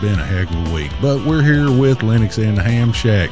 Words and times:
been 0.00 0.18
a 0.18 0.24
heck 0.24 0.50
of 0.50 0.72
a 0.72 0.74
week, 0.74 0.90
but 1.02 1.24
we're 1.26 1.42
here 1.42 1.70
with 1.70 1.98
Linux 1.98 2.42
and 2.42 2.56
the 2.56 2.62
Ham 2.62 2.90
Shack. 2.90 3.30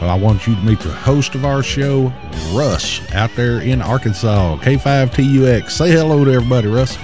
I 0.00 0.18
want 0.18 0.46
you 0.46 0.54
to 0.54 0.60
meet 0.62 0.80
the 0.80 0.90
host 0.90 1.34
of 1.34 1.44
our 1.44 1.62
show, 1.62 2.10
Russ, 2.52 3.00
out 3.12 3.30
there 3.36 3.60
in 3.60 3.82
Arkansas, 3.82 4.56
K5TUX. 4.56 5.70
Say 5.70 5.90
hello 5.90 6.24
to 6.24 6.32
everybody, 6.32 6.68
Russ. 6.68 6.96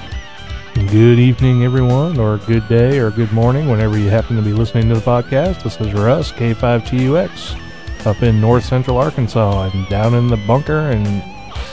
Good 0.74 1.18
evening, 1.18 1.64
everyone, 1.64 2.18
or 2.18 2.38
good 2.38 2.66
day, 2.68 2.98
or 2.98 3.10
good 3.10 3.30
morning, 3.32 3.68
whenever 3.68 3.98
you 3.98 4.08
happen 4.08 4.36
to 4.36 4.42
be 4.42 4.54
listening 4.54 4.88
to 4.88 4.94
the 4.94 5.00
podcast. 5.02 5.62
This 5.62 5.78
is 5.80 5.92
Russ, 5.92 6.32
K5TUX, 6.32 8.06
up 8.06 8.22
in 8.22 8.40
north 8.40 8.64
central 8.64 8.96
Arkansas 8.96 9.70
and 9.74 9.86
down 9.88 10.14
in 10.14 10.28
the 10.28 10.38
bunker 10.46 10.90
in 10.90 11.22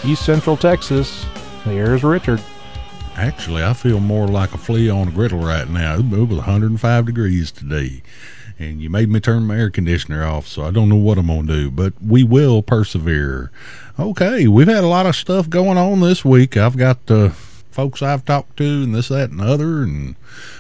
east 0.03 0.25
central 0.25 0.58
Texas. 0.58 1.25
Here's 1.63 2.03
Richard. 2.03 2.41
Actually, 3.22 3.64
I 3.64 3.73
feel 3.73 4.00
more 4.00 4.27
like 4.27 4.52
a 4.52 4.58
flea 4.58 4.89
on 4.89 5.09
a 5.09 5.11
griddle 5.11 5.38
right 5.38 5.69
now. 5.69 6.00
It 6.00 6.05
was 6.09 6.38
105 6.39 7.05
degrees 7.05 7.52
today, 7.52 8.02
and 8.58 8.81
you 8.81 8.89
made 8.89 9.09
me 9.09 9.19
turn 9.19 9.45
my 9.45 9.58
air 9.58 9.69
conditioner 9.69 10.25
off, 10.25 10.47
so 10.47 10.63
I 10.63 10.72
don't 10.72 10.89
know 10.89 10.95
what 10.95 11.19
I'm 11.19 11.28
going 11.28 11.45
to 11.45 11.53
do, 11.53 11.69
but 11.69 11.94
we 12.02 12.23
will 12.23 12.63
persevere. 12.63 13.52
Okay, 14.00 14.47
we've 14.47 14.67
had 14.67 14.83
a 14.83 14.88
lot 14.88 15.05
of 15.05 15.16
stuff 15.16 15.47
going 15.47 15.78
on 15.78 16.00
this 16.00 16.25
week. 16.25 16.58
I've 16.58 16.78
got 16.78 17.05
the 17.05 17.25
uh, 17.25 17.30
folks 17.30 18.02
I've 18.02 18.25
talked 18.25 18.58
to, 18.58 18.63
and 18.63 18.95
this, 18.95 19.09
that, 19.09 19.30
and 19.30 19.39
other, 19.39 19.83
and 19.83 20.16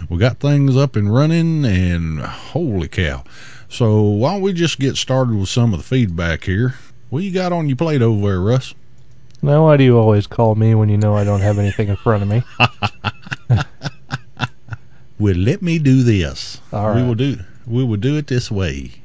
we 0.07 0.19
got 0.19 0.39
things 0.39 0.77
up 0.77 0.95
and 0.95 1.11
running, 1.11 1.65
and 1.65 2.19
holy 2.21 2.89
cow. 2.89 3.23
So, 3.69 4.03
why 4.03 4.33
don't 4.33 4.43
we 4.43 4.53
just 4.53 4.77
get 4.77 4.97
started 4.97 5.33
with 5.33 5.49
some 5.49 5.73
of 5.73 5.79
the 5.79 5.85
feedback 5.85 6.43
here? 6.43 6.75
What 7.09 7.23
you 7.23 7.31
got 7.31 7.53
on 7.53 7.67
your 7.67 7.77
plate 7.77 8.03
over 8.03 8.27
there, 8.27 8.39
Russ? 8.39 8.75
Now, 9.43 9.63
why 9.63 9.77
do 9.77 9.83
you 9.83 9.97
always 9.97 10.27
call 10.27 10.53
me 10.53 10.75
when 10.75 10.89
you 10.89 10.97
know 10.97 11.15
I 11.15 11.23
don't 11.23 11.41
have 11.41 11.57
anything 11.57 11.87
in 11.87 11.95
front 11.95 12.21
of 12.21 12.29
me? 12.29 12.43
well, 15.19 15.35
let 15.35 15.63
me 15.63 15.79
do 15.79 16.03
this. 16.03 16.61
All 16.71 16.89
right. 16.89 16.97
We 16.97 17.07
will 17.07 17.15
do. 17.15 17.39
We 17.65 17.83
will 17.83 17.97
do 17.97 18.17
it 18.17 18.27
this 18.27 18.51
way. 18.51 19.01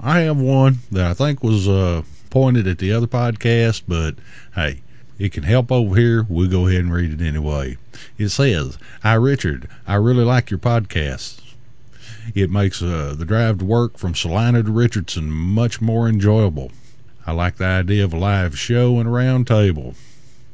I 0.00 0.20
have 0.20 0.38
one 0.38 0.78
that 0.92 1.06
I 1.06 1.14
think 1.14 1.42
was 1.42 1.68
uh, 1.68 2.02
pointed 2.30 2.68
at 2.68 2.78
the 2.78 2.92
other 2.92 3.08
podcast, 3.08 3.82
but 3.88 4.14
hey, 4.54 4.82
it 5.18 5.32
can 5.32 5.42
help 5.42 5.72
over 5.72 5.96
here. 5.96 6.26
We'll 6.28 6.48
go 6.50 6.68
ahead 6.68 6.80
and 6.80 6.92
read 6.92 7.20
it 7.20 7.24
anyway. 7.24 7.76
It 8.18 8.28
says, 8.28 8.78
"Hi 9.02 9.14
Richard, 9.14 9.68
I 9.86 9.94
really 9.96 10.24
like 10.24 10.50
your 10.50 10.58
podcast. 10.58 11.40
It 12.34 12.50
makes 12.50 12.80
uh, 12.82 13.14
the 13.18 13.24
drive 13.24 13.58
to 13.58 13.64
work 13.64 13.98
from 13.98 14.14
Salina 14.14 14.62
to 14.62 14.70
Richardson 14.70 15.30
much 15.30 15.80
more 15.80 16.08
enjoyable. 16.08 16.70
I 17.24 17.32
like 17.32 17.56
the 17.56 17.66
idea 17.66 18.04
of 18.04 18.12
a 18.12 18.18
live 18.18 18.58
show 18.58 18.98
and 18.98 19.08
a 19.08 19.12
round 19.12 19.46
table. 19.46 19.94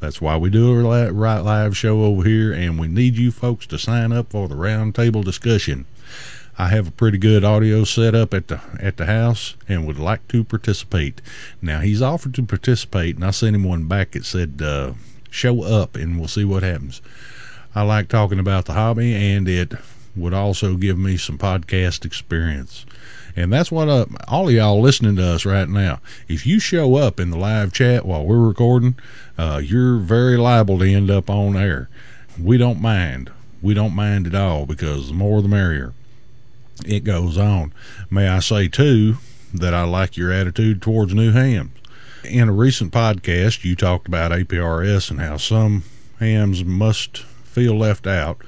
That's 0.00 0.20
why 0.20 0.36
we 0.36 0.50
do 0.50 0.78
a 0.78 1.12
right 1.12 1.40
live 1.40 1.76
show 1.76 2.02
over 2.04 2.22
here, 2.22 2.52
and 2.52 2.78
we 2.78 2.88
need 2.88 3.16
you 3.16 3.32
folks 3.32 3.66
to 3.68 3.78
sign 3.78 4.12
up 4.12 4.30
for 4.30 4.48
the 4.48 4.54
round 4.54 4.94
table 4.94 5.22
discussion. 5.22 5.86
I 6.58 6.68
have 6.68 6.88
a 6.88 6.92
pretty 6.92 7.18
good 7.18 7.42
audio 7.42 7.84
set 7.84 8.14
up 8.14 8.34
at 8.34 8.48
the 8.48 8.60
at 8.80 8.96
the 8.96 9.06
house 9.06 9.54
and 9.68 9.86
would 9.86 9.98
like 9.98 10.26
to 10.28 10.44
participate. 10.44 11.20
Now 11.62 11.80
he's 11.80 12.02
offered 12.02 12.34
to 12.34 12.42
participate, 12.42 13.16
and 13.16 13.24
I 13.24 13.30
sent 13.30 13.56
him 13.56 13.64
one 13.64 13.86
back 13.86 14.10
that 14.10 14.24
said, 14.24 14.60
uh, 14.62 14.92
"Show 15.30 15.62
up, 15.62 15.96
and 15.96 16.18
we'll 16.18 16.28
see 16.28 16.44
what 16.44 16.62
happens." 16.62 17.00
I 17.74 17.82
like 17.82 18.08
talking 18.08 18.38
about 18.38 18.66
the 18.66 18.74
hobby, 18.74 19.14
and 19.14 19.48
it 19.48 19.72
would 20.14 20.34
also 20.34 20.74
give 20.76 20.98
me 20.98 21.16
some 21.16 21.38
podcast 21.38 22.04
experience. 22.04 22.84
And 23.38 23.52
that's 23.52 23.70
what 23.70 23.88
uh, 23.88 24.06
all 24.26 24.48
of 24.48 24.54
y'all 24.54 24.80
listening 24.80 25.14
to 25.14 25.24
us 25.24 25.46
right 25.46 25.68
now. 25.68 26.00
If 26.26 26.44
you 26.44 26.58
show 26.58 26.96
up 26.96 27.20
in 27.20 27.30
the 27.30 27.38
live 27.38 27.72
chat 27.72 28.04
while 28.04 28.26
we're 28.26 28.44
recording, 28.44 28.96
uh, 29.38 29.60
you're 29.62 29.98
very 29.98 30.36
liable 30.36 30.76
to 30.80 30.92
end 30.92 31.08
up 31.08 31.30
on 31.30 31.56
air. 31.56 31.88
We 32.36 32.58
don't 32.58 32.80
mind. 32.80 33.30
We 33.62 33.74
don't 33.74 33.94
mind 33.94 34.26
at 34.26 34.34
all 34.34 34.66
because 34.66 35.06
the 35.06 35.14
more 35.14 35.40
the 35.40 35.46
merrier. 35.46 35.94
It 36.84 37.04
goes 37.04 37.38
on. 37.38 37.72
May 38.10 38.26
I 38.26 38.40
say, 38.40 38.66
too, 38.66 39.18
that 39.54 39.72
I 39.72 39.84
like 39.84 40.16
your 40.16 40.32
attitude 40.32 40.82
towards 40.82 41.14
new 41.14 41.30
hams. 41.30 41.70
In 42.24 42.48
a 42.48 42.52
recent 42.52 42.92
podcast, 42.92 43.62
you 43.62 43.76
talked 43.76 44.08
about 44.08 44.32
APRS 44.32 45.12
and 45.12 45.20
how 45.20 45.36
some 45.36 45.84
hams 46.18 46.64
must 46.64 47.18
feel 47.18 47.78
left 47.78 48.08
out 48.08 48.38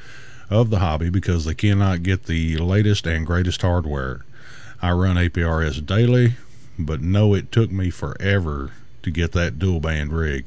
of 0.50 0.70
the 0.70 0.80
hobby 0.80 1.10
because 1.10 1.44
they 1.44 1.54
cannot 1.54 2.02
get 2.02 2.24
the 2.24 2.58
latest 2.58 3.06
and 3.06 3.24
greatest 3.24 3.62
hardware. 3.62 4.24
I 4.82 4.92
run 4.92 5.16
APRS 5.16 5.84
daily, 5.84 6.34
but 6.78 7.02
know 7.02 7.34
it 7.34 7.52
took 7.52 7.70
me 7.70 7.90
forever 7.90 8.72
to 9.02 9.10
get 9.10 9.32
that 9.32 9.58
dual 9.58 9.80
band 9.80 10.12
rig. 10.12 10.46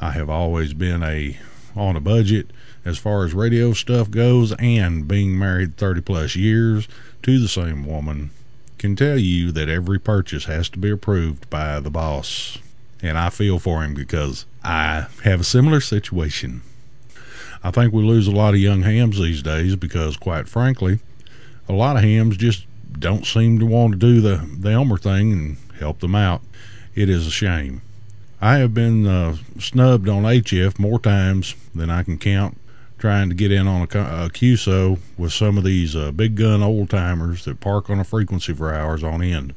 I 0.00 0.10
have 0.12 0.28
always 0.28 0.74
been 0.74 1.02
a 1.02 1.38
on 1.76 1.96
a 1.96 2.00
budget 2.00 2.50
as 2.84 2.98
far 2.98 3.24
as 3.24 3.34
radio 3.34 3.72
stuff 3.72 4.10
goes 4.10 4.52
and 4.58 5.08
being 5.08 5.36
married 5.38 5.76
30 5.76 6.00
plus 6.02 6.36
years 6.36 6.86
to 7.22 7.40
the 7.40 7.48
same 7.48 7.84
woman 7.84 8.30
can 8.84 8.96
tell 8.96 9.18
you 9.18 9.50
that 9.50 9.70
every 9.70 9.98
purchase 9.98 10.44
has 10.44 10.68
to 10.68 10.78
be 10.78 10.90
approved 10.90 11.48
by 11.48 11.80
the 11.80 11.90
boss. 11.90 12.58
And 13.00 13.16
I 13.16 13.30
feel 13.30 13.58
for 13.58 13.82
him 13.82 13.94
because 13.94 14.44
I 14.62 15.06
have 15.22 15.40
a 15.40 15.44
similar 15.44 15.80
situation. 15.80 16.60
I 17.62 17.70
think 17.70 17.94
we 17.94 18.02
lose 18.02 18.26
a 18.26 18.30
lot 18.30 18.52
of 18.52 18.60
young 18.60 18.82
hams 18.82 19.18
these 19.18 19.42
days 19.42 19.74
because, 19.74 20.18
quite 20.18 20.48
frankly, 20.48 20.98
a 21.66 21.72
lot 21.72 21.96
of 21.96 22.02
hams 22.02 22.36
just 22.36 22.66
don't 23.00 23.26
seem 23.26 23.58
to 23.58 23.66
want 23.66 23.92
to 23.92 23.98
do 23.98 24.20
the, 24.20 24.48
the 24.58 24.70
Elmer 24.70 24.98
thing 24.98 25.32
and 25.32 25.56
help 25.78 26.00
them 26.00 26.14
out. 26.14 26.42
It 26.94 27.08
is 27.08 27.26
a 27.26 27.30
shame. 27.30 27.82
I 28.40 28.56
have 28.58 28.74
been 28.74 29.06
uh, 29.06 29.36
snubbed 29.58 30.08
on 30.08 30.22
HF 30.22 30.78
more 30.78 30.98
times 30.98 31.54
than 31.74 31.90
I 31.90 32.02
can 32.02 32.18
count 32.18 32.58
trying 33.04 33.28
to 33.28 33.34
get 33.34 33.52
in 33.52 33.66
on 33.66 33.82
a, 33.82 33.84
a 33.84 34.30
QSO 34.30 34.98
with 35.18 35.30
some 35.30 35.58
of 35.58 35.64
these 35.64 35.94
uh, 35.94 36.10
big 36.10 36.36
gun 36.36 36.62
old 36.62 36.88
timers 36.88 37.44
that 37.44 37.60
park 37.60 37.90
on 37.90 38.00
a 38.00 38.04
frequency 38.04 38.54
for 38.54 38.72
hours 38.72 39.04
on 39.04 39.20
end. 39.20 39.52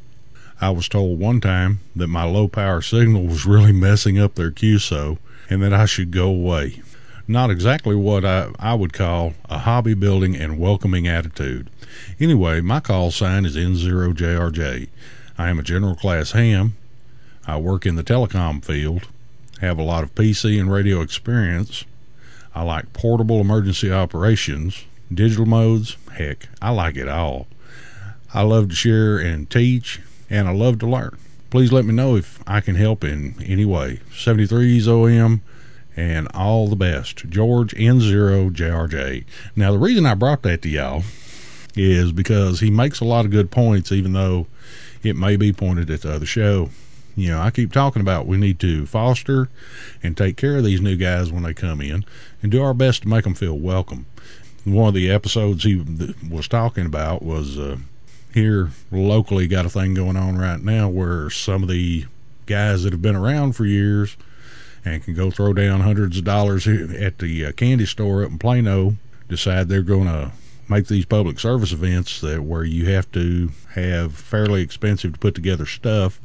I 0.60 0.72
was 0.72 0.90
told 0.90 1.18
one 1.18 1.40
time 1.40 1.80
that 1.96 2.08
my 2.08 2.26
low 2.26 2.50
power 2.50 2.82
signal 2.82 3.24
was 3.24 3.46
really 3.46 3.72
messing 3.72 4.20
up 4.20 4.36
their 4.36 4.52
QSO 4.52 5.18
and 5.50 5.64
that 5.64 5.72
I 5.72 5.86
should 5.86 6.12
go 6.12 6.28
away. 6.28 6.82
Not 7.30 7.52
exactly 7.52 7.94
what 7.94 8.24
I, 8.24 8.52
I 8.58 8.74
would 8.74 8.94
call 8.94 9.34
a 9.50 9.58
hobby 9.60 9.94
building 9.94 10.34
and 10.38 10.58
welcoming 10.58 11.10
attitude. 11.10 11.70
Anyway, 12.22 12.62
my 12.62 12.80
call 12.80 13.12
sign 13.12 13.46
is 13.46 13.58
N0JRJ. 13.58 14.88
I 15.38 15.50
am 15.50 15.60
a 15.60 15.64
general 15.64 15.96
class 15.96 16.32
ham. 16.32 16.78
I 17.46 17.58
work 17.58 17.86
in 17.86 17.96
the 17.96 18.04
telecom 18.04 18.64
field, 18.64 19.08
have 19.60 19.78
a 19.78 19.84
lot 19.84 20.04
of 20.04 20.16
PC 20.16 20.58
and 20.58 20.72
radio 20.72 21.02
experience. 21.02 21.84
I 22.56 22.64
like 22.64 22.94
portable 22.94 23.42
emergency 23.42 23.92
operations, 23.92 24.86
digital 25.14 25.46
modes, 25.46 25.98
heck, 26.14 26.48
I 26.62 26.70
like 26.72 26.96
it 26.96 27.10
all. 27.10 27.48
I 28.34 28.44
love 28.44 28.70
to 28.70 28.76
share 28.76 29.18
and 29.18 29.50
teach, 29.50 30.00
and 30.30 30.48
I 30.48 30.52
love 30.52 30.80
to 30.80 30.88
learn. 30.88 31.18
Please 31.50 31.74
let 31.74 31.84
me 31.84 31.94
know 31.94 32.16
if 32.16 32.42
I 32.48 32.62
can 32.62 32.76
help 32.76 33.04
in 33.04 33.36
any 33.46 33.66
way. 33.66 34.00
73's 34.12 34.88
OM 34.88 35.42
and 35.98 36.28
all 36.34 36.68
the 36.68 36.76
best. 36.76 37.28
George 37.28 37.74
N0JRJ. 37.74 39.26
Now, 39.56 39.72
the 39.72 39.80
reason 39.80 40.06
I 40.06 40.14
brought 40.14 40.44
that 40.44 40.62
to 40.62 40.70
y'all 40.70 41.04
is 41.76 42.12
because 42.12 42.60
he 42.60 42.70
makes 42.70 43.00
a 43.00 43.06
lot 43.06 43.26
of 43.26 43.32
good 43.32 43.50
points, 43.52 43.92
even 43.92 44.14
though 44.14 44.46
it 45.04 45.16
may 45.16 45.36
be 45.36 45.52
pointed 45.52 45.90
at 45.90 46.02
the 46.02 46.14
other 46.14 46.26
show. 46.26 46.70
You 47.16 47.30
know, 47.30 47.42
I 47.42 47.50
keep 47.50 47.74
talking 47.74 48.02
about 48.02 48.28
we 48.28 48.38
need 48.38 48.60
to 48.60 48.86
foster 48.86 49.50
and 50.04 50.16
take 50.16 50.38
care 50.38 50.58
of 50.58 50.64
these 50.64 50.82
new 50.82 50.96
guys 50.96 51.32
when 51.32 51.42
they 51.42 51.54
come 51.54 51.82
in 51.82 52.06
and 52.44 52.52
do 52.52 52.62
our 52.62 52.76
best 52.76 53.02
to 53.02 53.08
make 53.08 53.24
them 53.24 53.34
feel 53.34 53.58
welcome. 53.58 54.06
One 54.66 54.90
of 54.90 54.94
the 54.94 55.10
episodes 55.10 55.64
he 55.64 55.84
was 56.30 56.48
talking 56.48 56.86
about 56.86 57.24
was 57.24 57.58
uh, 57.58 57.78
here 58.34 58.70
locally 58.92 59.48
got 59.48 59.66
a 59.66 59.70
thing 59.70 59.96
going 59.96 60.16
on 60.16 60.38
right 60.38 60.62
now 60.62 60.90
where 60.90 61.32
some 61.32 61.64
of 61.64 61.70
the 61.70 62.06
guys 62.46 62.84
that 62.84 62.94
have 62.94 63.02
been 63.02 63.16
around 63.16 63.54
for 63.54 63.66
years 63.66 64.16
and 64.94 65.04
can 65.04 65.14
go 65.14 65.32
throw 65.32 65.54
down 65.54 65.82
hundreds 65.82 66.18
of 66.18 66.24
dollars 66.24 66.68
at 66.68 67.20
the 67.20 67.46
uh, 67.46 67.52
candy 67.52 67.86
store 67.86 68.24
up 68.24 68.32
in 68.32 68.40
Plano 68.40 68.96
decide 69.28 69.68
they're 69.68 69.82
going 69.82 70.06
to 70.06 70.32
make 70.70 70.88
these 70.88 71.06
public 71.06 71.40
service 71.40 71.72
events 71.72 72.22
that 72.22 72.44
where 72.44 72.64
you 72.64 72.86
have 72.86 73.12
to 73.12 73.52
have 73.76 74.14
fairly 74.14 74.62
expensive 74.62 75.14
to 75.14 75.20
put 75.20 75.36
together 75.36 75.66
stuff. 75.66 76.20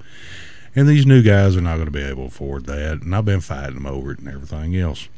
And 0.74 0.88
these 0.88 1.06
new 1.06 1.22
guys 1.22 1.56
are 1.56 1.60
not 1.60 1.74
going 1.74 1.86
to 1.86 1.92
be 1.92 2.02
able 2.02 2.24
to 2.24 2.28
afford 2.28 2.66
that. 2.66 3.02
And 3.02 3.14
I've 3.14 3.24
been 3.24 3.40
fighting 3.40 3.74
them 3.74 3.86
over 3.86 4.12
it 4.12 4.20
and 4.20 4.28
everything 4.28 4.76
else. 4.76 5.08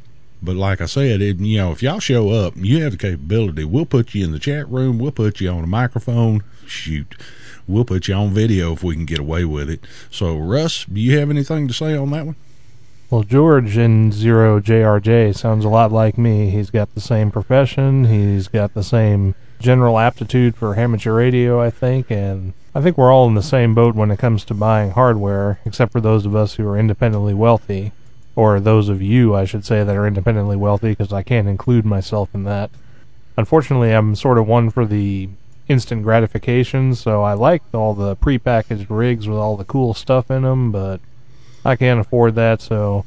But 0.42 0.56
like 0.56 0.80
I 0.80 0.86
said, 0.86 1.22
it, 1.22 1.38
you 1.38 1.56
know, 1.56 1.72
if 1.72 1.82
y'all 1.82 2.00
show 2.00 2.30
up, 2.30 2.54
you 2.56 2.82
have 2.82 2.92
the 2.92 2.98
capability. 2.98 3.64
We'll 3.64 3.86
put 3.86 4.14
you 4.14 4.24
in 4.24 4.32
the 4.32 4.38
chat 4.38 4.68
room. 4.68 4.98
We'll 4.98 5.12
put 5.12 5.40
you 5.40 5.48
on 5.48 5.64
a 5.64 5.68
microphone. 5.68 6.42
Shoot, 6.66 7.14
we'll 7.66 7.84
put 7.84 8.08
you 8.08 8.14
on 8.14 8.30
video 8.30 8.72
if 8.72 8.82
we 8.82 8.94
can 8.94 9.04
get 9.04 9.20
away 9.20 9.44
with 9.44 9.70
it. 9.70 9.84
So, 10.10 10.36
Russ, 10.36 10.84
do 10.84 11.00
you 11.00 11.18
have 11.18 11.30
anything 11.30 11.68
to 11.68 11.74
say 11.74 11.96
on 11.96 12.10
that 12.10 12.26
one? 12.26 12.36
Well, 13.14 13.22
George 13.22 13.76
N0JRJ 13.76 15.36
sounds 15.36 15.64
a 15.64 15.68
lot 15.68 15.92
like 15.92 16.18
me. 16.18 16.50
He's 16.50 16.70
got 16.70 16.96
the 16.96 17.00
same 17.00 17.30
profession. 17.30 18.06
He's 18.06 18.48
got 18.48 18.74
the 18.74 18.82
same 18.82 19.36
general 19.60 20.00
aptitude 20.00 20.56
for 20.56 20.74
amateur 20.74 21.14
radio, 21.14 21.62
I 21.62 21.70
think, 21.70 22.10
and 22.10 22.54
I 22.74 22.80
think 22.80 22.98
we're 22.98 23.12
all 23.12 23.28
in 23.28 23.34
the 23.34 23.40
same 23.40 23.72
boat 23.72 23.94
when 23.94 24.10
it 24.10 24.18
comes 24.18 24.44
to 24.46 24.52
buying 24.54 24.90
hardware, 24.90 25.60
except 25.64 25.92
for 25.92 26.00
those 26.00 26.26
of 26.26 26.34
us 26.34 26.54
who 26.54 26.66
are 26.66 26.76
independently 26.76 27.34
wealthy, 27.34 27.92
or 28.34 28.58
those 28.58 28.88
of 28.88 29.00
you, 29.00 29.32
I 29.32 29.44
should 29.44 29.64
say, 29.64 29.84
that 29.84 29.94
are 29.94 30.08
independently 30.08 30.56
wealthy, 30.56 30.88
because 30.88 31.12
I 31.12 31.22
can't 31.22 31.46
include 31.46 31.86
myself 31.86 32.34
in 32.34 32.42
that. 32.42 32.68
unfortunately, 33.36 33.92
I'm 33.92 34.16
sort 34.16 34.38
of 34.38 34.48
one 34.48 34.70
for 34.70 34.84
the 34.84 35.28
instant 35.68 36.02
gratification, 36.02 36.96
so 36.96 37.22
I 37.22 37.34
like 37.34 37.62
all 37.72 37.94
the 37.94 38.16
prepackaged 38.16 38.86
rigs 38.88 39.28
with 39.28 39.38
all 39.38 39.56
the 39.56 39.64
cool 39.64 39.94
stuff 39.94 40.32
in 40.32 40.42
them, 40.42 40.72
but 40.72 41.00
I 41.64 41.76
can't 41.76 42.00
afford 42.00 42.34
that, 42.34 42.60
so 42.60 43.04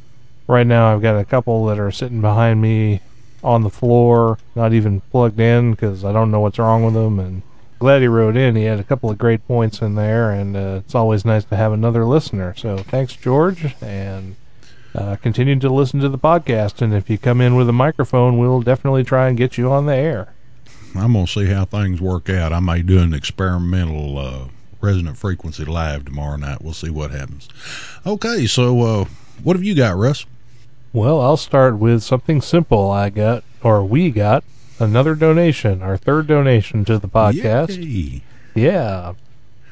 right 0.47 0.65
now 0.65 0.93
I've 0.93 1.01
got 1.01 1.19
a 1.19 1.25
couple 1.25 1.65
that 1.67 1.79
are 1.79 1.91
sitting 1.91 2.21
behind 2.21 2.61
me 2.61 3.01
on 3.43 3.63
the 3.63 3.69
floor, 3.69 4.39
not 4.55 4.73
even 4.73 5.01
plugged 5.01 5.39
in 5.39 5.71
because 5.71 6.03
I 6.03 6.11
don't 6.11 6.31
know 6.31 6.39
what's 6.39 6.59
wrong 6.59 6.83
with 6.83 6.95
them. 6.95 7.19
And 7.19 7.43
glad 7.79 8.01
he 8.01 8.07
wrote 8.07 8.35
in. 8.35 8.55
He 8.55 8.63
had 8.63 8.79
a 8.79 8.83
couple 8.83 9.09
of 9.09 9.17
great 9.17 9.45
points 9.47 9.81
in 9.81 9.95
there, 9.95 10.31
and 10.31 10.55
uh, 10.55 10.81
it's 10.83 10.95
always 10.95 11.25
nice 11.25 11.45
to 11.45 11.55
have 11.55 11.71
another 11.71 12.05
listener. 12.05 12.53
So 12.57 12.77
thanks, 12.77 13.15
George, 13.15 13.75
and 13.81 14.35
uh, 14.95 15.17
continue 15.17 15.59
to 15.59 15.69
listen 15.69 15.99
to 15.99 16.09
the 16.09 16.17
podcast. 16.17 16.81
And 16.81 16.93
if 16.93 17.09
you 17.09 17.17
come 17.17 17.41
in 17.41 17.55
with 17.55 17.69
a 17.69 17.73
microphone, 17.73 18.37
we'll 18.37 18.61
definitely 18.61 19.03
try 19.03 19.27
and 19.27 19.37
get 19.37 19.57
you 19.57 19.71
on 19.71 19.85
the 19.85 19.95
air. 19.95 20.33
I'm 20.95 21.13
gonna 21.13 21.27
see 21.27 21.45
how 21.45 21.65
things 21.65 22.01
work 22.01 22.29
out. 22.29 22.51
I 22.51 22.59
may 22.59 22.81
do 22.81 22.99
an 22.99 23.13
experimental 23.13 24.17
uh, 24.17 24.47
resonant 24.81 25.17
frequency 25.17 25.65
live 25.65 26.05
tomorrow 26.05 26.37
night. 26.37 26.61
We'll 26.61 26.73
see 26.73 26.89
what 26.89 27.11
happens. 27.11 27.47
Okay, 28.05 28.45
so 28.45 28.81
uh, 28.81 29.05
what 29.43 29.55
have 29.55 29.63
you 29.63 29.75
got, 29.75 29.95
Russ? 29.95 30.25
Well, 30.93 31.21
I'll 31.21 31.37
start 31.37 31.77
with 31.77 32.03
something 32.03 32.41
simple. 32.41 32.89
I 32.89 33.09
got, 33.09 33.43
or 33.61 33.83
we 33.83 34.09
got, 34.09 34.43
another 34.79 35.15
donation, 35.15 35.81
our 35.81 35.97
third 35.97 36.27
donation 36.27 36.85
to 36.85 36.97
the 36.97 37.07
podcast. 37.07 37.77
Yay. 37.77 38.23
Yeah. 38.55 39.13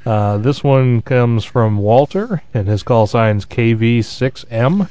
Uh, 0.05 0.37
this 0.37 0.63
one 0.63 1.01
comes 1.01 1.43
from 1.43 1.77
Walter, 1.77 2.43
and 2.53 2.67
his 2.67 2.83
call 2.83 3.07
sign's 3.07 3.45
KV6M. 3.45 4.89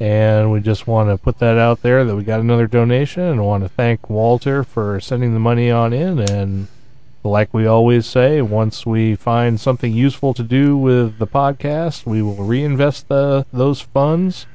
And 0.00 0.52
we 0.52 0.60
just 0.60 0.86
want 0.86 1.08
to 1.08 1.18
put 1.18 1.38
that 1.38 1.58
out 1.58 1.82
there 1.82 2.04
that 2.04 2.14
we 2.14 2.22
got 2.22 2.40
another 2.40 2.68
donation 2.68 3.22
and 3.22 3.44
want 3.44 3.64
to 3.64 3.68
thank 3.68 4.08
Walter 4.08 4.62
for 4.62 5.00
sending 5.00 5.34
the 5.34 5.40
money 5.40 5.70
on 5.70 5.92
in. 5.92 6.20
And 6.20 6.68
like 7.28 7.52
we 7.54 7.66
always 7.66 8.06
say, 8.06 8.42
once 8.42 8.84
we 8.86 9.14
find 9.14 9.60
something 9.60 9.92
useful 9.92 10.34
to 10.34 10.42
do 10.42 10.76
with 10.76 11.18
the 11.18 11.26
podcast, 11.26 12.04
we 12.06 12.22
will 12.22 12.36
reinvest 12.44 13.08
the, 13.08 13.46
those 13.52 13.80
funds 13.80 14.46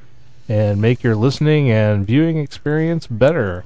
and 0.48 0.80
make 0.80 1.02
your 1.02 1.16
listening 1.16 1.70
and 1.70 2.06
viewing 2.06 2.38
experience 2.38 3.06
better. 3.06 3.64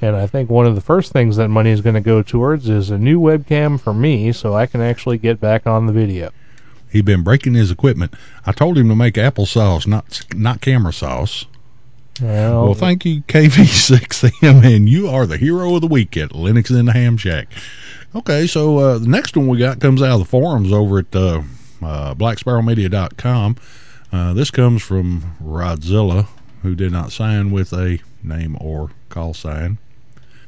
And 0.00 0.14
I 0.14 0.26
think 0.26 0.48
one 0.48 0.66
of 0.66 0.74
the 0.74 0.80
first 0.80 1.12
things 1.12 1.36
that 1.36 1.48
money 1.48 1.70
is 1.70 1.80
going 1.80 1.94
to 1.94 2.00
go 2.00 2.22
towards 2.22 2.68
is 2.68 2.90
a 2.90 2.98
new 2.98 3.20
webcam 3.20 3.80
for 3.80 3.92
me 3.92 4.32
so 4.32 4.54
I 4.54 4.66
can 4.66 4.80
actually 4.80 5.18
get 5.18 5.40
back 5.40 5.66
on 5.66 5.86
the 5.86 5.92
video. 5.92 6.30
He'd 6.90 7.04
been 7.04 7.22
breaking 7.22 7.54
his 7.54 7.70
equipment. 7.70 8.14
I 8.46 8.52
told 8.52 8.78
him 8.78 8.88
to 8.88 8.94
make 8.94 9.14
applesauce, 9.14 9.86
not 9.86 10.22
not 10.34 10.60
camera 10.60 10.92
sauce. 10.92 11.46
Well, 12.20 12.64
Well, 12.64 12.74
thank 12.74 13.04
you, 13.04 13.22
KV6M, 13.28 14.64
and 14.64 14.88
you 14.88 15.08
are 15.08 15.26
the 15.26 15.36
hero 15.36 15.74
of 15.74 15.82
the 15.82 15.86
week 15.86 16.16
at 16.16 16.30
Linux 16.30 16.70
in 16.70 16.86
the 16.86 16.92
Ham 16.92 17.16
Shack. 17.16 17.48
Okay, 18.14 18.46
so 18.46 18.78
uh, 18.78 18.98
the 18.98 19.06
next 19.06 19.36
one 19.36 19.48
we 19.48 19.58
got 19.58 19.80
comes 19.80 20.00
out 20.00 20.14
of 20.14 20.20
the 20.20 20.24
forums 20.24 20.72
over 20.72 21.00
at 21.00 21.14
uh, 21.14 21.42
uh, 21.82 22.14
blacksparrowmedia.com. 22.14 23.56
Uh, 24.10 24.32
this 24.32 24.50
comes 24.50 24.82
from 24.82 25.36
Rodzilla, 25.42 26.26
who 26.62 26.74
did 26.74 26.90
not 26.90 27.12
sign 27.12 27.50
with 27.50 27.70
a 27.74 27.98
name 28.22 28.56
or 28.60 28.90
call 29.10 29.34
sign. 29.34 29.76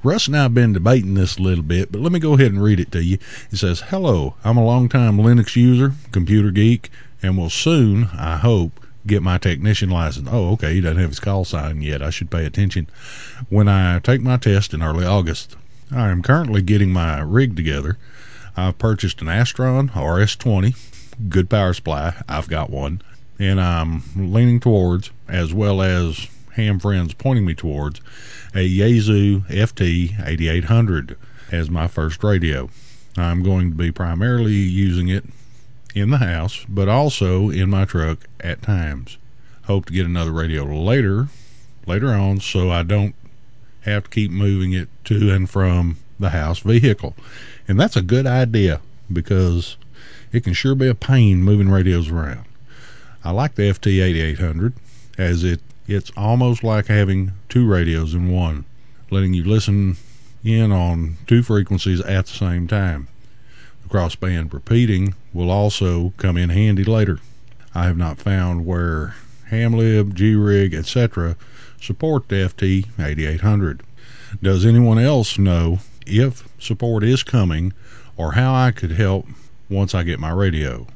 Russ 0.02 0.26
and 0.26 0.36
I 0.38 0.44
have 0.44 0.54
been 0.54 0.72
debating 0.72 1.12
this 1.12 1.36
a 1.36 1.42
little 1.42 1.62
bit, 1.62 1.92
but 1.92 2.00
let 2.00 2.12
me 2.12 2.18
go 2.18 2.32
ahead 2.32 2.50
and 2.50 2.62
read 2.62 2.80
it 2.80 2.90
to 2.92 3.04
you. 3.04 3.18
It 3.50 3.58
says, 3.58 3.80
Hello, 3.80 4.36
I'm 4.42 4.56
a 4.56 4.64
longtime 4.64 5.18
Linux 5.18 5.54
user, 5.54 5.92
computer 6.12 6.50
geek, 6.50 6.90
and 7.22 7.36
will 7.36 7.50
soon, 7.50 8.04
I 8.16 8.38
hope, 8.38 8.80
get 9.06 9.22
my 9.22 9.36
technician 9.36 9.90
license. 9.90 10.30
Oh, 10.32 10.52
okay, 10.52 10.72
he 10.72 10.80
doesn't 10.80 10.96
have 10.96 11.10
his 11.10 11.20
call 11.20 11.44
sign 11.44 11.82
yet. 11.82 12.00
I 12.00 12.08
should 12.08 12.30
pay 12.30 12.46
attention. 12.46 12.88
When 13.50 13.68
I 13.68 13.98
take 13.98 14.22
my 14.22 14.38
test 14.38 14.72
in 14.72 14.82
early 14.82 15.04
August, 15.04 15.56
I 15.92 16.10
am 16.10 16.22
currently 16.22 16.62
getting 16.62 16.92
my 16.92 17.20
rig 17.20 17.56
together. 17.56 17.98
I've 18.56 18.78
purchased 18.78 19.20
an 19.20 19.26
Astron 19.26 19.90
RS20, 19.90 20.76
good 21.28 21.50
power 21.50 21.72
supply. 21.72 22.14
I've 22.28 22.48
got 22.48 22.70
one. 22.70 23.02
And 23.38 23.60
I'm 23.60 24.02
leaning 24.14 24.60
towards, 24.60 25.10
as 25.28 25.52
well 25.52 25.82
as 25.82 26.28
ham 26.54 26.78
friends 26.78 27.14
pointing 27.14 27.46
me 27.46 27.54
towards, 27.54 28.00
a 28.54 28.68
Yaesu 28.68 29.46
FT8800 29.48 31.16
as 31.50 31.70
my 31.70 31.88
first 31.88 32.22
radio. 32.22 32.70
I'm 33.16 33.42
going 33.42 33.70
to 33.70 33.76
be 33.76 33.90
primarily 33.90 34.52
using 34.52 35.08
it 35.08 35.24
in 35.94 36.10
the 36.10 36.18
house, 36.18 36.64
but 36.68 36.88
also 36.88 37.50
in 37.50 37.70
my 37.70 37.84
truck 37.84 38.28
at 38.40 38.62
times. 38.62 39.18
Hope 39.64 39.86
to 39.86 39.92
get 39.92 40.06
another 40.06 40.32
radio 40.32 40.64
later, 40.64 41.28
later 41.86 42.08
on, 42.08 42.40
so 42.40 42.70
I 42.70 42.82
don't 42.82 43.14
have 43.82 44.04
to 44.04 44.10
keep 44.10 44.30
moving 44.30 44.72
it 44.72 44.88
to 45.04 45.30
and 45.32 45.48
from 45.48 45.96
the 46.18 46.30
house 46.30 46.60
vehicle. 46.60 47.14
And 47.66 47.78
that's 47.80 47.96
a 47.96 48.02
good 48.02 48.26
idea 48.26 48.80
because 49.12 49.76
it 50.32 50.44
can 50.44 50.52
sure 50.52 50.74
be 50.74 50.88
a 50.88 50.94
pain 50.94 51.42
moving 51.42 51.70
radios 51.70 52.10
around. 52.10 52.44
I 53.24 53.30
like 53.32 53.54
the 53.54 53.62
FT8800 53.62 54.72
as 55.18 55.44
it 55.44 55.60
it's 55.86 56.12
almost 56.16 56.62
like 56.62 56.86
having 56.86 57.32
two 57.48 57.66
radios 57.66 58.14
in 58.14 58.30
one, 58.30 58.64
letting 59.10 59.34
you 59.34 59.42
listen 59.42 59.96
in 60.44 60.70
on 60.70 61.16
two 61.26 61.42
frequencies 61.42 62.00
at 62.02 62.26
the 62.26 62.32
same 62.32 62.68
time. 62.68 63.08
The 63.82 63.88
crossband 63.88 64.52
repeating 64.52 65.14
will 65.32 65.50
also 65.50 66.12
come 66.16 66.36
in 66.36 66.50
handy 66.50 66.84
later. 66.84 67.18
I 67.74 67.84
have 67.84 67.96
not 67.96 68.18
found 68.18 68.66
where 68.66 69.16
Hamlib, 69.50 70.14
G-Rig, 70.14 70.74
etc. 70.74 71.36
support 71.80 72.28
the 72.28 72.36
FT8800. 72.36 73.80
Does 74.42 74.64
anyone 74.64 74.98
else 74.98 75.38
know 75.38 75.80
if 76.06 76.48
support 76.58 77.02
is 77.02 77.22
coming 77.22 77.72
or 78.16 78.32
how 78.32 78.54
I 78.54 78.70
could 78.70 78.92
help 78.92 79.26
once 79.68 79.94
I 79.94 80.02
get 80.02 80.20
my 80.20 80.30
radio? 80.30 80.86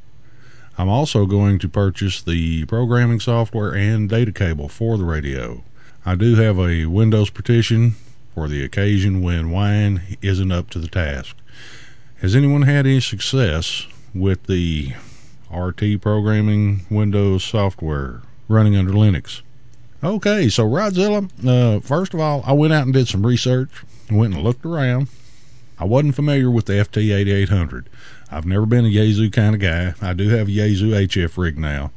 I'm 0.76 0.88
also 0.88 1.24
going 1.24 1.58
to 1.60 1.68
purchase 1.68 2.20
the 2.20 2.64
programming 2.66 3.20
software 3.20 3.74
and 3.74 4.08
data 4.08 4.32
cable 4.32 4.68
for 4.68 4.98
the 4.98 5.04
radio. 5.04 5.62
I 6.04 6.16
do 6.16 6.34
have 6.34 6.58
a 6.58 6.86
Windows 6.86 7.30
partition 7.30 7.94
for 8.34 8.48
the 8.48 8.64
occasion 8.64 9.22
when 9.22 9.50
wine 9.50 10.18
isn't 10.20 10.50
up 10.50 10.70
to 10.70 10.80
the 10.80 10.88
task. 10.88 11.36
Has 12.16 12.34
anyone 12.34 12.62
had 12.62 12.86
any 12.86 13.00
success 13.00 13.86
with 14.12 14.44
the 14.44 14.94
RT 15.54 16.00
programming 16.00 16.86
Windows 16.90 17.44
software 17.44 18.22
running 18.48 18.76
under 18.76 18.92
Linux? 18.92 19.42
Okay, 20.04 20.50
so 20.50 20.68
Rodzilla, 20.68 21.30
uh, 21.46 21.80
first 21.80 22.12
of 22.12 22.20
all, 22.20 22.42
I 22.44 22.52
went 22.52 22.74
out 22.74 22.82
and 22.82 22.92
did 22.92 23.08
some 23.08 23.24
research, 23.24 23.70
went 24.10 24.34
and 24.34 24.44
looked 24.44 24.66
around. 24.66 25.08
I 25.78 25.84
wasn't 25.84 26.14
familiar 26.14 26.50
with 26.50 26.66
the 26.66 26.74
FT8800. 26.74 27.86
I've 28.30 28.44
never 28.44 28.66
been 28.66 28.84
a 28.84 28.88
Yaesu 28.88 29.32
kind 29.32 29.54
of 29.54 29.62
guy. 29.62 29.94
I 30.06 30.12
do 30.12 30.28
have 30.28 30.48
a 30.48 30.50
Yaesu 30.50 30.90
HF 31.06 31.38
rig 31.38 31.58
now, 31.58 31.90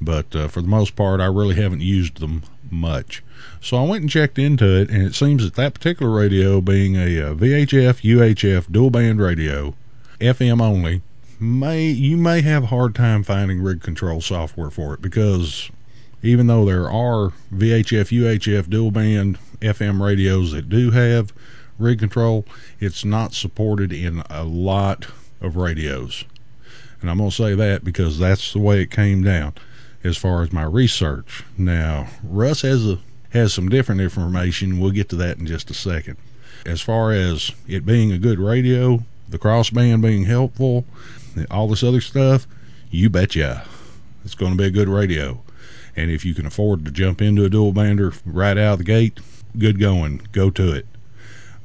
but 0.00 0.34
uh, 0.34 0.48
for 0.48 0.60
the 0.60 0.66
most 0.66 0.96
part, 0.96 1.20
I 1.20 1.26
really 1.26 1.54
haven't 1.54 1.82
used 1.82 2.18
them 2.18 2.42
much. 2.68 3.22
So 3.60 3.76
I 3.76 3.86
went 3.86 4.02
and 4.02 4.10
checked 4.10 4.40
into 4.40 4.80
it, 4.80 4.90
and 4.90 5.06
it 5.06 5.14
seems 5.14 5.44
that 5.44 5.54
that 5.54 5.74
particular 5.74 6.10
radio, 6.10 6.60
being 6.60 6.96
a, 6.96 7.20
uh 7.20 7.34
VHF 7.34 8.02
UHF 8.02 8.72
dual 8.72 8.90
band 8.90 9.20
radio, 9.20 9.76
FM 10.20 10.60
only, 10.60 11.02
may 11.38 11.86
you 11.86 12.16
may 12.16 12.40
have 12.40 12.64
a 12.64 12.66
hard 12.74 12.96
time 12.96 13.22
finding 13.22 13.62
rig 13.62 13.82
control 13.82 14.20
software 14.20 14.70
for 14.70 14.94
it 14.94 15.00
because 15.00 15.70
even 16.22 16.46
though 16.46 16.64
there 16.64 16.90
are 16.90 17.32
VHF 17.52 18.10
UHF 18.10 18.70
dual 18.70 18.90
band 18.90 19.38
FM 19.60 20.00
radios 20.00 20.52
that 20.52 20.68
do 20.68 20.90
have 20.90 21.32
rig 21.78 21.98
control, 21.98 22.44
it's 22.80 23.04
not 23.04 23.34
supported 23.34 23.92
in 23.92 24.22
a 24.30 24.44
lot 24.44 25.06
of 25.40 25.56
radios. 25.56 26.24
And 27.00 27.10
I'm 27.10 27.18
going 27.18 27.30
to 27.30 27.36
say 27.36 27.54
that 27.54 27.84
because 27.84 28.18
that's 28.18 28.52
the 28.52 28.60
way 28.60 28.80
it 28.82 28.90
came 28.90 29.22
down 29.22 29.54
as 30.04 30.16
far 30.16 30.42
as 30.42 30.52
my 30.52 30.62
research. 30.62 31.44
Now, 31.58 32.08
Russ 32.22 32.62
has 32.62 32.88
a 32.88 32.98
has 33.32 33.54
some 33.54 33.68
different 33.68 34.00
information. 34.00 34.78
We'll 34.78 34.90
get 34.90 35.08
to 35.08 35.16
that 35.16 35.38
in 35.38 35.46
just 35.46 35.70
a 35.70 35.74
second. 35.74 36.18
As 36.66 36.80
far 36.80 37.12
as 37.12 37.50
it 37.66 37.86
being 37.86 38.12
a 38.12 38.18
good 38.18 38.38
radio, 38.38 39.04
the 39.28 39.38
crossband 39.38 40.02
being 40.02 40.24
helpful, 40.24 40.84
all 41.50 41.66
this 41.66 41.82
other 41.82 42.02
stuff, 42.02 42.46
you 42.90 43.08
betcha. 43.08 43.64
It's 44.24 44.34
going 44.34 44.52
to 44.52 44.58
be 44.58 44.66
a 44.66 44.70
good 44.70 44.88
radio. 44.88 45.40
And 45.96 46.10
if 46.10 46.24
you 46.24 46.34
can 46.34 46.46
afford 46.46 46.84
to 46.84 46.90
jump 46.90 47.20
into 47.20 47.44
a 47.44 47.50
dual 47.50 47.72
bander 47.72 48.18
right 48.24 48.56
out 48.56 48.74
of 48.74 48.78
the 48.78 48.84
gate, 48.84 49.20
good 49.58 49.78
going. 49.78 50.26
Go 50.32 50.50
to 50.50 50.72
it. 50.72 50.86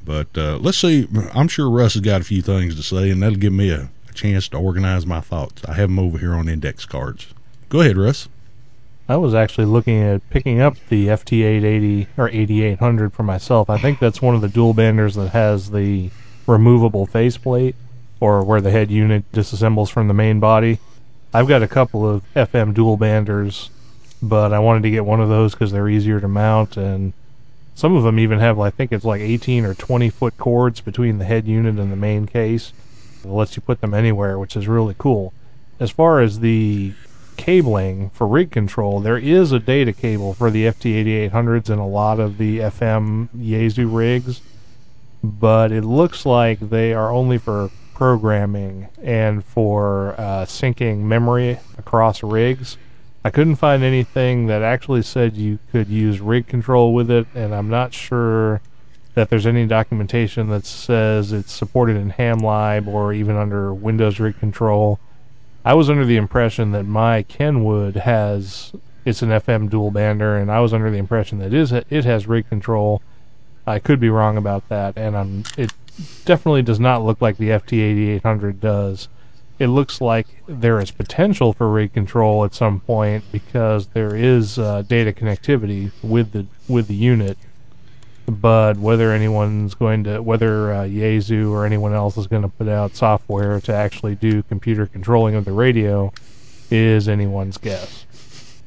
But 0.04 0.28
uh, 0.36 0.58
let's 0.58 0.78
see. 0.78 1.06
I'm 1.34 1.48
sure 1.48 1.70
Russ 1.70 1.94
has 1.94 2.02
got 2.02 2.20
a 2.20 2.24
few 2.24 2.42
things 2.42 2.74
to 2.76 2.82
say, 2.82 3.10
and 3.10 3.22
that'll 3.22 3.38
give 3.38 3.52
me 3.52 3.70
a, 3.70 3.90
a 4.08 4.12
chance 4.14 4.48
to 4.48 4.58
organize 4.58 5.06
my 5.06 5.20
thoughts. 5.20 5.62
I 5.66 5.74
have 5.74 5.88
them 5.90 5.98
over 5.98 6.18
here 6.18 6.34
on 6.34 6.48
index 6.48 6.86
cards. 6.86 7.28
Go 7.68 7.80
ahead, 7.80 7.96
Russ. 7.96 8.28
I 9.10 9.16
was 9.16 9.34
actually 9.34 9.64
looking 9.64 10.02
at 10.02 10.28
picking 10.28 10.60
up 10.60 10.76
the 10.90 11.06
FT880 11.06 12.08
or 12.18 12.28
8800 12.28 13.14
for 13.14 13.22
myself. 13.22 13.70
I 13.70 13.78
think 13.78 13.98
that's 13.98 14.20
one 14.20 14.34
of 14.34 14.42
the 14.42 14.48
dual 14.48 14.74
banders 14.74 15.14
that 15.14 15.30
has 15.30 15.70
the 15.70 16.10
removable 16.46 17.06
faceplate 17.06 17.74
or 18.20 18.42
where 18.44 18.60
the 18.60 18.70
head 18.70 18.90
unit 18.90 19.30
disassembles 19.32 19.90
from 19.90 20.08
the 20.08 20.14
main 20.14 20.40
body. 20.40 20.78
I've 21.32 21.48
got 21.48 21.62
a 21.62 21.68
couple 21.68 22.08
of 22.08 22.22
FM 22.34 22.74
dual 22.74 22.98
banders, 22.98 23.70
but 24.22 24.52
I 24.52 24.58
wanted 24.58 24.82
to 24.82 24.90
get 24.90 25.04
one 25.04 25.20
of 25.20 25.28
those 25.28 25.52
because 25.52 25.72
they're 25.72 25.88
easier 25.88 26.20
to 26.20 26.28
mount 26.28 26.76
and 26.76 27.12
some 27.78 27.94
of 27.94 28.02
them 28.02 28.18
even 28.18 28.40
have, 28.40 28.58
I 28.58 28.70
think 28.70 28.90
it's 28.90 29.04
like 29.04 29.20
18 29.20 29.64
or 29.64 29.72
20 29.72 30.10
foot 30.10 30.36
cords 30.36 30.80
between 30.80 31.18
the 31.18 31.24
head 31.24 31.46
unit 31.46 31.78
and 31.78 31.92
the 31.92 31.96
main 31.96 32.26
case. 32.26 32.72
It 33.22 33.28
lets 33.28 33.54
you 33.54 33.62
put 33.62 33.80
them 33.80 33.94
anywhere, 33.94 34.36
which 34.36 34.56
is 34.56 34.66
really 34.66 34.96
cool. 34.98 35.32
As 35.78 35.92
far 35.92 36.20
as 36.20 36.40
the 36.40 36.94
cabling 37.36 38.10
for 38.10 38.26
rig 38.26 38.50
control, 38.50 38.98
there 38.98 39.16
is 39.16 39.52
a 39.52 39.60
data 39.60 39.92
cable 39.92 40.34
for 40.34 40.50
the 40.50 40.64
FT8800s 40.64 41.70
and 41.70 41.80
a 41.80 41.84
lot 41.84 42.18
of 42.18 42.36
the 42.36 42.58
FM 42.58 43.28
Yaesu 43.28 43.86
rigs, 43.94 44.40
but 45.22 45.70
it 45.70 45.84
looks 45.84 46.26
like 46.26 46.58
they 46.58 46.92
are 46.92 47.12
only 47.12 47.38
for 47.38 47.70
programming 47.94 48.88
and 49.00 49.44
for 49.44 50.16
uh, 50.18 50.44
syncing 50.46 51.02
memory 51.02 51.60
across 51.78 52.24
rigs. 52.24 52.76
I 53.24 53.30
couldn't 53.30 53.56
find 53.56 53.82
anything 53.82 54.46
that 54.46 54.62
actually 54.62 55.02
said 55.02 55.36
you 55.36 55.58
could 55.72 55.88
use 55.88 56.20
rig 56.20 56.46
control 56.46 56.94
with 56.94 57.10
it, 57.10 57.26
and 57.34 57.54
I'm 57.54 57.68
not 57.68 57.92
sure 57.92 58.60
that 59.14 59.30
there's 59.30 59.46
any 59.46 59.66
documentation 59.66 60.48
that 60.50 60.64
says 60.64 61.32
it's 61.32 61.52
supported 61.52 61.96
in 61.96 62.12
HamLib 62.12 62.86
or 62.86 63.12
even 63.12 63.36
under 63.36 63.74
Windows 63.74 64.20
rig 64.20 64.38
control. 64.38 65.00
I 65.64 65.74
was 65.74 65.90
under 65.90 66.04
the 66.04 66.16
impression 66.16 66.70
that 66.72 66.84
my 66.84 67.24
Kenwood 67.24 67.96
has 67.96 68.72
it's 69.04 69.22
an 69.22 69.30
FM 69.30 69.70
dual 69.70 69.90
bander, 69.90 70.40
and 70.40 70.50
I 70.50 70.60
was 70.60 70.72
under 70.72 70.90
the 70.90 70.98
impression 70.98 71.38
that 71.38 71.46
it, 71.46 71.54
is, 71.54 71.72
it 71.72 72.04
has 72.04 72.26
rig 72.26 72.48
control. 72.48 73.02
I 73.66 73.78
could 73.78 74.00
be 74.00 74.10
wrong 74.10 74.36
about 74.36 74.68
that, 74.68 74.96
and 74.96 75.16
I'm 75.16 75.44
it 75.56 75.72
definitely 76.24 76.62
does 76.62 76.78
not 76.78 77.04
look 77.04 77.20
like 77.20 77.38
the 77.38 77.48
FT8800 77.48 78.60
does. 78.60 79.08
It 79.58 79.68
looks 79.68 80.00
like 80.00 80.26
there 80.46 80.80
is 80.80 80.92
potential 80.92 81.52
for 81.52 81.68
rig 81.68 81.92
control 81.92 82.44
at 82.44 82.54
some 82.54 82.80
point 82.80 83.24
because 83.32 83.88
there 83.88 84.14
is 84.14 84.58
uh, 84.58 84.82
data 84.82 85.12
connectivity 85.12 85.90
with 86.02 86.32
the 86.32 86.46
with 86.68 86.86
the 86.86 86.94
unit. 86.94 87.36
But 88.26 88.76
whether 88.76 89.10
anyone's 89.10 89.74
going 89.74 90.04
to, 90.04 90.20
whether 90.22 90.72
uh, 90.72 90.82
Yaesu 90.82 91.50
or 91.50 91.64
anyone 91.64 91.94
else 91.94 92.16
is 92.18 92.26
going 92.26 92.42
to 92.42 92.48
put 92.48 92.68
out 92.68 92.94
software 92.94 93.58
to 93.62 93.74
actually 93.74 94.14
do 94.14 94.42
computer 94.42 94.86
controlling 94.86 95.34
of 95.34 95.46
the 95.46 95.52
radio 95.52 96.12
is 96.70 97.08
anyone's 97.08 97.56
guess. 97.56 98.04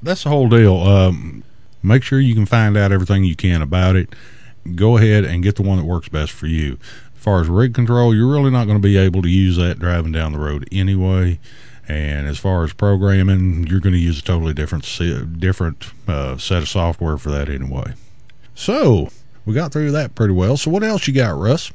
That's 0.01 0.23
the 0.23 0.29
whole 0.29 0.49
deal. 0.49 0.77
Um, 0.77 1.43
make 1.83 2.01
sure 2.01 2.19
you 2.19 2.33
can 2.33 2.47
find 2.47 2.75
out 2.75 2.91
everything 2.91 3.23
you 3.23 3.35
can 3.35 3.61
about 3.61 3.95
it. 3.95 4.15
Go 4.75 4.97
ahead 4.97 5.25
and 5.25 5.43
get 5.43 5.55
the 5.55 5.61
one 5.61 5.77
that 5.77 5.85
works 5.85 6.09
best 6.09 6.31
for 6.31 6.47
you 6.47 6.79
far 7.21 7.39
as 7.39 7.47
rig 7.47 7.73
control, 7.73 8.15
you're 8.15 8.31
really 8.31 8.49
not 8.49 8.65
going 8.65 8.77
to 8.77 8.81
be 8.81 8.97
able 8.97 9.21
to 9.21 9.29
use 9.29 9.55
that 9.57 9.77
driving 9.77 10.11
down 10.11 10.33
the 10.33 10.39
road 10.39 10.67
anyway. 10.71 11.39
And 11.87 12.27
as 12.27 12.39
far 12.39 12.63
as 12.63 12.73
programming, 12.73 13.67
you're 13.67 13.79
going 13.79 13.93
to 13.93 13.99
use 13.99 14.19
a 14.19 14.23
totally 14.23 14.53
different 14.53 14.83
different 15.39 15.91
uh, 16.07 16.37
set 16.37 16.63
of 16.63 16.69
software 16.69 17.17
for 17.17 17.29
that 17.31 17.47
anyway. 17.47 17.93
So 18.55 19.09
we 19.45 19.53
got 19.53 19.71
through 19.71 19.91
that 19.91 20.15
pretty 20.15 20.33
well. 20.33 20.57
So 20.57 20.71
what 20.71 20.83
else 20.83 21.07
you 21.07 21.13
got, 21.13 21.37
Russ? 21.37 21.71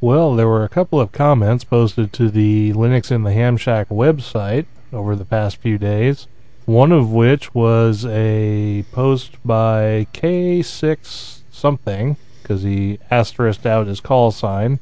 Well, 0.00 0.34
there 0.34 0.48
were 0.48 0.64
a 0.64 0.68
couple 0.68 1.00
of 1.00 1.12
comments 1.12 1.64
posted 1.64 2.12
to 2.14 2.30
the 2.30 2.72
Linux 2.72 3.10
in 3.10 3.22
the 3.22 3.32
Ham 3.32 3.56
Shack 3.56 3.88
website 3.88 4.66
over 4.92 5.14
the 5.14 5.24
past 5.24 5.56
few 5.58 5.78
days. 5.78 6.26
One 6.64 6.92
of 6.92 7.12
which 7.12 7.54
was 7.54 8.06
a 8.06 8.84
post 8.92 9.36
by 9.44 10.06
K6 10.12 11.40
something 11.50 12.16
because 12.52 12.64
he 12.64 12.98
asterisked 13.10 13.64
out 13.64 13.86
his 13.86 14.00
call 14.00 14.30
sign. 14.30 14.78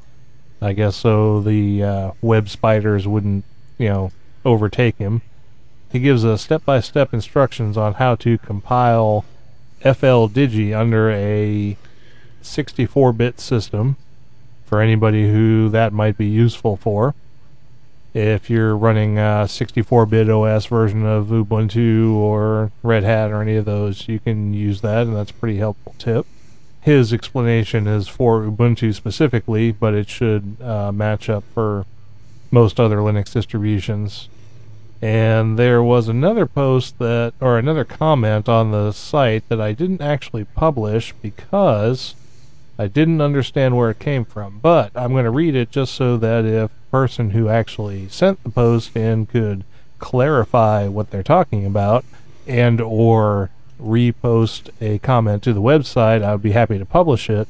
I 0.61 0.73
guess 0.73 0.97
so 0.97 1.39
the 1.39 1.81
uh, 1.81 2.11
web 2.21 2.49
spiders 2.49 3.07
wouldn't, 3.07 3.45
you 3.77 3.87
know, 3.87 4.11
overtake 4.43 4.97
him. 4.97 5.21
He 5.89 5.99
gives 5.99 6.25
a 6.25 6.37
step-by-step 6.37 7.13
instructions 7.13 7.77
on 7.77 7.93
how 7.93 8.15
to 8.15 8.37
compile 8.37 9.23
FL 9.79 9.87
FLDigi 9.87 10.77
under 10.77 11.09
a 11.09 11.77
64-bit 12.43 13.39
system 13.39 13.95
for 14.65 14.81
anybody 14.81 15.31
who 15.31 15.69
that 15.69 15.93
might 15.93 16.17
be 16.17 16.27
useful 16.27 16.75
for. 16.75 17.15
If 18.13 18.49
you're 18.49 18.75
running 18.75 19.17
a 19.17 19.47
64-bit 19.47 20.29
OS 20.29 20.65
version 20.65 21.05
of 21.05 21.27
Ubuntu 21.27 22.15
or 22.15 22.71
Red 22.83 23.03
Hat 23.03 23.31
or 23.31 23.41
any 23.41 23.55
of 23.55 23.63
those, 23.63 24.09
you 24.09 24.19
can 24.19 24.53
use 24.53 24.81
that, 24.81 25.07
and 25.07 25.15
that's 25.15 25.31
a 25.31 25.35
pretty 25.35 25.57
helpful 25.57 25.95
tip 25.97 26.27
his 26.81 27.13
explanation 27.13 27.87
is 27.87 28.07
for 28.07 28.41
Ubuntu 28.41 28.93
specifically, 28.93 29.71
but 29.71 29.93
it 29.93 30.09
should 30.09 30.57
uh, 30.61 30.91
match 30.91 31.29
up 31.29 31.43
for 31.53 31.85
most 32.49 32.79
other 32.79 32.97
Linux 32.97 33.31
distributions. 33.31 34.27
And 35.01 35.57
there 35.57 35.81
was 35.81 36.07
another 36.07 36.45
post 36.45 36.99
that, 36.99 37.33
or 37.39 37.57
another 37.57 37.85
comment 37.85 38.49
on 38.49 38.71
the 38.71 38.91
site 38.91 39.47
that 39.49 39.61
I 39.61 39.73
didn't 39.73 40.01
actually 40.01 40.43
publish 40.43 41.13
because 41.21 42.15
I 42.77 42.87
didn't 42.87 43.21
understand 43.21 43.77
where 43.77 43.91
it 43.91 43.99
came 43.99 44.25
from. 44.25 44.59
But 44.59 44.91
I'm 44.95 45.11
going 45.11 45.25
to 45.25 45.31
read 45.31 45.55
it 45.55 45.71
just 45.71 45.93
so 45.93 46.17
that 46.17 46.45
if 46.45 46.69
the 46.69 46.91
person 46.91 47.31
who 47.31 47.47
actually 47.47 48.09
sent 48.09 48.43
the 48.43 48.49
post 48.49 48.95
in 48.95 49.27
could 49.27 49.63
clarify 49.99 50.87
what 50.87 51.11
they're 51.11 51.21
talking 51.21 51.65
about 51.65 52.03
and 52.47 52.81
or 52.81 53.51
repost 53.81 54.69
a 54.79 54.99
comment 54.99 55.43
to 55.43 55.51
the 55.53 55.61
website, 55.61 56.23
I 56.23 56.31
would 56.33 56.41
be 56.41 56.51
happy 56.51 56.77
to 56.77 56.85
publish 56.85 57.29
it. 57.29 57.47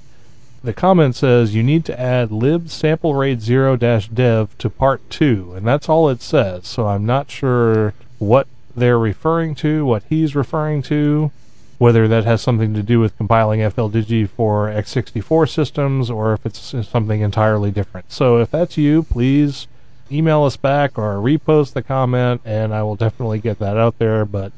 The 0.63 0.73
comment 0.73 1.15
says 1.15 1.55
you 1.55 1.63
need 1.63 1.85
to 1.85 1.99
add 1.99 2.29
libsamplerate0-dev 2.29 4.57
to 4.57 4.69
part 4.69 5.09
2, 5.09 5.53
and 5.55 5.65
that's 5.65 5.89
all 5.89 6.07
it 6.09 6.21
says. 6.21 6.67
So 6.67 6.87
I'm 6.87 7.05
not 7.05 7.31
sure 7.31 7.93
what 8.19 8.47
they're 8.75 8.99
referring 8.99 9.55
to, 9.55 9.85
what 9.85 10.03
he's 10.07 10.35
referring 10.35 10.83
to, 10.83 11.31
whether 11.79 12.07
that 12.07 12.25
has 12.25 12.43
something 12.43 12.75
to 12.75 12.83
do 12.83 12.99
with 12.99 13.17
compiling 13.17 13.61
FLDigi 13.61 14.29
for 14.29 14.67
x64 14.67 15.49
systems 15.49 16.11
or 16.11 16.33
if 16.33 16.45
it's 16.45 16.75
something 16.87 17.21
entirely 17.21 17.71
different. 17.71 18.11
So 18.11 18.37
if 18.37 18.51
that's 18.51 18.77
you, 18.77 19.01
please 19.01 19.65
email 20.11 20.43
us 20.43 20.57
back 20.57 20.99
or 20.99 21.15
repost 21.15 21.73
the 21.73 21.81
comment, 21.81 22.41
and 22.45 22.71
I 22.71 22.83
will 22.83 22.95
definitely 22.95 23.39
get 23.39 23.57
that 23.57 23.77
out 23.77 23.97
there. 23.97 24.25
But 24.25 24.51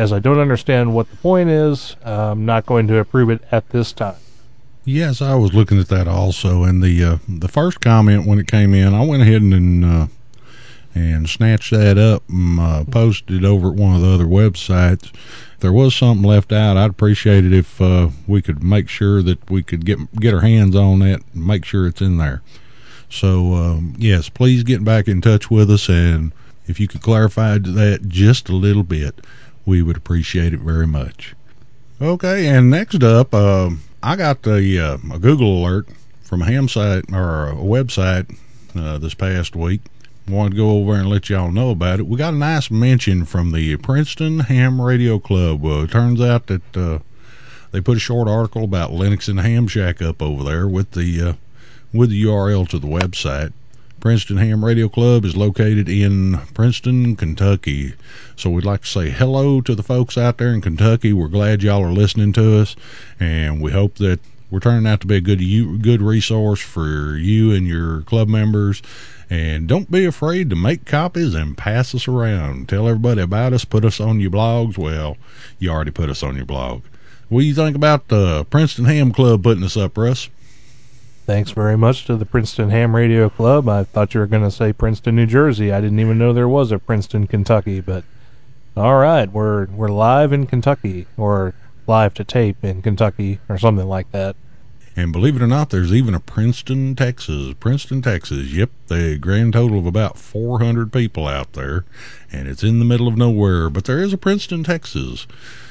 as 0.00 0.14
I 0.14 0.18
don't 0.18 0.38
understand 0.38 0.94
what 0.94 1.10
the 1.10 1.16
point 1.18 1.50
is, 1.50 1.94
I'm 2.02 2.46
not 2.46 2.64
going 2.64 2.86
to 2.88 2.96
approve 2.96 3.28
it 3.28 3.42
at 3.52 3.68
this 3.68 3.92
time. 3.92 4.16
Yes, 4.86 5.20
I 5.20 5.34
was 5.34 5.52
looking 5.52 5.78
at 5.78 5.88
that 5.88 6.08
also, 6.08 6.64
and 6.64 6.82
the 6.82 7.04
uh, 7.04 7.18
the 7.28 7.48
first 7.48 7.82
comment 7.82 8.26
when 8.26 8.38
it 8.38 8.46
came 8.46 8.72
in, 8.72 8.94
I 8.94 9.04
went 9.04 9.22
ahead 9.22 9.42
and 9.42 9.84
uh, 9.84 10.06
and 10.94 11.28
snatched 11.28 11.70
that 11.72 11.98
up 11.98 12.22
and 12.30 12.58
uh, 12.58 12.84
posted 12.84 13.44
it 13.44 13.46
over 13.46 13.68
at 13.68 13.74
one 13.74 13.94
of 13.94 14.00
the 14.00 14.08
other 14.08 14.24
websites. 14.24 15.12
If 15.12 15.60
there 15.60 15.72
was 15.72 15.94
something 15.94 16.26
left 16.26 16.50
out, 16.50 16.78
I'd 16.78 16.90
appreciate 16.90 17.44
it 17.44 17.52
if 17.52 17.78
uh, 17.78 18.08
we 18.26 18.40
could 18.40 18.64
make 18.64 18.88
sure 18.88 19.22
that 19.22 19.50
we 19.50 19.62
could 19.62 19.84
get 19.84 19.98
get 20.18 20.32
our 20.32 20.40
hands 20.40 20.74
on 20.74 21.00
that 21.00 21.20
and 21.34 21.46
make 21.46 21.66
sure 21.66 21.86
it's 21.86 22.00
in 22.00 22.16
there. 22.16 22.40
So 23.10 23.52
um, 23.52 23.96
yes, 23.98 24.30
please 24.30 24.64
get 24.64 24.82
back 24.82 25.08
in 25.08 25.20
touch 25.20 25.50
with 25.50 25.70
us, 25.70 25.90
and 25.90 26.32
if 26.66 26.80
you 26.80 26.88
could 26.88 27.02
clarify 27.02 27.58
that 27.58 28.08
just 28.08 28.48
a 28.48 28.56
little 28.56 28.82
bit 28.82 29.20
we 29.66 29.82
would 29.82 29.96
appreciate 29.96 30.52
it 30.52 30.60
very 30.60 30.86
much. 30.86 31.34
Okay, 32.00 32.46
and 32.46 32.70
next 32.70 33.02
up, 33.02 33.34
uh, 33.34 33.70
I 34.02 34.16
got 34.16 34.46
a, 34.46 34.78
uh, 34.78 34.98
a 35.12 35.18
Google 35.18 35.58
alert 35.58 35.86
from 36.22 36.42
a 36.42 36.46
ham 36.46 36.68
site 36.68 37.04
or 37.12 37.48
a 37.48 37.54
website 37.54 38.34
uh, 38.74 38.98
this 38.98 39.14
past 39.14 39.54
week. 39.54 39.82
Wanted 40.28 40.50
to 40.50 40.56
go 40.56 40.70
over 40.70 40.94
and 40.94 41.08
let 41.08 41.28
y'all 41.28 41.50
know 41.50 41.70
about 41.70 41.98
it. 41.98 42.06
We 42.06 42.16
got 42.16 42.34
a 42.34 42.36
nice 42.36 42.70
mention 42.70 43.24
from 43.24 43.52
the 43.52 43.76
Princeton 43.76 44.40
Ham 44.40 44.80
Radio 44.80 45.18
Club. 45.18 45.64
Uh, 45.64 45.86
turns 45.86 46.20
out 46.20 46.46
that 46.46 46.76
uh, 46.76 47.00
they 47.72 47.80
put 47.80 47.96
a 47.96 48.00
short 48.00 48.28
article 48.28 48.64
about 48.64 48.92
Linux 48.92 49.28
and 49.28 49.40
Ham 49.40 49.66
Shack 49.66 50.00
up 50.00 50.22
over 50.22 50.44
there 50.44 50.68
with 50.68 50.92
the 50.92 51.20
uh, 51.20 51.32
with 51.92 52.10
the 52.10 52.22
URL 52.22 52.68
to 52.68 52.78
the 52.78 52.86
website. 52.86 53.52
Princeton 54.00 54.38
Ham 54.38 54.64
Radio 54.64 54.88
Club 54.88 55.26
is 55.26 55.36
located 55.36 55.88
in 55.88 56.38
Princeton, 56.54 57.16
Kentucky. 57.16 57.92
So 58.34 58.48
we'd 58.48 58.64
like 58.64 58.80
to 58.80 58.86
say 58.86 59.10
hello 59.10 59.60
to 59.60 59.74
the 59.74 59.82
folks 59.82 60.16
out 60.16 60.38
there 60.38 60.54
in 60.54 60.62
Kentucky. 60.62 61.12
We're 61.12 61.28
glad 61.28 61.62
y'all 61.62 61.84
are 61.84 61.92
listening 61.92 62.32
to 62.32 62.60
us, 62.60 62.74
and 63.20 63.60
we 63.60 63.72
hope 63.72 63.96
that 63.96 64.20
we're 64.50 64.60
turning 64.60 64.90
out 64.90 65.02
to 65.02 65.06
be 65.06 65.16
a 65.16 65.20
good 65.20 65.40
good 65.82 66.00
resource 66.00 66.60
for 66.60 67.16
you 67.16 67.52
and 67.52 67.66
your 67.66 68.00
club 68.02 68.26
members. 68.28 68.82
And 69.28 69.68
don't 69.68 69.90
be 69.90 70.06
afraid 70.06 70.50
to 70.50 70.56
make 70.56 70.86
copies 70.86 71.34
and 71.34 71.56
pass 71.56 71.94
us 71.94 72.08
around. 72.08 72.68
Tell 72.68 72.88
everybody 72.88 73.20
about 73.20 73.52
us. 73.52 73.64
Put 73.64 73.84
us 73.84 74.00
on 74.00 74.18
your 74.18 74.30
blogs. 74.30 74.76
Well, 74.76 75.18
you 75.58 75.70
already 75.70 75.92
put 75.92 76.10
us 76.10 76.22
on 76.22 76.36
your 76.36 76.46
blog. 76.46 76.82
What 77.28 77.40
do 77.42 77.46
you 77.46 77.54
think 77.54 77.76
about 77.76 78.08
the 78.08 78.44
Princeton 78.46 78.86
Ham 78.86 79.12
Club 79.12 79.44
putting 79.44 79.62
us 79.62 79.76
up, 79.76 79.96
Russ? 79.96 80.30
Thanks 81.30 81.52
very 81.52 81.76
much 81.76 82.06
to 82.06 82.16
the 82.16 82.26
Princeton 82.26 82.70
Ham 82.70 82.96
Radio 82.96 83.30
Club. 83.30 83.68
I 83.68 83.84
thought 83.84 84.14
you 84.14 84.20
were 84.20 84.26
going 84.26 84.42
to 84.42 84.50
say 84.50 84.72
Princeton, 84.72 85.14
New 85.14 85.26
Jersey. 85.26 85.70
I 85.70 85.80
didn't 85.80 86.00
even 86.00 86.18
know 86.18 86.32
there 86.32 86.48
was 86.48 86.72
a 86.72 86.78
Princeton, 86.80 87.28
Kentucky. 87.28 87.80
But 87.80 88.02
all 88.76 88.98
right, 88.98 89.30
we're 89.30 89.66
we're 89.66 89.90
live 89.90 90.32
in 90.32 90.48
Kentucky, 90.48 91.06
or 91.16 91.54
live 91.86 92.14
to 92.14 92.24
tape 92.24 92.64
in 92.64 92.82
Kentucky, 92.82 93.38
or 93.48 93.58
something 93.58 93.86
like 93.86 94.10
that. 94.10 94.34
And 94.96 95.12
believe 95.12 95.36
it 95.36 95.42
or 95.42 95.46
not, 95.46 95.70
there's 95.70 95.94
even 95.94 96.14
a 96.14 96.20
Princeton, 96.20 96.96
Texas. 96.96 97.54
Princeton, 97.60 98.02
Texas. 98.02 98.52
Yep, 98.52 98.70
the 98.88 99.16
grand 99.16 99.52
total 99.52 99.78
of 99.78 99.86
about 99.86 100.18
400 100.18 100.92
people 100.92 101.28
out 101.28 101.52
there, 101.52 101.84
and 102.32 102.48
it's 102.48 102.64
in 102.64 102.80
the 102.80 102.84
middle 102.84 103.06
of 103.06 103.16
nowhere. 103.16 103.70
But 103.70 103.84
there 103.84 104.02
is 104.02 104.12
a 104.12 104.18
Princeton, 104.18 104.64
Texas. 104.64 105.28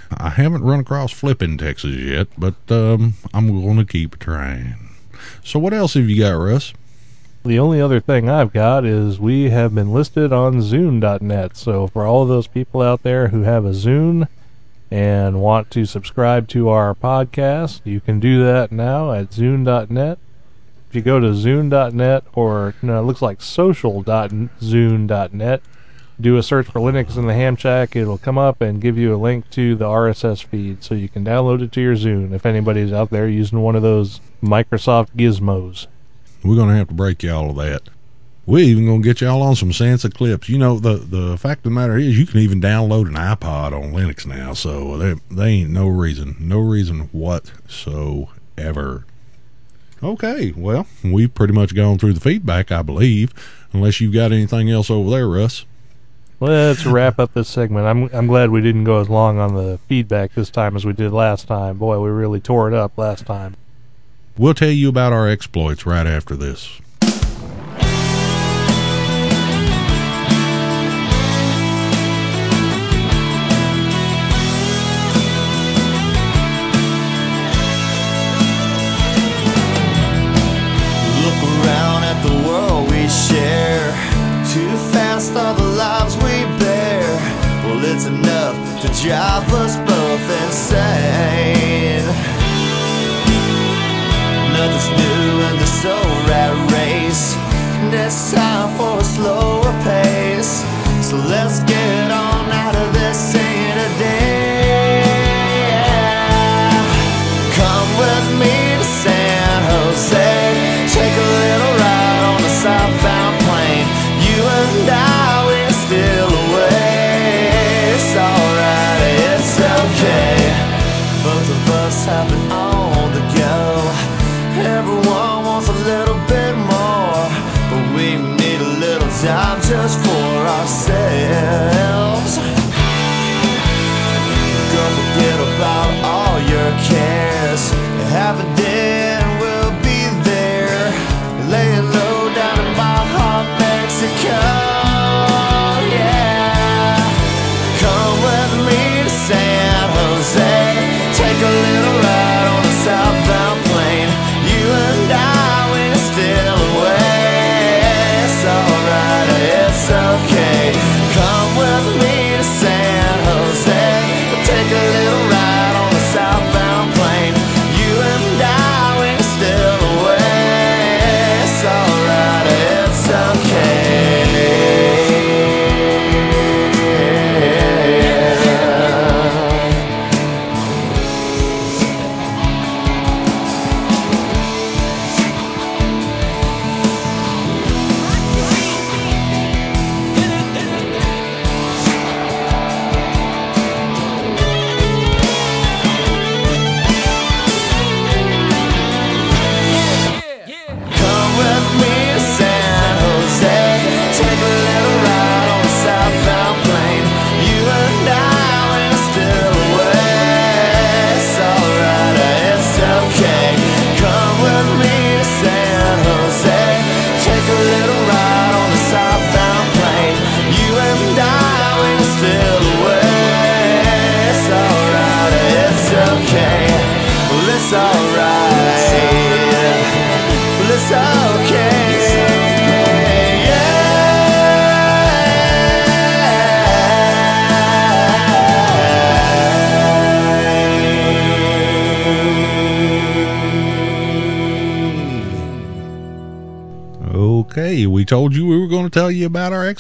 I 0.10 0.30
haven't 0.30 0.64
run 0.64 0.80
across 0.80 1.12
Flippin 1.12 1.58
Texas 1.58 1.98
yet, 1.98 2.30
but 2.38 2.56
um, 2.70 3.16
I'm 3.34 3.62
going 3.62 3.76
to 3.76 3.84
keep 3.84 4.20
trying. 4.20 4.89
So, 5.44 5.60
what 5.60 5.74
else 5.74 5.96
have 5.96 6.10
you 6.10 6.20
got, 6.20 6.32
Russ? 6.32 6.74
The 7.44 7.58
only 7.58 7.80
other 7.80 8.02
thing 8.02 8.30
I've 8.30 8.52
got 8.52 8.86
is 8.86 9.18
we 9.18 9.50
have 9.50 9.74
been 9.74 9.94
listed 9.94 10.34
on 10.34 10.56
Zune.net. 10.56 11.56
So 11.56 11.88
for 11.88 12.06
all 12.06 12.24
of 12.24 12.28
those 12.28 12.48
people 12.48 12.82
out 12.82 13.04
there 13.04 13.30
who 13.30 13.44
have 13.44 13.64
a 13.64 13.72
Zune 13.72 14.28
and 14.92 15.40
want 15.40 15.72
to 15.72 15.86
subscribe 15.86 16.50
to 16.50 16.68
our 16.68 16.94
podcast, 16.94 17.80
you 17.86 18.02
can 18.02 18.20
do 18.20 18.44
that 18.44 18.74
now 18.74 19.14
at 19.14 19.30
Zune.net. 19.30 20.20
If 20.90 20.96
you 20.96 21.02
go 21.02 21.22
to 21.22 21.28
Zune.net 21.28 22.26
or 22.34 22.76
it 22.82 22.86
looks 22.86 23.22
like 23.22 23.42
social.zune.net, 23.42 25.62
do 26.22 26.38
a 26.38 26.44
search 26.44 26.68
for 26.68 26.80
Linux 26.80 27.18
in 27.18 27.28
the 27.28 27.34
Ham 27.34 27.56
Shack. 27.56 27.96
It'll 27.96 28.18
come 28.18 28.38
up 28.38 28.62
and 28.62 28.82
give 28.82 28.98
you 28.98 29.16
a 29.16 29.18
link 29.18 29.50
to 29.52 29.76
the 29.76 29.86
RSS 29.86 30.44
feed 30.44 30.84
so 30.84 30.96
you 30.96 31.08
can 31.08 31.24
download 31.24 31.62
it 31.62 31.72
to 31.74 31.82
your 31.82 31.96
Zune 31.96 32.34
if 32.34 32.46
anybody's 32.46 32.92
out 32.92 33.10
there 33.10 33.28
using 33.28 33.62
one 33.62 33.76
of 33.76 33.82
those 33.82 34.20
Microsoft 34.44 35.16
gizmos. 35.16 35.88
We're 36.44 36.56
going 36.56 36.70
to 36.70 36.76
have 36.76 36.90
to 36.90 36.94
break 36.94 37.24
y'all 37.24 37.52
of 37.52 37.56
that. 37.58 37.90
We're 38.46 38.64
even 38.64 38.86
going 38.86 39.02
to 39.02 39.08
get 39.08 39.22
y'all 39.22 39.42
on 39.44 39.56
some 39.56 39.70
Sansa 39.70 40.14
clips. 40.14 40.50
You 40.50 40.58
know, 40.58 40.80
the, 40.80 40.96
the 40.96 41.38
fact 41.38 41.60
of 41.60 41.64
the 41.66 41.70
matter 41.70 41.98
is, 41.98 42.18
you 42.18 42.26
can 42.26 42.40
even 42.40 42.60
download 42.60 43.08
an 43.08 43.14
iPod 43.14 43.74
on 43.74 43.92
Linux 43.94 44.26
now, 44.26 44.54
so 44.54 44.98
there, 44.98 45.18
there 45.30 45.48
ain't 45.48 45.70
no 45.70 45.88
reason, 45.88 46.36
no 46.40 46.60
reason 46.60 47.10
whatsoever. 47.12 49.06
Okay, 50.02 50.54
well, 50.56 50.88
we've 51.04 51.34
pretty 51.34 51.54
much 51.54 51.76
gone 51.76 51.98
through 52.00 52.14
the 52.14 52.20
feedback, 52.22 52.72
I 52.72 52.82
believe, 52.82 53.34
unless 53.72 54.02
you've 54.02 54.14
got 54.14 54.32
anything 54.32 54.70
else 54.70 54.90
over 54.90 55.10
there, 55.10 55.28
Russ. 55.28 55.66
Let's 56.42 56.86
wrap 56.86 57.20
up 57.20 57.34
this 57.34 57.50
segment. 57.50 57.86
I'm 57.86 58.10
I'm 58.14 58.28
glad 58.28 58.50
we 58.50 58.62
didn't 58.62 58.86
go 58.86 59.02
as 59.02 59.10
long 59.10 59.40
on 59.40 59.56
the 59.56 59.78
feedback 59.90 60.34
this 60.34 60.50
time 60.50 60.76
as 60.76 60.86
we 60.86 60.94
did 60.94 61.12
last 61.12 61.48
time. 61.48 61.78
Boy, 61.78 62.00
we 62.00 62.10
really 62.10 62.40
tore 62.40 62.70
it 62.70 62.74
up 62.74 62.98
last 62.98 63.26
time. 63.26 63.58
We'll 64.38 64.54
tell 64.54 64.70
you 64.70 64.88
about 64.88 65.12
our 65.12 65.28
exploits 65.28 65.86
right 65.86 66.08
after 66.08 66.36
this. 66.36 66.80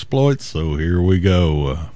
Exploits, 0.09 0.45
so 0.45 0.73
here 0.73 0.99
we 0.99 1.19
go. 1.19 1.67
Uh, 1.67 1.89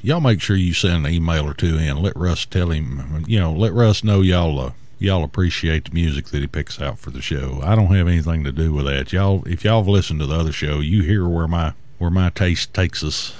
y'all 0.00 0.20
make 0.20 0.40
sure 0.40 0.54
you 0.54 0.72
send 0.72 1.04
an 1.04 1.12
email 1.12 1.48
or 1.48 1.52
two 1.52 1.76
in. 1.76 2.00
Let 2.00 2.16
Russ 2.16 2.46
tell 2.46 2.70
him, 2.70 3.24
you 3.26 3.40
know, 3.40 3.50
let 3.52 3.72
Russ 3.72 4.04
know 4.04 4.20
y'all 4.20 4.60
uh, 4.60 4.72
y'all 5.00 5.24
appreciate 5.24 5.86
the 5.86 5.90
music 5.90 6.26
that 6.26 6.42
he 6.42 6.46
picks 6.46 6.80
out 6.80 6.96
for 7.00 7.10
the 7.10 7.20
show. 7.20 7.58
I 7.64 7.74
don't 7.74 7.92
have 7.92 8.06
anything 8.06 8.44
to 8.44 8.52
do 8.52 8.72
with 8.72 8.86
that. 8.86 9.12
Y'all, 9.12 9.42
if 9.48 9.64
y'all 9.64 9.80
have 9.80 9.88
listened 9.88 10.20
to 10.20 10.26
the 10.26 10.36
other 10.36 10.52
show, 10.52 10.78
you 10.78 11.02
hear 11.02 11.26
where 11.26 11.48
my 11.48 11.72
where 11.98 12.08
my 12.08 12.30
taste 12.30 12.72
takes 12.72 13.02
us. 13.02 13.34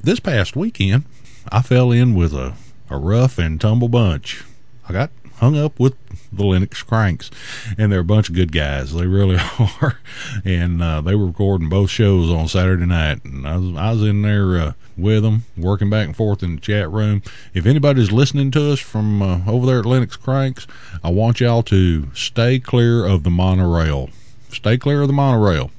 This 0.00 0.18
past 0.18 0.56
weekend, 0.56 1.04
I 1.52 1.60
fell 1.60 1.92
in 1.92 2.14
with 2.14 2.32
a 2.32 2.54
a 2.88 2.96
rough 2.96 3.36
and 3.36 3.60
tumble 3.60 3.90
bunch. 3.90 4.44
I 4.88 4.94
got 4.94 5.10
hung 5.40 5.58
up 5.58 5.78
with 5.78 5.94
the 6.32 6.44
Linux 6.44 6.84
Cranks, 6.86 7.30
and 7.76 7.90
they're 7.90 8.00
a 8.00 8.04
bunch 8.04 8.28
of 8.28 8.34
good 8.34 8.52
guys. 8.52 8.92
They 8.94 9.06
really 9.06 9.36
are. 9.80 9.98
And 10.44 10.82
uh, 10.82 11.00
they 11.00 11.14
were 11.14 11.26
recording 11.26 11.68
both 11.68 11.90
shows 11.90 12.30
on 12.30 12.48
Saturday 12.48 12.86
night, 12.86 13.24
and 13.24 13.46
I 13.46 13.56
was 13.56 13.76
I 13.76 13.90
was 13.92 14.02
in 14.02 14.22
there 14.22 14.58
uh, 14.58 14.72
with 14.96 15.22
them, 15.22 15.44
working 15.56 15.90
back 15.90 16.06
and 16.06 16.16
forth 16.16 16.42
in 16.42 16.56
the 16.56 16.60
chat 16.60 16.90
room. 16.90 17.22
If 17.54 17.66
anybody's 17.66 18.12
listening 18.12 18.50
to 18.52 18.72
us 18.72 18.80
from 18.80 19.22
uh, 19.22 19.40
over 19.46 19.66
there 19.66 19.78
at 19.78 19.84
Linux 19.84 20.18
Cranks, 20.20 20.66
I 21.02 21.10
want 21.10 21.40
y'all 21.40 21.62
to 21.64 22.12
stay 22.14 22.58
clear 22.58 23.06
of 23.06 23.22
the 23.22 23.30
monorail. 23.30 24.10
Stay 24.50 24.76
clear 24.78 25.02
of 25.02 25.06
the 25.08 25.12
monorail. 25.14 25.70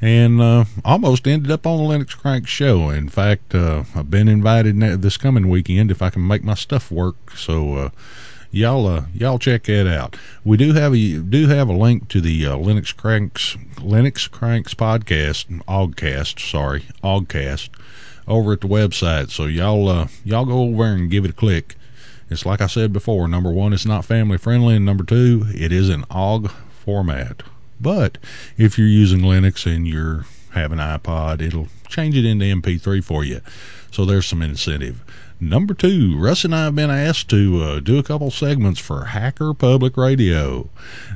and 0.00 0.40
uh, 0.40 0.64
almost 0.84 1.26
ended 1.26 1.50
up 1.50 1.66
on 1.66 1.76
the 1.78 1.84
Linux 1.84 2.16
Crank 2.16 2.46
show. 2.46 2.88
In 2.90 3.08
fact, 3.08 3.54
uh, 3.54 3.84
I've 3.94 4.10
been 4.10 4.28
invited 4.28 4.78
this 5.02 5.16
coming 5.18 5.48
weekend 5.50 5.90
if 5.90 6.00
I 6.00 6.08
can 6.10 6.26
make 6.26 6.42
my 6.44 6.54
stuff 6.54 6.90
work. 6.90 7.36
So 7.36 7.74
uh, 7.74 7.90
y'all 8.50 8.86
uh, 8.86 9.04
y'all 9.14 9.38
check 9.38 9.64
that 9.64 9.86
out. 9.86 10.16
We 10.44 10.56
do 10.56 10.72
have 10.72 10.94
a 10.94 11.18
do 11.18 11.48
have 11.48 11.68
a 11.68 11.72
link 11.72 12.08
to 12.08 12.20
the 12.20 12.46
uh, 12.46 12.56
Linux 12.56 12.96
Cranks 12.96 13.56
Linux 13.76 14.30
Cranks 14.30 14.74
podcast, 14.74 15.62
Oggcast, 15.64 16.40
sorry, 16.50 16.84
Oggcast, 17.02 17.70
over 18.26 18.52
at 18.52 18.60
the 18.60 18.68
website. 18.68 19.30
So 19.30 19.44
y'all 19.44 19.88
uh, 19.88 20.08
y'all 20.24 20.44
go 20.44 20.60
over 20.62 20.84
and 20.84 21.10
give 21.10 21.24
it 21.24 21.30
a 21.30 21.34
click. 21.34 21.76
It's 22.28 22.46
like 22.46 22.60
I 22.60 22.66
said 22.66 22.92
before. 22.92 23.26
Number 23.26 23.50
one, 23.50 23.72
it's 23.72 23.86
not 23.86 24.04
family 24.04 24.38
friendly, 24.38 24.76
and 24.76 24.84
number 24.84 25.04
two, 25.04 25.46
it 25.52 25.72
is 25.72 25.88
an 25.88 26.04
Ogg 26.10 26.50
format. 26.84 27.42
But 27.80 28.18
if 28.56 28.78
you're 28.78 28.86
using 28.86 29.20
Linux 29.20 29.66
and 29.66 29.86
you're 29.86 30.26
have 30.52 30.72
an 30.72 30.78
iPod, 30.78 31.40
it'll 31.40 31.68
change 31.88 32.16
it 32.16 32.24
into 32.24 32.44
MP3 32.44 33.02
for 33.02 33.24
you. 33.24 33.40
So 33.90 34.04
there's 34.04 34.26
some 34.26 34.42
incentive. 34.42 35.02
Number 35.42 35.72
two, 35.72 36.18
Russ 36.18 36.44
and 36.44 36.54
I 36.54 36.64
have 36.64 36.74
been 36.74 36.90
asked 36.90 37.30
to 37.30 37.62
uh, 37.62 37.80
do 37.80 37.98
a 37.98 38.02
couple 38.02 38.30
segments 38.30 38.78
for 38.78 39.06
Hacker 39.06 39.54
Public 39.54 39.96
Radio. 39.96 40.68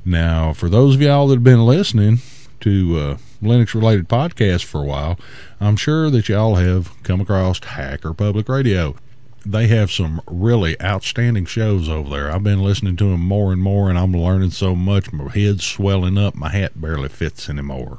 Now, 0.02 0.54
for 0.54 0.70
those 0.70 0.94
of 0.94 1.02
y'all 1.02 1.28
that 1.28 1.34
have 1.34 1.44
been 1.44 1.66
listening 1.66 2.20
to 2.60 2.98
uh, 2.98 3.16
Linux 3.42 3.74
related 3.74 4.08
podcasts 4.08 4.64
for 4.64 4.80
a 4.80 4.87
while, 4.87 5.18
I'm 5.60 5.76
sure 5.76 6.08
that 6.08 6.30
y'all 6.30 6.54
have 6.54 6.90
come 7.02 7.20
across 7.20 7.62
Hacker 7.62 8.14
Public 8.14 8.48
Radio. 8.48 8.96
They 9.44 9.66
have 9.66 9.92
some 9.92 10.22
really 10.26 10.80
outstanding 10.80 11.44
shows 11.44 11.90
over 11.90 12.08
there. 12.08 12.30
I've 12.30 12.42
been 12.42 12.62
listening 12.62 12.96
to 12.96 13.10
them 13.10 13.20
more 13.20 13.52
and 13.52 13.60
more, 13.60 13.90
and 13.90 13.98
I'm 13.98 14.14
learning 14.14 14.52
so 14.52 14.74
much. 14.74 15.12
My 15.12 15.30
head's 15.30 15.66
swelling 15.66 16.16
up. 16.16 16.34
My 16.34 16.48
hat 16.48 16.80
barely 16.80 17.10
fits 17.10 17.50
anymore. 17.50 17.98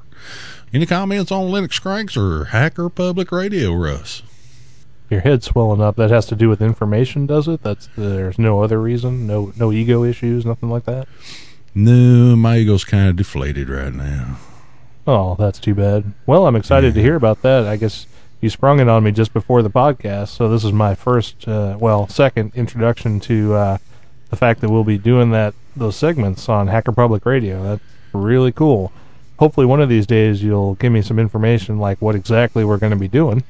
Any 0.73 0.88
comments 0.88 1.31
on 1.31 1.51
Linux 1.51 1.79
Cranks 1.79 2.17
or 2.17 2.45
Hacker 2.45 2.89
Public 2.89 3.31
Radio, 3.31 3.73
Russ? 3.73 4.23
Your 5.09 5.21
head 5.21 5.43
swelling 5.43 5.81
up. 5.81 5.95
That 5.97 6.09
has 6.09 6.25
to 6.27 6.35
do 6.35 6.49
with 6.49 6.61
information, 6.61 7.27
does 7.27 7.47
it? 7.47 7.61
That's 7.61 7.89
there's 7.95 8.39
no 8.39 8.63
other 8.63 8.81
reason. 8.81 9.27
No 9.27 9.53
no 9.55 9.71
ego 9.71 10.03
issues. 10.03 10.45
Nothing 10.45 10.69
like 10.69 10.85
that. 10.85 11.07
No, 11.75 12.35
my 12.35 12.57
ego's 12.57 12.85
kind 12.85 13.09
of 13.09 13.15
deflated 13.15 13.69
right 13.69 13.93
now. 13.93 14.37
Oh, 15.05 15.35
that's 15.35 15.59
too 15.59 15.75
bad. 15.75 16.13
Well, 16.25 16.47
I'm 16.47 16.55
excited 16.55 16.93
to 16.95 17.01
hear 17.01 17.15
about 17.15 17.41
that. 17.43 17.65
I 17.65 17.75
guess 17.75 18.07
you 18.41 18.49
sprung 18.49 18.79
it 18.79 18.87
on 18.87 19.03
me 19.03 19.11
just 19.11 19.33
before 19.33 19.61
the 19.61 19.69
podcast, 19.69 20.29
so 20.29 20.49
this 20.49 20.63
is 20.63 20.71
my 20.71 20.95
first, 20.95 21.47
uh, 21.47 21.77
well, 21.79 22.07
second 22.07 22.51
introduction 22.55 23.19
to 23.21 23.53
uh, 23.53 23.77
the 24.29 24.35
fact 24.35 24.61
that 24.61 24.69
we'll 24.69 24.83
be 24.83 24.97
doing 24.97 25.31
that 25.31 25.53
those 25.75 25.95
segments 25.95 26.47
on 26.49 26.67
Hacker 26.67 26.91
Public 26.91 27.25
Radio. 27.25 27.61
That's 27.61 27.83
really 28.13 28.51
cool. 28.51 28.91
Hopefully, 29.37 29.65
one 29.65 29.81
of 29.81 29.89
these 29.89 30.07
days 30.07 30.41
you'll 30.41 30.75
give 30.75 30.91
me 30.91 31.01
some 31.01 31.19
information 31.19 31.77
like 31.77 32.01
what 32.01 32.15
exactly 32.15 32.63
we're 32.63 32.77
going 32.77 32.93
to 32.93 32.99
be 32.99 33.07
doing. 33.09 33.43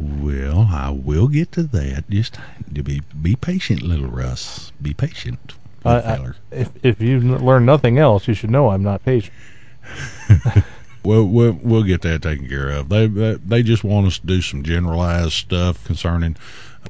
Well, 0.00 0.68
I 0.70 0.90
will 0.90 1.26
get 1.28 1.50
to 1.52 1.64
that. 1.64 2.08
Just 2.08 2.38
be 2.72 3.02
be 3.20 3.34
patient, 3.36 3.82
little 3.82 4.06
Russ. 4.08 4.70
Be 4.80 4.94
patient, 4.94 5.54
I- 5.84 5.94
I- 5.96 6.30
If 6.52 6.70
if 6.84 7.00
you 7.00 7.18
learn 7.20 7.64
nothing 7.66 7.98
else, 7.98 8.28
you 8.28 8.34
should 8.34 8.50
know 8.50 8.70
I'm 8.70 8.82
not 8.82 9.04
patient. 9.04 9.32
Well, 11.04 11.24
we'll 11.24 11.52
we'll 11.62 11.84
get 11.84 12.02
that 12.02 12.22
taken 12.22 12.48
care 12.48 12.68
of. 12.70 12.88
They 12.90 13.06
they, 13.06 13.34
they 13.34 13.62
just 13.62 13.84
want 13.84 14.08
us 14.08 14.18
to 14.18 14.26
do 14.26 14.42
some 14.42 14.62
generalized 14.64 15.32
stuff 15.32 15.82
concerning 15.84 16.36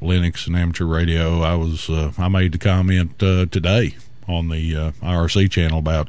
Linux 0.01 0.47
and 0.47 0.57
amateur 0.57 0.87
radio. 0.87 1.42
I 1.42 1.55
was 1.55 1.88
uh, 1.90 2.12
I 2.18 2.27
made 2.29 2.53
the 2.53 2.59
comment 2.59 3.23
uh, 3.23 3.47
today 3.47 3.97
on 4.27 4.49
the 4.49 4.75
uh, 4.77 4.90
IRC 5.03 5.51
channel 5.51 5.79
about 5.79 6.09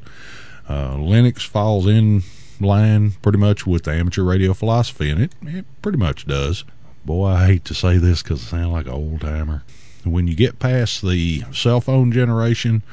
uh, 0.67 0.95
Linux 0.95 1.41
falls 1.41 1.85
in 1.88 2.23
line 2.62 3.12
pretty 3.21 3.38
much 3.38 3.67
with 3.67 3.83
the 3.83 3.91
amateur 3.91 4.23
radio 4.23 4.53
philosophy, 4.53 5.09
and 5.12 5.21
it 5.21 5.33
it 5.43 5.65
pretty 5.81 5.97
much 5.97 6.25
does. 6.25 6.63
Boy, 7.05 7.27
I 7.27 7.45
hate 7.45 7.65
to 7.65 7.73
say 7.73 7.97
this 7.97 8.21
because 8.21 8.43
it 8.43 8.47
sounds 8.47 8.71
like 8.71 8.85
an 8.85 8.91
old 8.91 9.21
timer. 9.21 9.63
When 10.03 10.27
you 10.27 10.35
get 10.35 10.59
past 10.59 11.01
the 11.01 11.43
cell 11.51 11.81
phone 11.81 12.12
generation, 12.12 12.83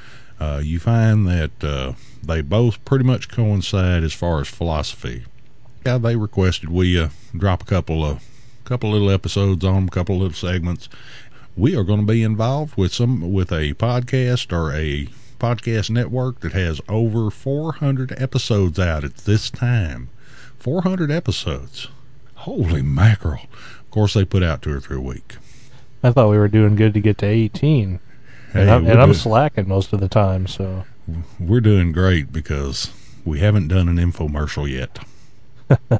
uh, 0.41 0.61
you 0.63 0.79
find 0.79 1.27
that 1.27 1.65
uh, 1.65 1.93
they 2.23 2.41
both 2.43 2.85
pretty 2.85 3.05
much 3.05 3.29
coincide 3.29 4.03
as 4.03 4.13
far 4.13 4.41
as 4.41 4.49
philosophy. 4.49 5.25
Yeah, 5.85 5.99
they 5.99 6.17
requested 6.17 6.69
we 6.69 6.99
uh, 6.99 7.11
drop 7.37 7.63
a 7.63 7.67
couple 7.67 8.05
of 8.05 8.23
couple 8.65 8.91
little 8.91 9.11
episodes 9.11 9.65
on 9.65 9.75
them, 9.75 9.85
a 9.87 9.91
couple 9.91 10.19
little 10.19 10.35
segments. 10.35 10.89
We 11.57 11.77
are 11.77 11.85
going 11.85 12.01
to 12.01 12.13
be 12.13 12.23
involved 12.23 12.77
with 12.77 12.93
some 12.93 13.33
with 13.33 13.53
a 13.53 13.75
podcast 13.75 14.53
or 14.53 14.73
a 14.73 15.09
podcast 15.39 15.91
network 15.91 16.41
that 16.41 16.53
has 16.53 16.81
over 16.89 17.31
400 17.31 18.13
episodes 18.21 18.79
out 18.79 19.05
at 19.05 19.19
this 19.19 19.51
time. 19.51 20.09
400 20.59 21.11
episodes. 21.11 21.89
Holy 22.35 22.83
mackerel! 22.83 23.47
Course, 23.97 24.13
they 24.13 24.27
put 24.27 24.43
out 24.43 24.61
two 24.61 24.75
or 24.75 24.79
three 24.79 24.99
a 24.99 25.01
week. 25.01 25.37
I 26.03 26.11
thought 26.11 26.29
we 26.29 26.37
were 26.37 26.49
doing 26.49 26.77
good 26.77 26.93
to 26.93 27.01
get 27.01 27.17
to 27.17 27.27
18, 27.27 27.99
Hey, 28.53 28.61
and, 28.61 28.71
I'm, 28.71 28.87
and 28.87 29.01
I'm 29.01 29.15
slacking 29.15 29.67
most 29.67 29.95
of 29.95 30.01
the 30.01 30.09
time. 30.09 30.47
So 30.47 30.85
we're 31.41 31.63
doing 31.63 31.93
great 31.93 32.31
because 32.31 32.93
we 33.25 33.41
haven't 33.41 33.69
done 33.69 33.89
an 33.89 33.97
infomercial 33.97 34.71
yet. 34.71 34.99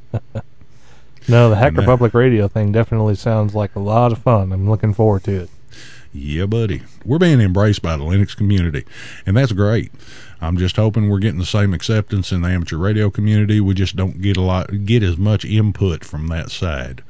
no, 1.27 1.49
the 1.49 1.57
Hacker 1.57 1.79
uh, 1.79 1.81
that- 1.81 1.87
Public 1.87 2.13
Radio 2.13 2.49
thing 2.49 2.71
definitely 2.71 3.15
sounds 3.15 3.55
like 3.55 3.75
a 3.75 3.81
lot 3.81 4.13
of 4.13 4.19
fun. 4.19 4.53
I'm 4.53 4.69
looking 4.69 4.93
forward 4.93 5.25
to 5.25 5.45
it. 5.45 5.51
Yeah, 6.13 6.45
buddy. 6.45 6.83
We're 7.03 7.19
being 7.19 7.41
embraced 7.41 7.81
by 7.81 7.97
the 7.97 8.05
Linux 8.05 8.37
community, 8.37 8.85
and 9.25 9.39
that's 9.39 9.53
great. 9.53 9.91
I'm 10.43 10.59
just 10.59 10.77
hoping 10.77 11.09
we're 11.09 11.19
getting 11.19 11.41
the 11.41 11.47
same 11.47 11.73
acceptance 11.73 12.31
in 12.31 12.43
the 12.43 12.49
amateur 12.49 12.77
radio 12.77 13.09
community. 13.09 13.59
We 13.59 13.73
just 13.73 13.97
don't 13.97 14.21
get 14.21 14.37
a 14.37 14.43
lot, 14.43 14.85
get 14.85 15.03
as 15.03 15.17
much 15.17 15.47
input 15.47 16.05
from 16.05 16.27
that 16.27 16.51
side, 16.51 17.03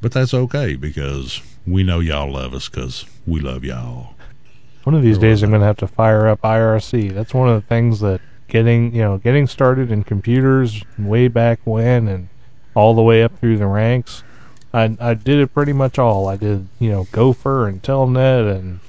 but 0.00 0.12
that's 0.12 0.34
okay 0.34 0.76
because 0.76 1.40
we 1.66 1.82
know 1.82 2.00
y'all 2.00 2.32
love 2.32 2.54
us 2.54 2.68
because 2.68 3.04
we 3.26 3.40
love 3.40 3.64
y'all. 3.64 4.14
One 4.84 4.94
of 4.94 5.02
these 5.02 5.18
Or 5.18 5.20
days, 5.20 5.36
was 5.36 5.42
I'm 5.44 5.50
going 5.50 5.60
to 5.60 5.66
have 5.66 5.76
to 5.78 5.86
fire 5.86 6.26
up 6.26 6.40
IRC. 6.42 7.12
That's 7.14 7.34
one 7.34 7.48
of 7.48 7.60
the 7.60 7.66
things 7.66 8.00
that 8.00 8.20
getting 8.48 8.92
you 8.94 9.02
know 9.02 9.18
getting 9.18 9.46
started 9.46 9.92
in 9.92 10.02
computers 10.02 10.82
way 10.98 11.28
back 11.28 11.60
when 11.64 12.08
and 12.08 12.28
all 12.74 12.94
the 12.94 13.02
way 13.02 13.22
up 13.22 13.38
through 13.38 13.58
the 13.58 13.66
ranks. 13.66 14.22
I 14.72 14.96
I 15.00 15.14
did 15.14 15.38
it 15.38 15.54
pretty 15.54 15.72
much 15.72 15.98
all. 15.98 16.28
I 16.28 16.36
did 16.36 16.66
you 16.78 16.90
know 16.90 17.06
Gopher 17.12 17.68
and 17.68 17.82
Telnet 17.82 18.54
and 18.56 18.80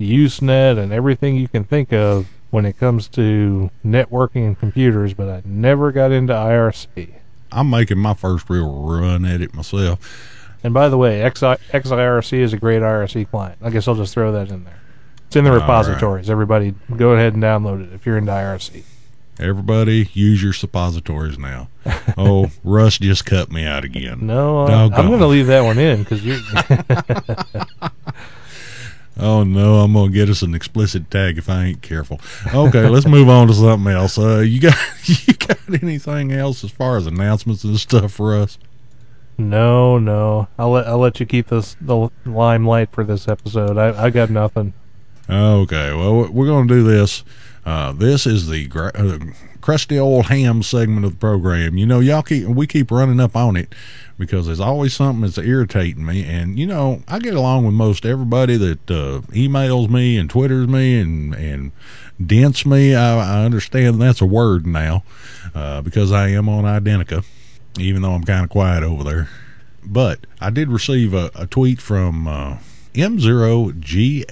Usenet 0.00 0.78
and 0.78 0.92
everything 0.92 1.36
you 1.36 1.48
can 1.48 1.64
think 1.64 1.92
of 1.92 2.28
when 2.50 2.64
it 2.64 2.78
comes 2.78 3.06
to 3.08 3.70
networking 3.84 4.46
and 4.46 4.58
computers, 4.58 5.14
but 5.14 5.28
I 5.28 5.42
never 5.44 5.92
got 5.92 6.10
into 6.10 6.32
IRC. 6.32 7.14
I'm 7.52 7.70
making 7.70 7.98
my 7.98 8.14
first 8.14 8.48
real 8.48 8.72
run 8.82 9.24
at 9.24 9.40
it 9.40 9.54
myself. 9.54 10.38
And 10.62 10.74
by 10.74 10.88
the 10.88 10.98
way, 10.98 11.20
XI, 11.22 11.56
XIRC 11.72 12.32
is 12.38 12.52
a 12.52 12.58
great 12.58 12.82
IRC 12.82 13.30
client. 13.30 13.58
I 13.62 13.70
guess 13.70 13.88
I'll 13.88 13.94
just 13.94 14.12
throw 14.14 14.32
that 14.32 14.50
in 14.50 14.64
there. 14.64 14.78
It's 15.26 15.36
in 15.36 15.44
the 15.44 15.50
All 15.50 15.56
right. 15.56 15.62
repositories. 15.62 16.28
Everybody, 16.28 16.74
go 16.96 17.10
ahead 17.12 17.34
and 17.34 17.42
download 17.42 17.82
it 17.86 17.92
if 17.94 18.04
you're 18.04 18.18
into 18.18 18.32
IRC. 18.32 18.82
Everybody, 19.38 20.10
use 20.12 20.42
your 20.42 20.52
suppositories 20.52 21.38
now. 21.38 21.68
Oh, 22.18 22.50
Russ 22.64 22.98
just 22.98 23.24
cut 23.24 23.50
me 23.50 23.64
out 23.64 23.84
again. 23.84 24.26
No, 24.26 24.64
I, 24.64 24.68
Doggone. 24.68 25.00
I'm 25.00 25.06
going 25.08 25.20
to 25.20 25.26
leave 25.26 25.46
that 25.46 25.62
one 25.62 25.78
in 25.78 26.02
because 26.02 26.22
you. 26.24 26.38
Oh 29.22 29.42
no, 29.42 29.80
I'm 29.80 29.92
gonna 29.92 30.10
get 30.10 30.30
us 30.30 30.40
an 30.40 30.54
explicit 30.54 31.10
tag 31.10 31.36
if 31.36 31.50
I 31.50 31.64
ain't 31.66 31.82
careful. 31.82 32.20
Okay, 32.54 32.88
let's 32.88 33.06
move 33.06 33.28
on 33.28 33.48
to 33.48 33.54
something 33.54 33.92
else. 33.92 34.16
Uh, 34.16 34.38
you 34.38 34.60
got 34.60 34.76
you 35.04 35.34
got 35.34 35.58
anything 35.82 36.32
else 36.32 36.64
as 36.64 36.70
far 36.70 36.96
as 36.96 37.06
announcements 37.06 37.62
and 37.62 37.78
stuff 37.78 38.12
for 38.12 38.34
us? 38.34 38.56
No, 39.40 39.98
no. 39.98 40.48
I'll 40.58 40.70
let 40.70 40.86
I'll 40.86 40.98
let 40.98 41.18
you 41.18 41.26
keep 41.26 41.48
this 41.48 41.76
the 41.80 42.10
limelight 42.26 42.92
for 42.92 43.04
this 43.04 43.26
episode. 43.26 43.78
I 43.78 44.04
I 44.04 44.10
got 44.10 44.30
nothing. 44.30 44.74
Okay, 45.28 45.94
well 45.94 46.28
we're 46.30 46.46
gonna 46.46 46.68
do 46.68 46.82
this. 46.82 47.24
Uh, 47.64 47.92
this 47.92 48.26
is 48.26 48.48
the 48.48 48.66
gra- 48.66 48.92
uh, 48.94 49.18
crusty 49.60 49.98
old 49.98 50.26
ham 50.26 50.62
segment 50.62 51.04
of 51.04 51.12
the 51.12 51.18
program. 51.18 51.76
You 51.76 51.86
know, 51.86 52.00
y'all 52.00 52.22
keep 52.22 52.46
we 52.48 52.66
keep 52.66 52.90
running 52.90 53.20
up 53.20 53.34
on 53.34 53.56
it 53.56 53.74
because 54.18 54.46
there's 54.46 54.60
always 54.60 54.92
something 54.92 55.22
that's 55.22 55.38
irritating 55.38 56.04
me, 56.04 56.24
and 56.24 56.58
you 56.58 56.66
know 56.66 57.02
I 57.08 57.18
get 57.18 57.34
along 57.34 57.64
with 57.64 57.74
most 57.74 58.04
everybody 58.04 58.56
that 58.56 58.90
uh, 58.90 59.20
emails 59.32 59.88
me 59.88 60.18
and 60.18 60.28
twitters 60.28 60.68
me 60.68 61.00
and 61.00 61.34
and 61.34 61.72
dents 62.24 62.66
me. 62.66 62.94
I, 62.94 63.40
I 63.40 63.44
understand 63.44 64.00
that's 64.00 64.20
a 64.20 64.26
word 64.26 64.66
now 64.66 65.02
uh, 65.54 65.80
because 65.80 66.12
I 66.12 66.28
am 66.28 66.48
on 66.48 66.64
Identi.ca, 66.64 67.22
even 67.78 68.02
though 68.02 68.12
I'm 68.12 68.24
kind 68.24 68.44
of 68.44 68.50
quiet 68.50 68.82
over 68.82 69.04
there. 69.04 69.28
But 69.84 70.26
I 70.40 70.50
did 70.50 70.68
receive 70.68 71.14
a, 71.14 71.30
a 71.34 71.46
tweet 71.46 71.80
from 71.80 72.28
uh, 72.28 72.58
M0GLJ, 72.94 74.24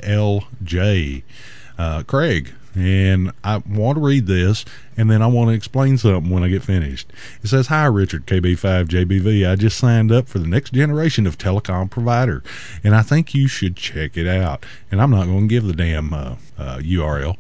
uh, 1.79 2.03
Craig, 2.03 2.53
and 2.75 3.33
I 3.43 3.57
want 3.59 3.97
to 3.97 4.05
read 4.05 4.27
this, 4.27 4.65
and 4.97 5.11
then 5.11 5.23
I 5.23 5.27
want 5.27 5.49
to 5.49 5.55
explain 5.55 5.99
something 5.99 6.31
when 6.31 6.45
I 6.45 6.49
get 6.49 6.63
finished. 6.63 7.11
It 7.43 7.49
says, 7.49 7.69
Hi, 7.69 7.87
Richard 7.87 8.27
KB5JBV. 8.27 9.51
I 9.51 9.57
just 9.57 9.79
signed 9.79 10.13
up 10.13 10.29
for 10.29 10.39
the 10.39 10.47
next 10.47 10.73
generation 10.73 11.27
of 11.27 11.39
telecom 11.39 11.91
provider, 11.91 12.43
and 12.85 12.95
I 12.95 13.03
think 13.03 13.35
you 13.35 13.49
should 13.49 13.77
check 13.77 14.17
it 14.17 14.29
out. 14.29 14.65
And 14.91 15.01
I'm 15.01 15.11
not 15.11 15.27
going 15.27 15.43
to 15.43 15.49
give 15.49 15.65
the 15.65 15.73
damn 15.73 16.13
uh, 16.13 16.37
uh, 16.57 16.79
URL. 16.79 17.37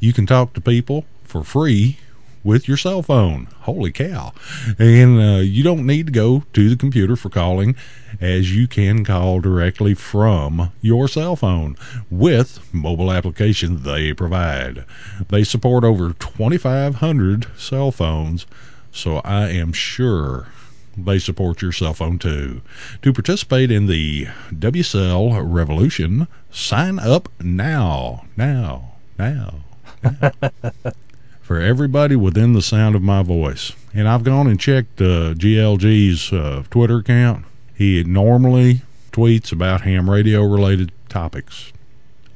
You 0.00 0.12
can 0.12 0.26
talk 0.26 0.54
to 0.54 0.60
people 0.60 1.04
for 1.24 1.44
free 1.44 1.98
with 2.42 2.66
your 2.66 2.76
cell 2.76 3.02
phone. 3.02 3.48
Holy 3.60 3.92
cow. 3.92 4.32
And 4.78 5.20
uh, 5.20 5.40
you 5.40 5.62
don't 5.62 5.86
need 5.86 6.06
to 6.06 6.12
go 6.12 6.44
to 6.52 6.68
the 6.68 6.76
computer 6.76 7.16
for 7.16 7.28
calling, 7.28 7.76
as 8.20 8.54
you 8.54 8.66
can 8.66 9.04
call 9.04 9.40
directly 9.40 9.94
from 9.94 10.72
your 10.80 11.08
cell 11.08 11.36
phone 11.36 11.76
with 12.10 12.72
mobile 12.72 13.12
application 13.12 13.82
they 13.82 14.12
provide. 14.12 14.84
They 15.28 15.44
support 15.44 15.84
over 15.84 16.12
2,500 16.14 17.46
cell 17.56 17.90
phones, 17.90 18.46
so 18.90 19.18
I 19.18 19.48
am 19.48 19.72
sure 19.72 20.48
they 20.96 21.18
support 21.18 21.62
your 21.62 21.72
cell 21.72 21.94
phone 21.94 22.18
too. 22.18 22.62
To 23.02 23.12
participate 23.12 23.70
in 23.70 23.86
the 23.86 24.26
WCell 24.52 25.40
revolution, 25.44 26.26
sign 26.50 26.98
up 26.98 27.28
now. 27.40 28.26
Now. 28.36 28.94
Now. 29.18 29.60
now. 30.02 30.32
For 31.50 31.60
everybody 31.60 32.14
within 32.14 32.52
the 32.52 32.62
sound 32.62 32.94
of 32.94 33.02
my 33.02 33.24
voice. 33.24 33.72
And 33.92 34.06
I've 34.06 34.22
gone 34.22 34.46
and 34.46 34.60
checked 34.60 35.00
uh, 35.00 35.34
GLG's 35.34 36.32
uh, 36.32 36.62
Twitter 36.70 36.98
account. 36.98 37.44
He 37.74 38.04
normally 38.04 38.82
tweets 39.10 39.50
about 39.50 39.80
ham 39.80 40.08
radio 40.08 40.44
related 40.44 40.92
topics. 41.08 41.72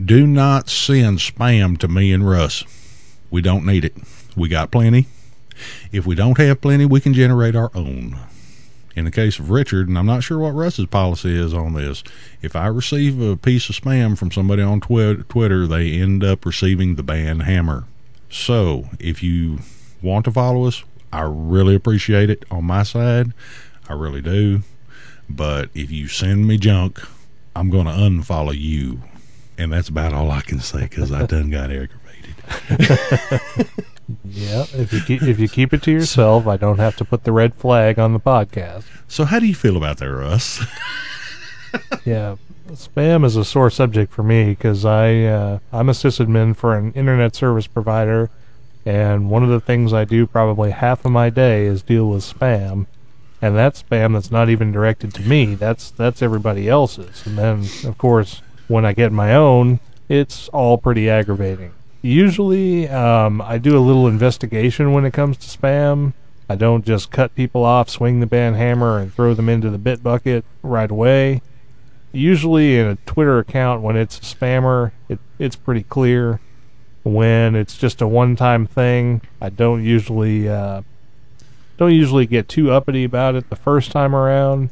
Do 0.04 0.26
not 0.26 0.68
send 0.68 1.18
spam 1.18 1.78
to 1.78 1.86
me 1.86 2.12
and 2.12 2.28
Russ. 2.28 2.64
We 3.30 3.40
don't 3.40 3.64
need 3.64 3.84
it. 3.84 3.94
We 4.36 4.48
got 4.48 4.72
plenty. 4.72 5.06
If 5.92 6.04
we 6.06 6.16
don't 6.16 6.38
have 6.38 6.60
plenty, 6.60 6.84
we 6.84 6.98
can 7.00 7.14
generate 7.14 7.54
our 7.54 7.70
own 7.72 8.18
in 8.96 9.04
the 9.04 9.12
case 9.12 9.38
of 9.38 9.48
Richard, 9.48 9.86
and 9.86 9.96
I'm 9.96 10.06
not 10.06 10.24
sure 10.24 10.38
what 10.38 10.54
Russ's 10.54 10.86
policy 10.86 11.38
is 11.38 11.54
on 11.54 11.74
this, 11.74 12.02
if 12.42 12.54
I 12.56 12.66
receive 12.66 13.20
a 13.20 13.36
piece 13.36 13.68
of 13.68 13.76
spam 13.76 14.18
from 14.18 14.30
somebody 14.30 14.62
on 14.62 14.80
twi- 14.80 15.22
Twitter, 15.28 15.66
they 15.66 16.00
end 16.00 16.22
up 16.24 16.44
receiving 16.44 16.94
the 16.94 17.02
ban 17.02 17.40
hammer. 17.40 17.84
So 18.34 18.90
if 18.98 19.22
you 19.22 19.60
want 20.02 20.24
to 20.24 20.32
follow 20.32 20.66
us, 20.66 20.82
I 21.12 21.22
really 21.22 21.76
appreciate 21.76 22.30
it 22.30 22.44
on 22.50 22.64
my 22.64 22.82
side. 22.82 23.32
I 23.88 23.92
really 23.92 24.20
do. 24.20 24.62
But 25.30 25.70
if 25.72 25.92
you 25.92 26.08
send 26.08 26.48
me 26.48 26.58
junk, 26.58 27.00
I'm 27.54 27.70
going 27.70 27.86
to 27.86 27.92
unfollow 27.92 28.52
you. 28.58 29.02
And 29.56 29.72
that's 29.72 29.88
about 29.88 30.12
all 30.12 30.32
I 30.32 30.40
can 30.40 30.58
say 30.58 30.80
because 30.80 31.12
I 31.12 31.26
done 31.26 31.48
got 31.50 31.70
aggravated. 31.70 32.34
Yeah, 34.22 34.66
if 34.74 34.92
you 34.92 35.00
keep, 35.00 35.22
if 35.22 35.38
you 35.38 35.48
keep 35.48 35.72
it 35.72 35.82
to 35.84 35.90
yourself, 35.90 36.46
I 36.46 36.58
don't 36.58 36.78
have 36.78 36.94
to 36.96 37.06
put 37.06 37.24
the 37.24 37.32
red 37.32 37.54
flag 37.54 37.98
on 37.98 38.12
the 38.12 38.20
podcast. 38.20 38.84
So 39.08 39.24
how 39.24 39.38
do 39.38 39.46
you 39.46 39.54
feel 39.54 39.78
about 39.78 39.96
that, 39.96 40.10
Russ? 40.10 40.62
Yeah, 42.04 42.36
spam 42.72 43.24
is 43.24 43.36
a 43.36 43.44
sore 43.44 43.70
subject 43.70 44.12
for 44.12 44.22
me 44.22 44.50
because 44.50 44.84
I 44.84 45.24
uh, 45.24 45.58
I'm 45.72 45.88
a 45.88 45.92
sysadmin 45.92 46.56
for 46.56 46.76
an 46.76 46.92
internet 46.92 47.34
service 47.34 47.66
provider, 47.66 48.30
and 48.84 49.30
one 49.30 49.42
of 49.42 49.50
the 49.50 49.60
things 49.60 49.92
I 49.92 50.04
do 50.04 50.26
probably 50.26 50.70
half 50.70 51.04
of 51.04 51.12
my 51.12 51.30
day 51.30 51.66
is 51.66 51.82
deal 51.82 52.08
with 52.08 52.22
spam, 52.22 52.86
and 53.42 53.56
that's 53.56 53.82
spam 53.82 54.14
that's 54.14 54.30
not 54.30 54.48
even 54.48 54.72
directed 54.72 55.14
to 55.14 55.22
me. 55.22 55.54
That's 55.54 55.90
that's 55.90 56.22
everybody 56.22 56.68
else's, 56.68 57.26
and 57.26 57.38
then 57.38 57.66
of 57.84 57.98
course 57.98 58.42
when 58.68 58.84
I 58.84 58.92
get 58.92 59.12
my 59.12 59.34
own, 59.34 59.80
it's 60.08 60.48
all 60.48 60.78
pretty 60.78 61.08
aggravating. 61.08 61.72
Usually, 62.02 62.88
um, 62.88 63.40
I 63.40 63.58
do 63.58 63.76
a 63.76 63.80
little 63.80 64.06
investigation 64.06 64.92
when 64.92 65.04
it 65.04 65.12
comes 65.12 65.36
to 65.38 65.58
spam. 65.58 66.12
I 66.48 66.54
don't 66.56 66.84
just 66.84 67.10
cut 67.10 67.34
people 67.34 67.64
off, 67.64 67.88
swing 67.88 68.20
the 68.20 68.26
ban 68.26 68.54
hammer, 68.54 68.98
and 68.98 69.12
throw 69.12 69.32
them 69.32 69.48
into 69.48 69.70
the 69.70 69.78
bit 69.78 70.02
bucket 70.02 70.44
right 70.62 70.90
away. 70.90 71.40
Usually, 72.14 72.78
in 72.78 72.86
a 72.86 72.96
Twitter 73.06 73.38
account, 73.38 73.82
when 73.82 73.96
it's 73.96 74.18
a 74.18 74.22
spammer, 74.22 74.92
it, 75.08 75.18
it's 75.38 75.56
pretty 75.56 75.82
clear. 75.82 76.40
When 77.02 77.54
it's 77.54 77.76
just 77.76 78.00
a 78.00 78.08
one-time 78.08 78.66
thing, 78.66 79.20
I 79.40 79.50
don't 79.50 79.84
usually 79.84 80.48
uh, 80.48 80.82
don't 81.76 81.92
usually 81.92 82.24
get 82.26 82.48
too 82.48 82.72
uppity 82.72 83.04
about 83.04 83.34
it 83.34 83.50
the 83.50 83.56
first 83.56 83.90
time 83.90 84.14
around. 84.14 84.70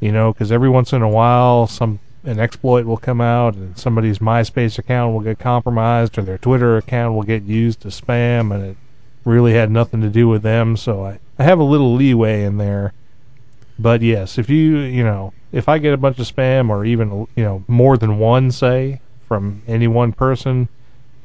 You 0.00 0.12
know, 0.12 0.32
because 0.32 0.50
every 0.50 0.70
once 0.70 0.92
in 0.92 1.02
a 1.02 1.08
while, 1.08 1.66
some 1.66 2.00
an 2.24 2.38
exploit 2.38 2.86
will 2.86 2.96
come 2.96 3.20
out 3.20 3.54
and 3.54 3.76
somebody's 3.76 4.20
MySpace 4.20 4.78
account 4.78 5.12
will 5.12 5.20
get 5.20 5.38
compromised 5.38 6.16
or 6.16 6.22
their 6.22 6.38
Twitter 6.38 6.76
account 6.76 7.14
will 7.14 7.24
get 7.24 7.42
used 7.42 7.80
to 7.80 7.88
spam 7.88 8.54
and 8.54 8.64
it 8.64 8.76
really 9.24 9.54
had 9.54 9.70
nothing 9.70 10.00
to 10.00 10.08
do 10.08 10.28
with 10.28 10.42
them. 10.42 10.76
So 10.76 11.04
I, 11.04 11.18
I 11.38 11.44
have 11.44 11.58
a 11.58 11.64
little 11.64 11.94
leeway 11.94 12.44
in 12.44 12.58
there. 12.58 12.92
But 13.78 14.02
yes, 14.02 14.38
if 14.38 14.48
you, 14.48 14.78
you 14.78 15.02
know, 15.02 15.32
if 15.52 15.68
I 15.68 15.78
get 15.78 15.92
a 15.92 15.98
bunch 15.98 16.18
of 16.18 16.26
spam 16.26 16.70
or 16.70 16.84
even, 16.84 17.28
you 17.36 17.44
know, 17.44 17.64
more 17.68 17.96
than 17.96 18.18
one, 18.18 18.50
say, 18.50 19.00
from 19.28 19.62
any 19.68 19.86
one 19.86 20.12
person, 20.12 20.68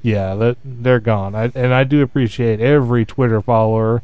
yeah, 0.01 0.35
that 0.35 0.57
they're 0.63 0.99
gone. 0.99 1.33
I, 1.33 1.51
and 1.55 1.73
I 1.73 1.83
do 1.83 2.01
appreciate 2.01 2.59
every 2.59 3.05
Twitter 3.05 3.41
follower. 3.41 4.03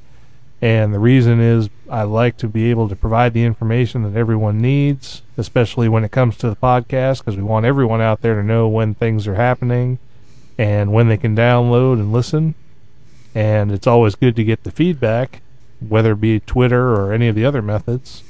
And 0.61 0.93
the 0.93 0.99
reason 0.99 1.41
is 1.41 1.69
I 1.89 2.03
like 2.03 2.37
to 2.37 2.47
be 2.47 2.69
able 2.69 2.87
to 2.87 2.95
provide 2.95 3.33
the 3.33 3.43
information 3.43 4.03
that 4.03 4.17
everyone 4.17 4.61
needs, 4.61 5.21
especially 5.37 5.89
when 5.89 6.05
it 6.05 6.11
comes 6.11 6.37
to 6.37 6.49
the 6.49 6.55
podcast, 6.55 7.19
because 7.19 7.35
we 7.35 7.43
want 7.43 7.65
everyone 7.65 7.99
out 7.99 8.21
there 8.21 8.35
to 8.35 8.43
know 8.43 8.69
when 8.69 8.95
things 8.95 9.27
are 9.27 9.35
happening 9.35 9.99
and 10.57 10.93
when 10.93 11.09
they 11.09 11.17
can 11.17 11.35
download 11.35 11.93
and 11.95 12.13
listen. 12.13 12.55
And 13.35 13.73
it's 13.73 13.87
always 13.87 14.15
good 14.15 14.37
to 14.37 14.43
get 14.45 14.63
the 14.63 14.71
feedback, 14.71 15.41
whether 15.85 16.13
it 16.13 16.21
be 16.21 16.39
Twitter 16.39 16.93
or 16.93 17.11
any 17.11 17.27
of 17.27 17.35
the 17.35 17.43
other 17.43 17.61
methods. 17.61 18.23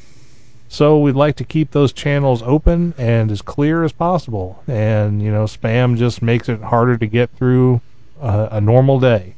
So 0.73 0.97
we'd 0.97 1.15
like 1.15 1.35
to 1.35 1.43
keep 1.43 1.71
those 1.71 1.93
channels 1.93 2.41
open 2.41 2.93
and 2.97 3.31
as 3.31 3.41
clear 3.41 3.83
as 3.83 3.91
possible. 3.91 4.63
And, 4.67 5.21
you 5.21 5.31
know, 5.31 5.43
spam 5.45 5.97
just 5.97 6.21
makes 6.21 6.49
it 6.49 6.61
harder 6.61 6.97
to 6.97 7.05
get 7.05 7.29
through 7.31 7.81
a, 8.21 8.49
a 8.53 8.61
normal 8.61 8.99
day 8.99 9.35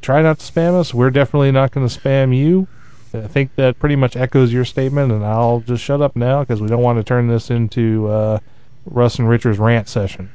try 0.00 0.22
not 0.22 0.38
to 0.38 0.52
spam 0.52 0.78
us. 0.78 0.94
We're 0.94 1.10
definitely 1.10 1.52
not 1.52 1.70
going 1.70 1.86
to 1.86 1.98
spam 1.98 2.36
you. 2.36 2.68
I 3.12 3.26
think 3.26 3.54
that 3.56 3.78
pretty 3.78 3.96
much 3.96 4.16
echoes 4.16 4.52
your 4.52 4.64
statement, 4.64 5.12
and 5.12 5.24
I'll 5.24 5.60
just 5.60 5.82
shut 5.82 6.02
up 6.02 6.14
now 6.14 6.40
because 6.40 6.60
we 6.60 6.68
don't 6.68 6.82
want 6.82 6.98
to 6.98 7.04
turn 7.04 7.28
this 7.28 7.50
into 7.50 8.06
uh, 8.08 8.38
Russ 8.84 9.18
and 9.18 9.28
Richard's 9.28 9.58
rant 9.58 9.88
session. 9.88 10.30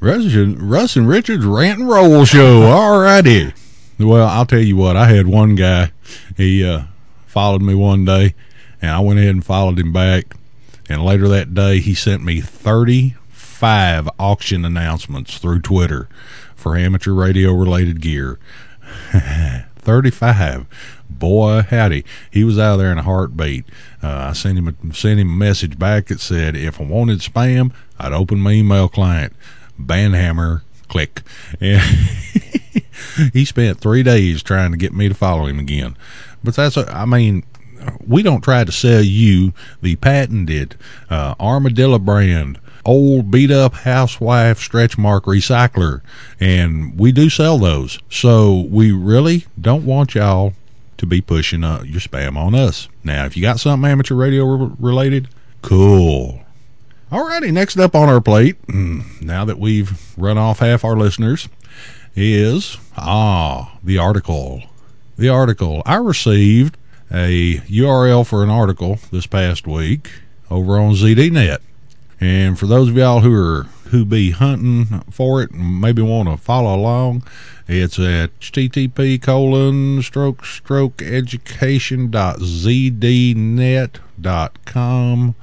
Russ, 0.00 0.34
Russ 0.34 0.96
and 0.96 1.08
Richard's 1.08 1.44
rant 1.44 1.80
and 1.80 1.88
roll 1.88 2.24
show. 2.24 2.62
Alrighty. 2.62 3.54
Well, 3.98 4.28
I'll 4.28 4.46
tell 4.46 4.60
you 4.60 4.76
what. 4.76 4.96
I 4.96 5.06
had 5.06 5.26
one 5.26 5.54
guy. 5.54 5.90
He 6.36 6.64
uh, 6.64 6.82
followed 7.26 7.62
me 7.62 7.74
one 7.74 8.04
day, 8.04 8.34
and 8.80 8.90
I 8.90 9.00
went 9.00 9.18
ahead 9.18 9.34
and 9.34 9.44
followed 9.44 9.78
him 9.78 9.92
back. 9.92 10.34
And 10.88 11.04
later 11.04 11.28
that 11.28 11.54
day, 11.54 11.80
he 11.80 11.94
sent 11.94 12.24
me 12.24 12.40
thirty-five 12.40 14.08
auction 14.18 14.64
announcements 14.64 15.38
through 15.38 15.60
Twitter 15.60 16.08
for 16.54 16.76
amateur 16.76 17.12
radio 17.12 17.52
related 17.52 18.00
gear. 18.00 18.38
35. 19.88 20.66
Boy, 21.08 21.62
howdy. 21.62 22.04
He 22.30 22.44
was 22.44 22.58
out 22.58 22.74
of 22.74 22.78
there 22.80 22.92
in 22.92 22.98
a 22.98 23.02
heartbeat. 23.02 23.64
Uh, 24.02 24.28
I 24.28 24.32
sent 24.34 24.58
him, 24.58 24.68
a, 24.68 24.94
sent 24.94 25.18
him 25.18 25.30
a 25.30 25.32
message 25.32 25.78
back 25.78 26.06
that 26.06 26.20
said, 26.20 26.54
if 26.56 26.78
I 26.78 26.84
wanted 26.84 27.20
spam, 27.20 27.72
I'd 27.98 28.12
open 28.12 28.38
my 28.38 28.52
email 28.52 28.88
client. 28.88 29.32
Banhammer, 29.80 30.60
click. 30.88 31.22
And 31.58 31.80
he 33.32 33.46
spent 33.46 33.80
three 33.80 34.02
days 34.02 34.42
trying 34.42 34.72
to 34.72 34.76
get 34.76 34.92
me 34.92 35.08
to 35.08 35.14
follow 35.14 35.46
him 35.46 35.58
again. 35.58 35.96
But 36.44 36.54
that's, 36.54 36.76
a, 36.76 36.86
I 36.94 37.06
mean, 37.06 37.44
we 38.06 38.22
don't 38.22 38.42
try 38.42 38.64
to 38.64 38.72
sell 38.72 39.02
you 39.02 39.52
the 39.82 39.96
patented 39.96 40.76
uh, 41.10 41.34
Armadillo 41.40 41.98
brand 41.98 42.58
old 42.84 43.30
beat 43.30 43.50
up 43.50 43.74
housewife 43.74 44.58
stretch 44.58 44.96
mark 44.96 45.24
recycler 45.24 46.00
and 46.40 46.98
we 46.98 47.12
do 47.12 47.28
sell 47.28 47.58
those. 47.58 47.98
So 48.10 48.66
we 48.70 48.92
really 48.92 49.46
don't 49.60 49.84
want 49.84 50.14
y'all 50.14 50.54
to 50.96 51.06
be 51.06 51.20
pushing 51.20 51.64
uh, 51.64 51.82
your 51.82 52.00
spam 52.00 52.36
on 52.36 52.54
us. 52.54 52.88
Now 53.04 53.26
if 53.26 53.36
you 53.36 53.42
got 53.42 53.60
something 53.60 53.88
amateur 53.88 54.14
radio 54.14 54.44
re- 54.44 54.74
related 54.78 55.28
cool. 55.62 56.40
Alrighty 57.12 57.52
next 57.52 57.78
up 57.78 57.94
on 57.94 58.08
our 58.08 58.20
plate 58.20 58.56
now 58.68 59.44
that 59.44 59.58
we've 59.58 60.16
run 60.18 60.38
off 60.38 60.60
half 60.60 60.84
our 60.84 60.96
listeners 60.96 61.48
is 62.16 62.78
ah 62.96 63.76
the 63.82 63.98
article. 63.98 64.62
The 65.16 65.28
article. 65.28 65.82
I 65.84 65.96
received 65.96 66.76
a 67.10 67.56
url 67.68 68.26
for 68.26 68.42
an 68.42 68.50
article 68.50 68.98
this 69.10 69.26
past 69.26 69.66
week 69.66 70.10
over 70.50 70.78
on 70.78 70.92
zdnet 70.94 71.58
and 72.20 72.58
for 72.58 72.66
those 72.66 72.88
of 72.88 72.96
y'all 72.96 73.20
who 73.20 73.34
are 73.34 73.66
who 73.90 74.04
be 74.04 74.32
hunting 74.32 75.02
for 75.10 75.42
it 75.42 75.50
and 75.50 75.80
maybe 75.80 76.02
want 76.02 76.28
to 76.28 76.36
follow 76.36 76.74
along, 76.74 77.22
it's 77.66 77.98
at 77.98 78.38
http 78.40 79.20
colon 79.22 80.02
stroke 80.02 80.44
stroke 80.44 81.00
education 81.02 82.10
dot 82.10 82.38
zdnet 82.38 83.96
dot 84.20 84.64
com 84.64 85.34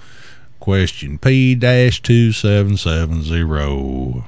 question 0.59 1.17
P 1.17 1.55
dash 1.55 2.01
two 2.01 2.31
seven 2.31 2.77
seven 2.77 3.23
zero. 3.23 4.25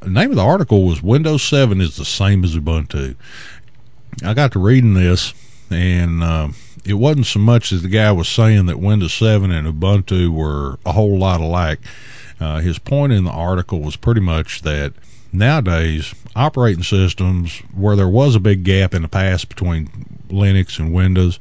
The 0.00 0.10
name 0.10 0.30
of 0.30 0.36
the 0.36 0.44
article 0.44 0.84
was 0.84 1.02
Windows 1.02 1.42
7 1.42 1.78
is 1.78 1.96
the 1.96 2.06
same 2.06 2.42
as 2.42 2.56
Ubuntu. 2.56 3.16
I 4.24 4.32
got 4.32 4.52
to 4.52 4.58
reading 4.58 4.94
this 4.94 5.34
and 5.70 6.22
uh, 6.22 6.48
it 6.84 6.94
wasn't 6.94 7.26
so 7.26 7.38
much 7.38 7.72
as 7.72 7.82
the 7.82 7.88
guy 7.88 8.12
was 8.12 8.28
saying 8.28 8.66
that 8.66 8.80
Windows 8.80 9.14
7 9.14 9.50
and 9.50 9.66
Ubuntu 9.66 10.30
were 10.30 10.78
a 10.84 10.92
whole 10.92 11.18
lot 11.18 11.40
alike. 11.40 11.80
Uh, 12.40 12.60
his 12.60 12.78
point 12.78 13.12
in 13.12 13.24
the 13.24 13.30
article 13.30 13.80
was 13.80 13.96
pretty 13.96 14.20
much 14.20 14.62
that 14.62 14.92
nowadays 15.32 16.14
operating 16.34 16.82
systems 16.82 17.58
where 17.74 17.96
there 17.96 18.08
was 18.08 18.34
a 18.34 18.40
big 18.40 18.64
gap 18.64 18.94
in 18.94 19.02
the 19.02 19.08
past 19.08 19.48
between 19.48 19.86
Linux 20.28 20.78
and 20.78 20.92
Windows 20.92 21.38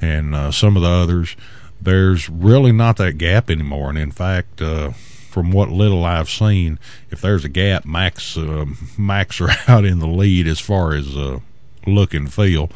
and 0.00 0.34
uh, 0.34 0.50
some 0.50 0.76
of 0.76 0.82
the 0.82 0.88
others, 0.88 1.36
there's 1.80 2.28
really 2.28 2.72
not 2.72 2.96
that 2.96 3.18
gap 3.18 3.50
anymore. 3.50 3.90
And 3.90 3.98
in 3.98 4.10
fact, 4.10 4.62
uh, 4.62 4.90
from 4.90 5.52
what 5.52 5.70
little 5.70 6.04
I've 6.04 6.30
seen, 6.30 6.78
if 7.10 7.20
there's 7.20 7.44
a 7.44 7.48
gap, 7.48 7.84
Macs 7.84 8.36
uh, 8.36 8.66
Macs 8.98 9.40
are 9.40 9.50
out 9.68 9.84
in 9.84 9.98
the 9.98 10.08
lead 10.08 10.46
as 10.46 10.58
far 10.58 10.94
as 10.94 11.16
uh, 11.16 11.40
look 11.86 12.14
and 12.14 12.32
feel. 12.32 12.70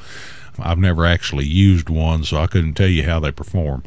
I've 0.59 0.79
never 0.79 1.05
actually 1.05 1.47
used 1.47 1.89
one, 1.89 2.25
so 2.25 2.39
I 2.39 2.47
couldn't 2.47 2.75
tell 2.75 2.89
you 2.89 3.05
how 3.05 3.21
they 3.21 3.33
perform. 3.33 3.83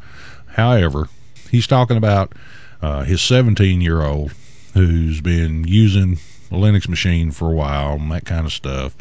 However, 0.47 1.09
he's 1.49 1.67
talking 1.67 1.97
about 1.97 2.33
uh, 2.81 3.03
his 3.03 3.21
17 3.21 3.81
year 3.81 4.03
old 4.03 4.33
who's 4.73 5.21
been 5.21 5.65
using 5.67 6.13
a 6.51 6.55
Linux 6.55 6.87
machine 6.87 7.31
for 7.31 7.51
a 7.51 7.55
while 7.55 7.93
and 7.93 8.11
that 8.11 8.25
kind 8.25 8.45
of 8.45 8.53
stuff. 8.53 8.95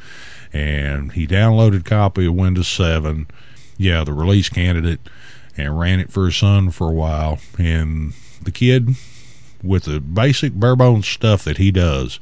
And 0.53 1.13
he 1.13 1.27
downloaded 1.27 1.81
a 1.81 1.85
copy 1.85 2.27
of 2.27 2.35
Windows 2.35 2.69
7, 2.69 3.27
yeah, 3.77 4.05
the 4.05 4.13
release 4.13 4.49
candidate, 4.49 5.01
and 5.57 5.79
ran 5.79 6.01
it 6.01 6.11
for 6.11 6.27
his 6.27 6.37
son 6.37 6.71
for 6.71 6.89
a 6.89 6.95
while. 6.95 7.39
And 7.59 8.15
the 8.41 8.51
kid, 8.51 8.97
with 9.63 9.85
the 9.85 10.01
basic 10.01 10.59
bare 10.59 10.77
bones 10.77 11.07
stuff 11.07 11.45
that 11.45 11.59
he 11.59 11.71
does, 11.71 12.19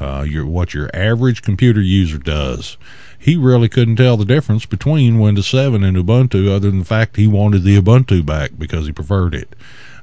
uh, 0.00 0.24
your 0.28 0.44
what 0.44 0.74
your 0.74 0.90
average 0.92 1.42
computer 1.42 1.80
user 1.80 2.18
does, 2.18 2.76
he 3.22 3.36
really 3.36 3.68
couldn't 3.68 3.96
tell 3.96 4.16
the 4.16 4.24
difference 4.24 4.66
between 4.66 5.20
Windows 5.20 5.46
7 5.46 5.84
and 5.84 5.96
Ubuntu, 5.96 6.50
other 6.50 6.70
than 6.70 6.80
the 6.80 6.84
fact 6.84 7.14
he 7.14 7.28
wanted 7.28 7.62
the 7.62 7.80
Ubuntu 7.80 8.26
back 8.26 8.50
because 8.58 8.86
he 8.86 8.92
preferred 8.92 9.32
it. 9.32 9.54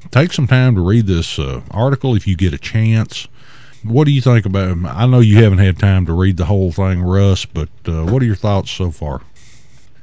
Take 0.09 0.31
some 0.31 0.47
time 0.47 0.75
to 0.75 0.81
read 0.81 1.05
this 1.05 1.37
uh, 1.37 1.61
article 1.69 2.15
if 2.15 2.25
you 2.25 2.37
get 2.37 2.53
a 2.53 2.57
chance. 2.57 3.27
What 3.83 4.05
do 4.05 4.11
you 4.11 4.21
think 4.21 4.45
about? 4.45 4.77
I 4.85 5.05
know 5.05 5.19
you 5.19 5.43
haven't 5.43 5.57
had 5.59 5.77
time 5.77 6.05
to 6.05 6.13
read 6.13 6.37
the 6.37 6.45
whole 6.45 6.71
thing, 6.71 7.01
Russ, 7.01 7.43
but 7.43 7.67
uh, 7.85 8.05
what 8.05 8.23
are 8.23 8.25
your 8.25 8.35
thoughts 8.35 8.71
so 8.71 8.89
far? 8.89 9.21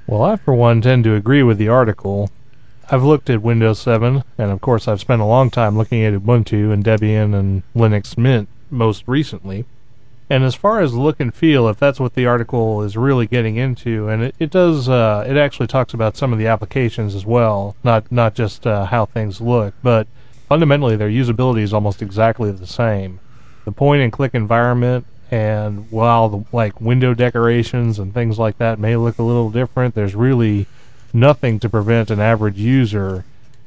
Well, 0.07 0.23
I, 0.23 0.37
for 0.37 0.53
one, 0.53 0.83
tend 0.83 1.05
to 1.05 1.15
agree 1.15 1.43
with 1.43 1.57
the 1.57 1.69
article. 1.69 2.31
I've 2.91 3.03
looked 3.03 3.31
at 3.31 3.41
Windows 3.41 3.79
7, 3.81 4.25
and 4.37 4.51
of 4.51 4.61
course, 4.61 4.87
I've 4.87 5.01
spent 5.01 5.23
a 5.23 5.27
long 5.27 5.49
time 5.49 5.79
looking 5.79 6.05
at 6.05 6.13
Ubuntu 6.13 6.71
and 6.71 6.85
Debian 6.85 7.35
and 7.35 7.63
Linux 7.75 8.19
Mint 8.19 8.49
most 8.71 9.05
recently. 9.07 9.65
And 10.29 10.43
as 10.43 10.57
far 10.57 10.81
as 10.81 10.93
look 10.93 11.21
and 11.21 11.33
feel, 11.33 11.69
if 11.69 11.79
that's 11.79 12.01
what 12.01 12.15
the 12.15 12.27
article 12.27 12.83
is 12.83 12.97
really 12.97 13.29
getting 13.29 13.57
into, 13.57 14.09
and 14.09 14.23
it, 14.23 14.35
it 14.41 14.51
does, 14.51 14.89
uh, 14.89 15.25
it 15.27 15.37
actually 15.37 15.69
talks 15.69 15.95
about 15.95 16.17
some 16.17 16.33
of 16.33 16.39
the 16.39 16.49
applications 16.49 17.15
as 17.15 17.25
well, 17.25 17.77
not 17.85 18.11
not 18.11 18.35
just 18.35 18.67
uh, 18.67 18.87
how 18.87 19.07
things 19.07 19.41
look, 19.41 19.75
but 19.83 20.09
fundamentally 20.49 20.97
their 20.97 21.09
usability 21.09 21.63
is 21.63 21.73
almost 21.73 22.03
exactly 22.03 22.51
the 22.51 22.67
same. 22.67 23.21
The 23.65 23.73
point 23.73 24.03
and 24.03 24.13
click 24.13 24.35
environment, 24.35 25.07
and 25.31 25.91
while 25.93 26.29
the 26.29 26.45
like 26.53 26.81
window 26.81 27.15
decorations 27.15 28.01
and 28.01 28.13
things 28.13 28.37
like 28.37 28.59
that 28.59 28.81
may 28.81 28.97
look 28.97 29.19
a 29.19 29.23
little 29.23 29.51
different, 29.51 29.95
there's 29.95 30.17
really 30.17 30.67
nothing 31.13 31.61
to 31.61 31.69
prevent 31.69 32.11
an 32.11 32.19
average 32.19 32.59
user 32.59 33.25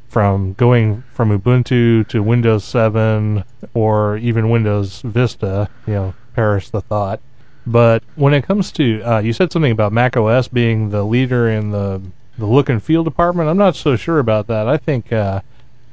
from 0.09 0.53
going 0.53 1.03
from 1.13 1.37
Ubuntu 1.37 2.07
to 2.07 2.23
Windows 2.23 2.63
7 2.65 3.43
or 3.73 4.17
even 4.17 4.49
Windows 4.49 5.01
Vista, 5.01 5.69
you 5.85 5.93
know, 5.93 6.13
perish 6.39 6.69
the 6.69 6.79
thought. 6.79 7.19
But 7.67 8.01
when 8.15 8.33
it 8.33 8.45
comes 8.45 8.71
to, 8.73 9.01
uh, 9.01 9.19
you 9.19 9.33
said 9.33 9.51
something 9.51 9.73
about 9.73 9.91
Mac 9.91 10.15
OS 10.15 10.47
being 10.47 10.89
the 10.89 11.03
leader 11.03 11.49
in 11.49 11.71
the 11.71 12.01
the 12.37 12.45
look 12.45 12.69
and 12.69 12.81
feel 12.81 13.03
department. 13.03 13.49
I'm 13.49 13.57
not 13.57 13.75
so 13.75 13.97
sure 13.97 14.19
about 14.19 14.47
that. 14.47 14.65
I 14.65 14.77
think 14.77 15.11
uh, 15.11 15.41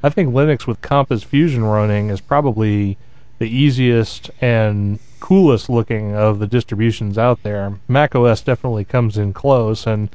I 0.05 0.09
think 0.09 0.33
Linux 0.33 0.65
with 0.65 0.81
Compiz 0.81 1.25
Fusion 1.25 1.65
running 1.65 2.11
is 2.11 2.21
probably 2.21 2.97
the 3.39 3.49
easiest 3.49 4.31
and 4.41 5.01
coolest 5.19 5.69
looking 5.69 6.15
of 6.15 6.39
the 6.39 6.47
distributions 6.47 7.19
out 7.19 7.43
there. 7.43 7.81
Mac 7.89 8.15
OS 8.15 8.41
definitely 8.43 8.85
comes 8.85 9.19
in 9.19 9.33
close, 9.33 9.85
and 9.85 10.09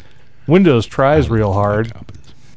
Windows 0.48 0.86
tries 0.86 1.30
real 1.30 1.52
hard, 1.52 1.92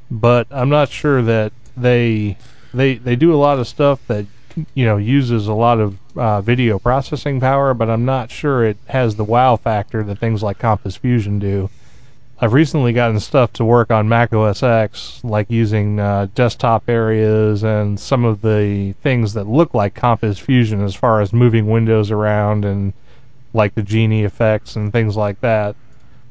but 0.09 0.47
I'm 0.53 0.69
not 0.69 0.91
sure 0.91 1.21
that 1.23 1.53
they 1.77 2.39
they 2.73 2.95
they 2.95 3.17
do 3.17 3.35
a 3.35 3.43
lot 3.47 3.59
of 3.59 3.67
stuff 3.67 4.07
that 4.07 4.27
you 4.75 4.85
know 4.85 4.97
uses 4.97 5.47
a 5.47 5.53
lot 5.55 5.81
of 5.81 5.99
uh, 6.17 6.41
video 6.41 6.79
processing 6.79 7.41
power, 7.41 7.75
but 7.75 7.91
I'm 7.91 8.05
not 8.05 8.31
sure 8.31 8.65
it 8.65 8.77
has 8.87 9.17
the 9.17 9.25
wow 9.25 9.57
factor 9.57 10.03
that 10.05 10.19
things 10.19 10.43
like 10.43 10.59
Compiz 10.59 10.99
Fusion 10.99 11.39
do. 11.39 11.71
I've 12.41 12.53
recently 12.53 12.93
gotten 12.93 13.21
stuff 13.21 13.53
to 13.55 13.65
work 13.65 13.91
on 13.91 14.09
Mac 14.09 14.33
OS 14.33 14.63
X, 14.63 15.21
like 15.23 15.49
using 15.51 16.01
uh, 16.01 16.29
desktop 16.35 16.89
areas 16.89 17.63
and 17.63 17.99
some 17.99 18.25
of 18.25 18.43
the 18.43 18.93
things 19.03 19.35
that 19.35 19.47
look 19.47 19.73
like 19.73 19.95
Compiz 19.95 20.41
Fusion 20.41 20.83
as 20.83 20.95
far 20.95 21.21
as 21.21 21.33
moving 21.33 21.69
windows 21.69 22.11
around 22.11 22.65
and 22.65 22.93
like 23.53 23.75
the 23.75 23.83
genie 23.83 24.25
effects 24.25 24.75
and 24.75 24.93
things 24.93 25.17
like 25.17 25.41
that. 25.41 25.77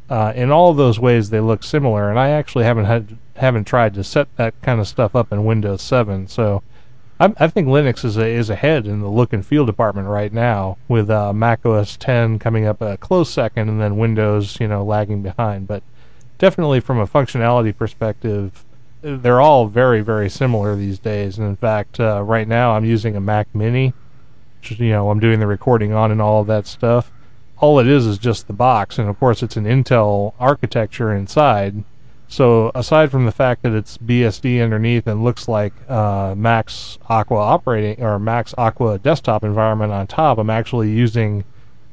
Uh, 0.09 0.33
in 0.35 0.51
all 0.51 0.73
those 0.73 0.99
ways, 0.99 1.29
they 1.29 1.39
look 1.39 1.63
similar, 1.63 2.09
and 2.09 2.19
I 2.19 2.29
actually 2.29 2.65
haven't 2.65 2.85
had 2.85 3.17
haven't 3.37 3.65
tried 3.65 3.93
to 3.95 4.03
set 4.03 4.27
that 4.35 4.53
kind 4.61 4.79
of 4.79 4.87
stuff 4.87 5.15
up 5.15 5.31
in 5.31 5.45
Windows 5.45 5.81
7. 5.81 6.27
So 6.27 6.61
I, 7.19 7.33
I 7.37 7.47
think 7.47 7.67
Linux 7.67 8.03
is 8.03 8.17
a, 8.17 8.25
is 8.25 8.49
ahead 8.49 8.87
in 8.87 9.01
the 9.01 9.07
look 9.07 9.33
and 9.33 9.45
feel 9.45 9.65
department 9.65 10.07
right 10.07 10.33
now, 10.33 10.77
with 10.87 11.09
uh, 11.09 11.33
Mac 11.33 11.65
OS 11.65 11.97
10 11.97 12.39
coming 12.39 12.65
up 12.65 12.81
a 12.81 12.97
close 12.97 13.31
second, 13.31 13.69
and 13.69 13.79
then 13.79 13.97
Windows, 13.97 14.59
you 14.59 14.67
know, 14.67 14.83
lagging 14.83 15.21
behind. 15.21 15.67
But 15.67 15.83
definitely 16.37 16.79
from 16.79 16.99
a 16.99 17.07
functionality 17.07 17.75
perspective, 17.75 18.65
they're 19.01 19.41
all 19.41 19.67
very 19.67 20.01
very 20.01 20.29
similar 20.29 20.75
these 20.75 20.97
days. 20.97 21.37
And 21.37 21.47
in 21.47 21.55
fact, 21.55 21.99
uh, 21.99 22.23
right 22.23 22.47
now 22.47 22.75
I'm 22.75 22.85
using 22.85 23.15
a 23.15 23.21
Mac 23.21 23.53
Mini, 23.53 23.93
which 24.59 24.79
you 24.79 24.89
know 24.89 25.09
I'm 25.09 25.19
doing 25.19 25.39
the 25.39 25.47
recording 25.47 25.93
on 25.93 26.11
and 26.11 26.21
all 26.21 26.41
of 26.41 26.47
that 26.47 26.65
stuff. 26.67 27.11
All 27.59 27.79
it 27.79 27.87
is 27.87 28.05
is 28.05 28.17
just 28.17 28.47
the 28.47 28.53
box, 28.53 28.97
and 28.97 29.09
of 29.09 29.19
course 29.19 29.43
it's 29.43 29.57
an 29.57 29.65
Intel 29.65 30.33
architecture 30.39 31.13
inside. 31.13 31.83
So 32.33 32.71
aside 32.73 33.11
from 33.11 33.27
the 33.27 33.31
fact 33.31 33.61
that 33.61 33.73
it's 33.73 33.99
BSD 33.99 34.59
underneath 34.59 35.05
and 35.05 35.23
looks 35.23 35.47
like 35.47 35.71
uh, 35.87 36.33
Max 36.35 36.97
Aqua 37.07 37.37
operating 37.37 38.03
or 38.03 38.17
Max 38.17 38.55
Aqua 38.57 38.97
desktop 38.97 39.43
environment 39.43 39.91
on 39.93 40.07
top, 40.07 40.39
I'm 40.39 40.49
actually 40.49 40.89
using, 40.89 41.43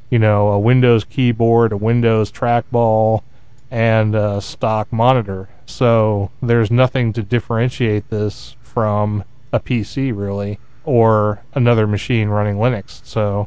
you 0.08 0.18
know, 0.18 0.48
a 0.48 0.58
Windows 0.58 1.04
keyboard, 1.04 1.72
a 1.72 1.76
Windows 1.76 2.32
trackball, 2.32 3.22
and 3.70 4.14
a 4.14 4.40
stock 4.40 4.90
monitor. 4.90 5.50
So 5.66 6.30
there's 6.40 6.70
nothing 6.70 7.12
to 7.12 7.22
differentiate 7.22 8.08
this 8.08 8.56
from 8.62 9.24
a 9.52 9.60
PC 9.60 10.16
really 10.16 10.58
or 10.84 11.42
another 11.52 11.86
machine 11.86 12.30
running 12.30 12.56
Linux. 12.56 13.04
So 13.04 13.46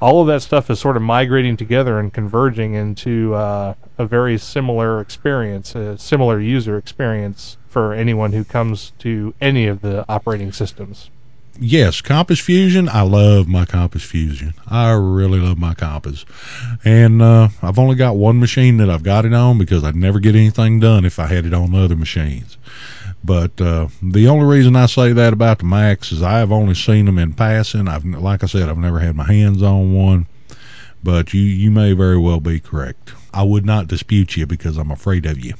all 0.00 0.20
of 0.20 0.26
that 0.26 0.42
stuff 0.42 0.70
is 0.70 0.78
sort 0.78 0.96
of 0.96 1.02
migrating 1.02 1.56
together 1.56 1.98
and 1.98 2.12
converging 2.12 2.74
into 2.74 3.34
uh, 3.34 3.74
a 3.98 4.06
very 4.06 4.38
similar 4.38 5.00
experience, 5.00 5.74
a 5.74 5.96
similar 5.98 6.40
user 6.40 6.76
experience 6.76 7.56
for 7.68 7.92
anyone 7.92 8.32
who 8.32 8.44
comes 8.44 8.92
to 8.98 9.34
any 9.40 9.66
of 9.66 9.80
the 9.82 10.04
operating 10.08 10.52
systems. 10.52 11.10
yes, 11.58 12.00
Compiz 12.02 12.40
Fusion. 12.40 12.88
I 12.88 13.02
love 13.02 13.48
my 13.48 13.64
Compiz 13.64 14.02
Fusion. 14.02 14.54
I 14.66 14.92
really 14.92 15.40
love 15.40 15.58
my 15.58 15.74
Compiz, 15.74 16.24
and 16.84 17.22
uh, 17.22 17.48
I've 17.62 17.78
only 17.78 17.96
got 17.96 18.16
one 18.16 18.38
machine 18.38 18.76
that 18.78 18.90
I've 18.90 19.02
got 19.02 19.24
it 19.24 19.32
on 19.32 19.58
because 19.58 19.82
I'd 19.84 19.96
never 19.96 20.20
get 20.20 20.34
anything 20.34 20.80
done 20.80 21.04
if 21.04 21.18
I 21.18 21.26
had 21.26 21.46
it 21.46 21.54
on 21.54 21.74
other 21.74 21.96
machines. 21.96 22.58
But 23.26 23.60
uh, 23.60 23.88
the 24.00 24.28
only 24.28 24.46
reason 24.46 24.76
I 24.76 24.86
say 24.86 25.12
that 25.12 25.32
about 25.32 25.58
the 25.58 25.64
Macs 25.64 26.12
is 26.12 26.22
I 26.22 26.38
have 26.38 26.52
only 26.52 26.74
seen 26.74 27.06
them 27.06 27.18
in 27.18 27.32
passing. 27.32 27.88
I've, 27.88 28.04
like 28.04 28.44
I 28.44 28.46
said, 28.46 28.68
I've 28.68 28.78
never 28.78 29.00
had 29.00 29.16
my 29.16 29.24
hands 29.24 29.64
on 29.64 29.92
one. 29.92 30.28
But 31.02 31.34
you, 31.34 31.40
you 31.40 31.72
may 31.72 31.92
very 31.92 32.18
well 32.18 32.38
be 32.38 32.60
correct. 32.60 33.12
I 33.34 33.42
would 33.42 33.66
not 33.66 33.88
dispute 33.88 34.36
you 34.36 34.46
because 34.46 34.76
I'm 34.78 34.92
afraid 34.92 35.26
of 35.26 35.44
you. 35.44 35.54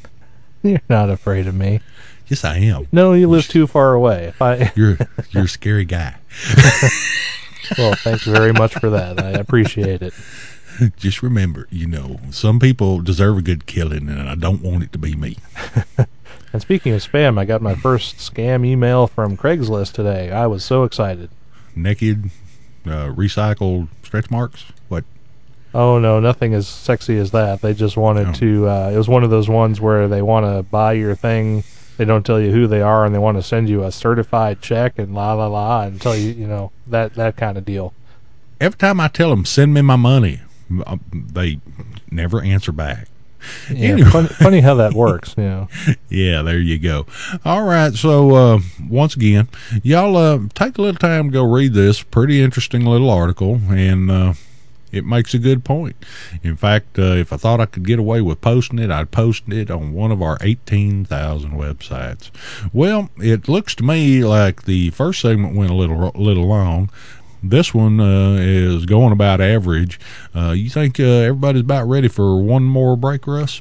You're 0.62 0.80
not 0.88 1.10
afraid 1.10 1.48
of 1.48 1.56
me. 1.56 1.80
Yes, 2.28 2.44
I 2.44 2.58
am. 2.58 2.86
No, 2.92 3.12
you 3.14 3.28
live 3.28 3.48
too 3.48 3.66
far 3.66 3.94
away. 3.94 4.32
I 4.40 4.72
You're 4.76 4.98
you're 5.30 5.44
a 5.44 5.48
scary 5.48 5.84
guy. 5.84 6.16
well, 7.78 7.94
thanks 7.96 8.24
very 8.24 8.52
much 8.52 8.74
for 8.74 8.90
that. 8.90 9.20
I 9.20 9.30
appreciate 9.30 10.02
it. 10.02 10.14
Just 10.96 11.22
remember, 11.22 11.66
you 11.70 11.86
know, 11.86 12.20
some 12.30 12.60
people 12.60 13.00
deserve 13.00 13.38
a 13.38 13.42
good 13.42 13.66
killing, 13.66 14.08
and 14.08 14.28
I 14.28 14.34
don't 14.34 14.62
want 14.62 14.84
it 14.84 14.92
to 14.92 14.98
be 14.98 15.14
me. 15.14 15.36
And 16.56 16.62
speaking 16.62 16.94
of 16.94 17.02
spam, 17.02 17.38
I 17.38 17.44
got 17.44 17.60
my 17.60 17.74
first 17.74 18.16
scam 18.16 18.64
email 18.64 19.06
from 19.06 19.36
Craigslist 19.36 19.92
today. 19.92 20.30
I 20.30 20.46
was 20.46 20.64
so 20.64 20.84
excited. 20.84 21.28
Naked, 21.74 22.30
uh, 22.86 23.12
recycled 23.12 23.88
stretch 24.02 24.30
marks. 24.30 24.64
What? 24.88 25.04
Oh 25.74 25.98
no, 25.98 26.18
nothing 26.18 26.54
as 26.54 26.66
sexy 26.66 27.18
as 27.18 27.32
that. 27.32 27.60
They 27.60 27.74
just 27.74 27.98
wanted 27.98 28.28
Oh. 28.28 28.32
to. 28.32 28.68
Uh, 28.70 28.90
it 28.94 28.96
was 28.96 29.06
one 29.06 29.22
of 29.22 29.28
those 29.28 29.50
ones 29.50 29.82
where 29.82 30.08
they 30.08 30.22
want 30.22 30.46
to 30.46 30.62
buy 30.62 30.94
your 30.94 31.14
thing. 31.14 31.62
They 31.98 32.06
don't 32.06 32.24
tell 32.24 32.40
you 32.40 32.50
who 32.52 32.66
they 32.66 32.80
are, 32.80 33.04
and 33.04 33.14
they 33.14 33.18
want 33.18 33.36
to 33.36 33.42
send 33.42 33.68
you 33.68 33.84
a 33.84 33.92
certified 33.92 34.62
check 34.62 34.94
and 34.98 35.14
la 35.14 35.34
la 35.34 35.48
la, 35.48 35.82
and 35.82 36.00
tell 36.00 36.16
you, 36.16 36.30
you 36.30 36.46
know, 36.46 36.72
that 36.86 37.16
that 37.16 37.36
kind 37.36 37.58
of 37.58 37.66
deal. 37.66 37.92
Every 38.62 38.78
time 38.78 38.98
I 38.98 39.08
tell 39.08 39.28
them 39.28 39.44
send 39.44 39.74
me 39.74 39.82
my 39.82 39.96
money, 39.96 40.40
uh, 40.86 40.96
they 41.12 41.60
never 42.10 42.40
answer 42.40 42.72
back. 42.72 43.08
Yeah, 43.70 43.90
Anyway. 43.92 44.10
funny, 44.10 44.28
funny 44.28 44.60
how 44.60 44.74
that 44.76 44.92
works. 44.92 45.34
Yeah. 45.36 45.66
Yeah, 46.08 46.42
there 46.42 46.58
you 46.58 46.78
go. 46.78 47.06
All 47.44 47.64
right, 47.64 47.92
so 47.92 48.34
uh, 48.34 48.60
once 48.88 49.16
again, 49.16 49.48
y'all 49.82 50.16
uh, 50.16 50.38
take 50.54 50.78
a 50.78 50.82
little 50.82 50.98
time 50.98 51.26
to 51.26 51.32
go 51.32 51.44
read 51.44 51.74
this 51.74 52.02
pretty 52.02 52.40
interesting 52.40 52.84
little 52.86 53.10
article, 53.10 53.60
and 53.68 54.10
uh, 54.10 54.32
it 54.92 55.04
makes 55.04 55.34
a 55.34 55.38
good 55.38 55.62
point. 55.64 55.96
In 56.42 56.56
fact, 56.56 56.98
uh, 56.98 57.02
if 57.16 57.32
I 57.32 57.36
thought 57.36 57.60
I 57.60 57.66
could 57.66 57.84
get 57.84 57.98
away 57.98 58.22
with 58.22 58.40
posting 58.40 58.78
it, 58.78 58.90
I'd 58.90 59.10
post 59.10 59.42
it 59.48 59.70
on 59.70 59.92
one 59.92 60.10
of 60.12 60.22
our 60.22 60.38
18,000 60.40 61.50
websites. 61.50 62.30
Well, 62.72 63.10
it 63.18 63.48
looks 63.48 63.74
to 63.74 63.82
me 63.84 64.24
like 64.24 64.62
the 64.62 64.90
first 64.90 65.20
segment 65.20 65.54
went 65.54 65.70
a 65.70 65.74
little 65.74 66.12
little 66.14 66.46
long. 66.46 66.88
This 67.42 67.72
one 67.74 68.00
uh, 68.00 68.36
is 68.40 68.86
going 68.86 69.12
about 69.12 69.40
average. 69.40 70.00
Uh, 70.34 70.50
you 70.50 70.68
think 70.70 70.98
uh, 70.98 71.04
everybody's 71.04 71.62
about 71.62 71.88
ready 71.88 72.08
for 72.08 72.42
one 72.42 72.64
more 72.64 72.96
break, 72.96 73.26
Russ? 73.26 73.60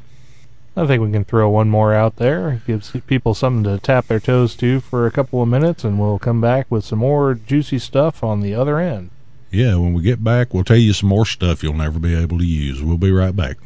I 0.78 0.86
think 0.86 1.02
we 1.02 1.12
can 1.12 1.24
throw 1.24 1.50
one 1.50 1.70
more 1.70 1.94
out 1.94 2.18
there. 2.18 2.62
Gives 2.68 2.92
people 3.08 3.34
something 3.34 3.64
to 3.64 3.80
tap 3.80 4.08
their 4.08 4.20
toes 4.20 4.56
to 4.58 4.82
for 4.82 5.06
a 5.06 5.12
couple 5.12 5.42
of 5.42 5.48
minutes, 5.48 5.84
and 5.84 6.00
we'll 6.00 6.20
come 6.20 6.42
back 6.42 6.70
with 6.70 6.84
some 6.84 7.00
more 7.00 7.34
juicy 7.34 7.80
stuff 7.80 8.24
on 8.24 8.42
the 8.42 8.54
other 8.54 8.80
end. 8.80 9.10
Yeah, 9.52 9.76
when 9.76 9.94
we 9.94 10.02
get 10.02 10.24
back, 10.24 10.54
we'll 10.54 10.66
tell 10.66 10.76
you 10.76 10.92
some 10.92 11.08
more 11.08 11.26
stuff 11.26 11.64
you'll 11.64 11.74
never 11.74 11.98
be 11.98 12.14
able 12.14 12.40
to 12.40 12.46
use. 12.46 12.84
We'll 12.84 12.98
be 12.98 13.12
right 13.12 13.36
back. 13.36 13.58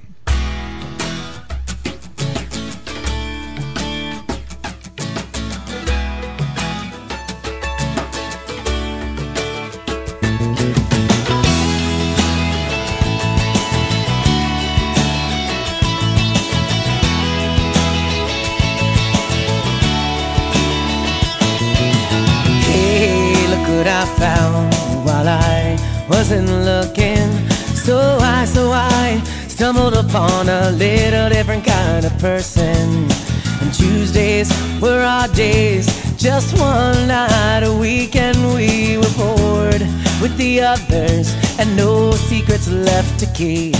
Keep. 43.39 43.71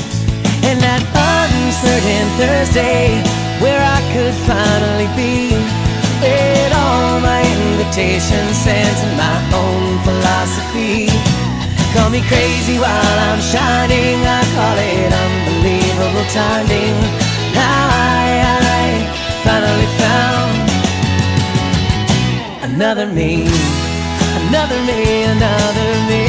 And 0.63 0.79
that 0.79 1.03
uncertain 1.03 2.25
Thursday, 2.39 3.19
where 3.59 3.83
I 3.83 3.99
could 4.15 4.31
finally 4.47 5.11
be 5.19 5.51
with 6.23 6.71
all 6.71 7.19
my 7.19 7.43
invitations 7.43 8.55
sent 8.55 8.95
in 9.03 9.11
my 9.19 9.35
own 9.51 9.99
philosophy. 10.07 11.11
Call 11.91 12.07
me 12.07 12.23
crazy 12.31 12.79
while 12.79 13.17
I'm 13.27 13.43
shining, 13.43 14.23
I 14.23 14.41
call 14.55 14.77
it 14.79 15.11
unbelievable 15.11 16.27
timing. 16.31 16.95
Now 17.51 17.83
I, 18.15 18.47
I 18.79 18.87
finally 19.43 19.89
found 19.99 20.55
another 22.71 23.07
me, 23.11 23.43
another 24.39 24.79
me, 24.87 25.27
another 25.35 25.89
me. 26.07 26.28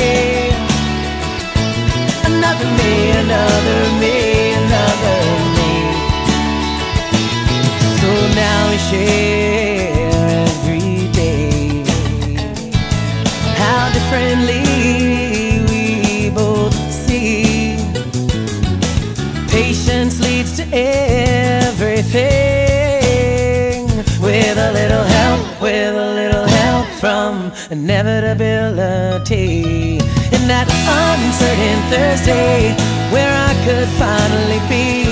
Me, 2.78 2.92
another 3.22 3.80
me, 4.02 4.14
another 4.62 5.20
me. 5.56 5.72
So 8.00 8.10
now 8.34 8.60
we 8.70 8.76
share 8.90 10.28
every 10.46 10.90
day. 11.12 11.84
How 13.62 13.82
differently 13.96 14.64
we 15.70 15.84
both 16.30 16.74
see. 16.90 17.76
Patience 19.48 20.20
leads 20.20 20.52
to 20.58 20.64
everything. 20.72 22.28
With 24.22 24.58
a 24.58 24.70
little 24.72 25.04
help, 25.18 25.60
with 25.60 25.94
a 25.94 26.14
little 26.20 26.46
help 26.46 26.86
from 27.00 27.52
inevitability. 27.70 29.89
That 30.50 30.66
uncertain 30.66 31.78
Thursday, 31.94 32.74
where 33.14 33.30
I 33.30 33.54
could 33.62 33.86
finally 34.02 34.58
be. 34.66 35.06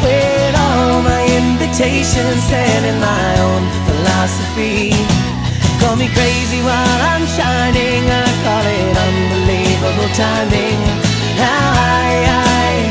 With 0.00 0.56
all 0.56 1.04
my 1.04 1.20
invitations 1.28 2.48
and 2.48 2.88
in 2.88 2.96
my 2.96 3.28
own 3.44 3.62
philosophy. 3.84 4.96
Call 5.84 6.00
me 6.00 6.08
crazy 6.16 6.64
while 6.64 7.00
I'm 7.12 7.28
shining. 7.28 8.08
I 8.08 8.24
call 8.40 8.64
it 8.64 8.96
unbelievable 8.96 10.08
timing. 10.16 10.80
How 11.36 11.76
I, 11.76 12.08
I 12.24 12.89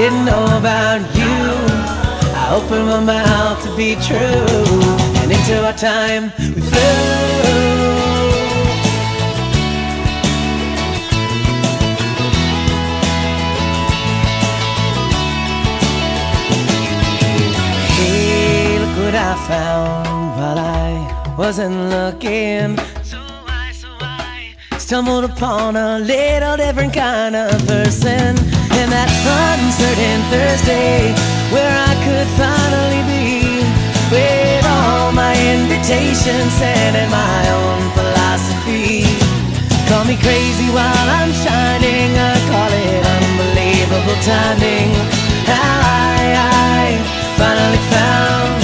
Didn't 0.00 0.24
know 0.24 0.46
about 0.56 1.00
you. 1.14 1.36
I 2.34 2.54
opened 2.54 2.86
my 2.86 3.00
mouth 3.00 3.62
to 3.64 3.76
be 3.76 3.96
true, 3.96 4.16
and 5.20 5.30
into 5.30 5.62
our 5.62 5.74
time 5.74 6.32
we 6.38 6.62
flew. 6.62 7.50
I 19.12 19.36
found 19.46 20.06
while 20.38 20.58
I 20.58 21.34
wasn't 21.36 21.90
looking. 21.90 22.78
So 23.02 23.18
I, 23.20 23.72
so 23.72 23.88
I 24.00 24.54
stumbled 24.78 25.24
upon 25.24 25.76
a 25.76 25.98
little 25.98 26.56
different 26.56 26.94
kind 26.94 27.36
of 27.36 27.66
person. 27.66 28.59
And 28.78 28.92
that 28.92 29.10
uncertain 29.10 30.20
Thursday, 30.30 31.10
where 31.50 31.74
I 31.74 31.92
could 32.06 32.28
finally 32.38 33.02
be 33.10 33.66
with 34.10 34.64
all 34.66 35.10
my 35.12 35.34
invitations 35.34 36.54
and 36.62 36.94
in 36.94 37.08
my 37.10 37.42
own 37.50 37.80
philosophy. 37.98 39.06
Call 39.90 40.04
me 40.04 40.16
crazy 40.22 40.70
while 40.70 41.06
I'm 41.18 41.32
shining. 41.34 42.10
I 42.14 42.34
call 42.46 42.70
it 42.70 43.02
unbelievable 43.18 44.18
timing. 44.22 44.90
How 45.50 45.58
I, 45.82 46.30
I 46.38 46.94
finally 47.38 47.82
found 47.90 48.62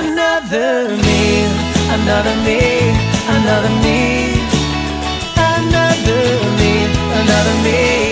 another 0.00 0.96
me, 1.04 1.44
another 1.96 2.36
me, 2.44 2.96
another 3.28 3.72
me, 3.84 4.40
another 5.36 6.16
me, 6.56 6.72
another 7.20 7.56
me, 7.62 8.11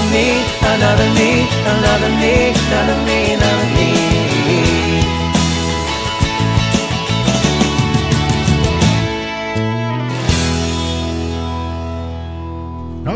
another 0.00 0.14
me, 0.14 0.40
another 0.62 1.08
me, 1.14 1.46
another 1.66 2.08
me, 2.08 2.54
another 2.54 3.04
me, 3.04 3.34
another 3.34 3.66
me. 3.74 3.90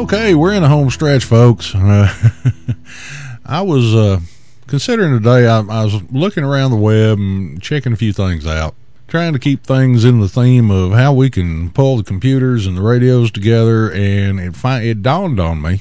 Okay, 0.02 0.34
we're 0.34 0.52
in 0.52 0.62
the 0.62 0.68
home 0.68 0.90
stretch, 0.90 1.24
folks. 1.24 1.74
Uh, 1.74 2.12
I 3.46 3.62
was 3.62 3.94
uh, 3.94 4.20
considering 4.66 5.14
today, 5.14 5.46
I, 5.46 5.60
I 5.60 5.84
was 5.84 6.02
looking 6.12 6.44
around 6.44 6.72
the 6.72 6.76
web 6.76 7.18
and 7.18 7.62
checking 7.62 7.94
a 7.94 7.96
few 7.96 8.12
things 8.12 8.46
out, 8.46 8.74
trying 9.08 9.32
to 9.32 9.38
keep 9.38 9.62
things 9.64 10.04
in 10.04 10.20
the 10.20 10.28
theme 10.28 10.70
of 10.70 10.92
how 10.92 11.14
we 11.14 11.30
can 11.30 11.70
pull 11.70 11.96
the 11.96 12.04
computers 12.04 12.66
and 12.66 12.76
the 12.76 12.82
radios 12.82 13.30
together. 13.30 13.90
And 13.90 14.38
it, 14.38 14.54
fi- 14.54 14.82
it 14.82 15.02
dawned 15.02 15.40
on 15.40 15.62
me 15.62 15.80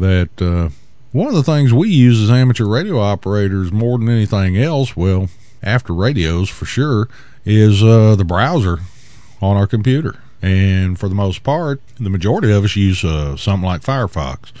that 0.00 0.42
uh, 0.42 0.70
one 1.12 1.28
of 1.28 1.34
the 1.34 1.42
things 1.42 1.72
we 1.72 1.88
use 1.88 2.20
as 2.20 2.30
amateur 2.30 2.66
radio 2.66 2.98
operators 2.98 3.72
more 3.72 3.98
than 3.98 4.08
anything 4.08 4.56
else, 4.56 4.96
well, 4.96 5.28
after 5.62 5.92
radios 5.92 6.48
for 6.48 6.64
sure, 6.64 7.08
is 7.44 7.82
uh, 7.82 8.14
the 8.16 8.24
browser 8.24 8.78
on 9.40 9.56
our 9.56 9.66
computer. 9.66 10.16
And 10.40 10.98
for 10.98 11.08
the 11.08 11.14
most 11.14 11.42
part, 11.42 11.80
the 11.98 12.10
majority 12.10 12.52
of 12.52 12.64
us 12.64 12.76
use 12.76 13.04
uh, 13.04 13.36
something 13.36 13.66
like 13.66 13.82
Firefox. 13.82 14.52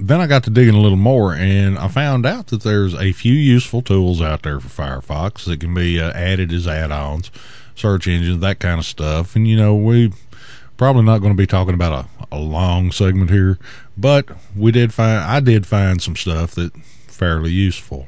Then 0.00 0.20
I 0.20 0.26
got 0.26 0.42
to 0.44 0.50
digging 0.50 0.74
a 0.74 0.80
little 0.80 0.98
more, 0.98 1.32
and 1.32 1.78
I 1.78 1.86
found 1.86 2.26
out 2.26 2.48
that 2.48 2.62
there's 2.62 2.94
a 2.94 3.12
few 3.12 3.34
useful 3.34 3.82
tools 3.82 4.20
out 4.20 4.42
there 4.42 4.58
for 4.58 4.82
Firefox 4.82 5.44
that 5.44 5.60
can 5.60 5.74
be 5.74 6.00
uh, 6.00 6.10
added 6.12 6.52
as 6.52 6.66
add-ons. 6.66 7.30
search 7.76 8.08
engines, 8.08 8.40
that 8.40 8.58
kind 8.58 8.78
of 8.78 8.84
stuff. 8.84 9.36
And 9.36 9.46
you 9.46 9.56
know, 9.56 9.74
we 9.74 10.12
probably 10.76 11.02
not 11.02 11.18
going 11.18 11.32
to 11.32 11.36
be 11.36 11.46
talking 11.46 11.74
about 11.74 12.06
a, 12.32 12.36
a 12.36 12.38
long 12.38 12.90
segment 12.90 13.30
here, 13.30 13.58
but 13.96 14.28
we 14.56 14.72
did 14.72 14.92
find 14.92 15.24
I 15.24 15.40
did 15.40 15.66
find 15.66 16.00
some 16.00 16.16
stuff 16.16 16.54
that 16.54 16.76
fairly 17.06 17.50
useful. 17.50 18.06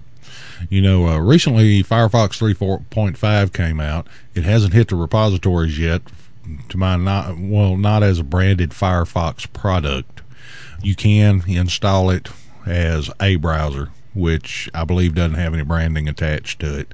You 0.71 0.81
know, 0.81 1.09
uh, 1.09 1.19
recently 1.19 1.83
Firefox 1.83 2.39
3.5 2.39 3.53
came 3.53 3.81
out. 3.81 4.07
It 4.35 4.45
hasn't 4.45 4.73
hit 4.73 4.89
the 4.89 4.97
repositories 4.97 5.79
yet. 5.79 6.03
To 6.69 6.77
my 6.77 6.97
not 6.97 7.39
well, 7.39 7.77
not 7.77 8.03
as 8.03 8.19
a 8.19 8.25
branded 8.25 8.71
Firefox 8.71 9.51
product. 9.53 10.21
You 10.83 10.95
can 10.95 11.43
install 11.47 12.11
it 12.11 12.29
as 12.67 13.11
a 13.21 13.37
browser, 13.37 13.91
which 14.15 14.69
I 14.75 14.85
believe 14.85 15.15
doesn't 15.15 15.39
have 15.39 15.55
any 15.55 15.65
branding 15.65 16.09
attached 16.09 16.61
to 16.61 16.79
it 16.79 16.93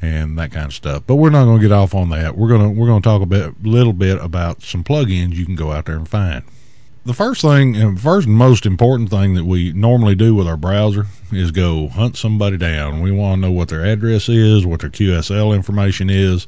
and 0.00 0.38
that 0.38 0.52
kind 0.52 0.66
of 0.66 0.74
stuff. 0.74 1.02
But 1.06 1.16
we're 1.16 1.30
not 1.30 1.44
going 1.44 1.60
to 1.60 1.68
get 1.68 1.74
off 1.74 1.94
on 1.94 2.10
that. 2.10 2.36
We're 2.36 2.48
going 2.48 2.62
to 2.62 2.80
we're 2.80 2.86
going 2.86 3.02
to 3.02 3.08
talk 3.08 3.22
a 3.22 3.26
bit 3.26 3.62
little 3.64 3.92
bit 3.92 4.18
about 4.18 4.62
some 4.62 4.84
plugins 4.84 5.34
you 5.34 5.44
can 5.44 5.56
go 5.56 5.72
out 5.72 5.86
there 5.86 5.96
and 5.96 6.08
find. 6.08 6.44
The 7.06 7.14
first 7.14 7.40
thing 7.40 7.74
and 7.76 7.98
first 7.98 8.26
and 8.26 8.36
most 8.36 8.66
important 8.66 9.08
thing 9.08 9.34
that 9.34 9.44
we 9.44 9.72
normally 9.72 10.14
do 10.14 10.34
with 10.34 10.46
our 10.46 10.56
browser 10.56 11.06
is 11.32 11.50
go 11.50 11.88
hunt 11.88 12.16
somebody 12.16 12.58
down. 12.58 13.00
We 13.00 13.12
want 13.12 13.40
to 13.40 13.48
know 13.48 13.52
what 13.52 13.68
their 13.68 13.84
address 13.84 14.28
is, 14.28 14.66
what 14.66 14.80
their 14.80 14.90
QSL 14.90 15.54
information 15.54 16.10
is, 16.10 16.46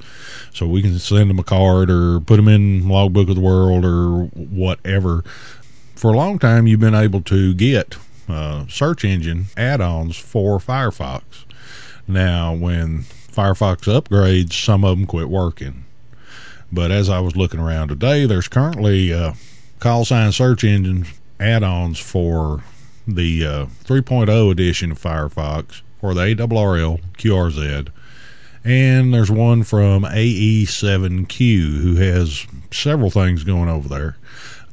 so 0.53 0.67
we 0.67 0.83
can 0.83 0.99
send 0.99 1.31
them 1.31 1.39
a 1.39 1.45
card 1.45 1.89
or 1.91 2.21
put 2.21 2.37
them 2.37 2.49
in 2.49 2.87
Logbook 2.89 3.29
of 3.31 3.37
the 3.37 3.41
World 3.41 3.85
or 3.85 4.25
whatever. 4.35 5.25
For 5.95 6.13
a 6.13 6.17
long 6.17 6.39
time, 6.39 6.67
you've 6.67 6.81
been 6.81 6.95
able 6.95 7.23
to 7.23 7.55
get 7.55 7.97
uh, 8.29 8.67
search 8.69 9.05
engine 9.05 9.47
add-ons 9.57 10.17
for 10.17 10.59
Firefox. 10.59 11.23
Now, 12.07 12.55
when 12.55 13.05
Firefox 13.33 13.83
upgrades, 13.83 14.53
some 14.53 14.85
of 14.85 14.99
them 14.99 15.07
quit 15.07 15.31
working. 15.31 15.85
But 16.73 16.91
as 16.91 17.09
I 17.09 17.21
was 17.21 17.37
looking 17.37 17.61
around 17.61 17.89
today, 17.89 18.27
there's 18.27 18.49
currently 18.49 19.13
uh, 19.13 19.33
call 19.81 20.05
sign 20.05 20.31
search 20.31 20.63
engine 20.63 21.07
add-ons 21.41 21.99
for 21.99 22.63
the 23.09 23.45
uh, 23.45 23.67
3.0 23.85 24.53
edition 24.53 24.93
of 24.93 25.01
Firefox 25.01 25.81
for 26.01 26.15
the 26.15 26.21
ARRL 26.21 27.01
QRZ. 27.17 27.89
And 28.63 29.15
there's 29.15 29.31
one 29.31 29.63
from 29.63 30.03
AE7Q 30.03 31.81
who 31.81 31.97
has 31.97 32.47
several 32.71 33.11
things 33.11 33.43
going 33.43 33.71
over 33.71 33.89
there. 33.89 34.19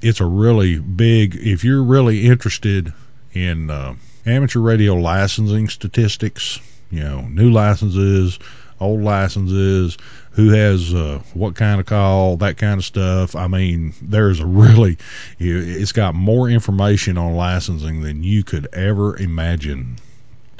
It's 0.01 0.19
a 0.19 0.25
really 0.25 0.77
big, 0.77 1.35
if 1.35 1.63
you're 1.63 1.83
really 1.83 2.25
interested 2.25 2.93
in 3.33 3.69
uh, 3.69 3.95
amateur 4.25 4.59
radio 4.59 4.93
licensing 4.93 5.69
statistics, 5.69 6.59
you 6.91 6.99
know, 6.99 7.21
new 7.21 7.49
licenses, 7.49 8.39
old 8.79 9.01
licenses, 9.01 9.97
who 10.37 10.51
has 10.51 10.93
uh, 10.93 11.19
what 11.33 11.55
kind 11.55 11.79
of 11.79 11.87
call, 11.87 12.37
that 12.37 12.57
kind 12.57 12.79
of 12.79 12.85
stuff. 12.85 13.35
I 13.35 13.47
mean, 13.47 13.93
there's 13.99 14.39
a 14.39 14.45
really, 14.45 14.95
it's 15.39 15.91
got 15.91 16.13
more 16.13 16.47
information 16.47 17.17
on 17.17 17.35
licensing 17.35 18.01
than 18.01 18.21
you 18.21 18.43
could 18.43 18.67
ever 18.71 19.17
imagine. 19.17 19.97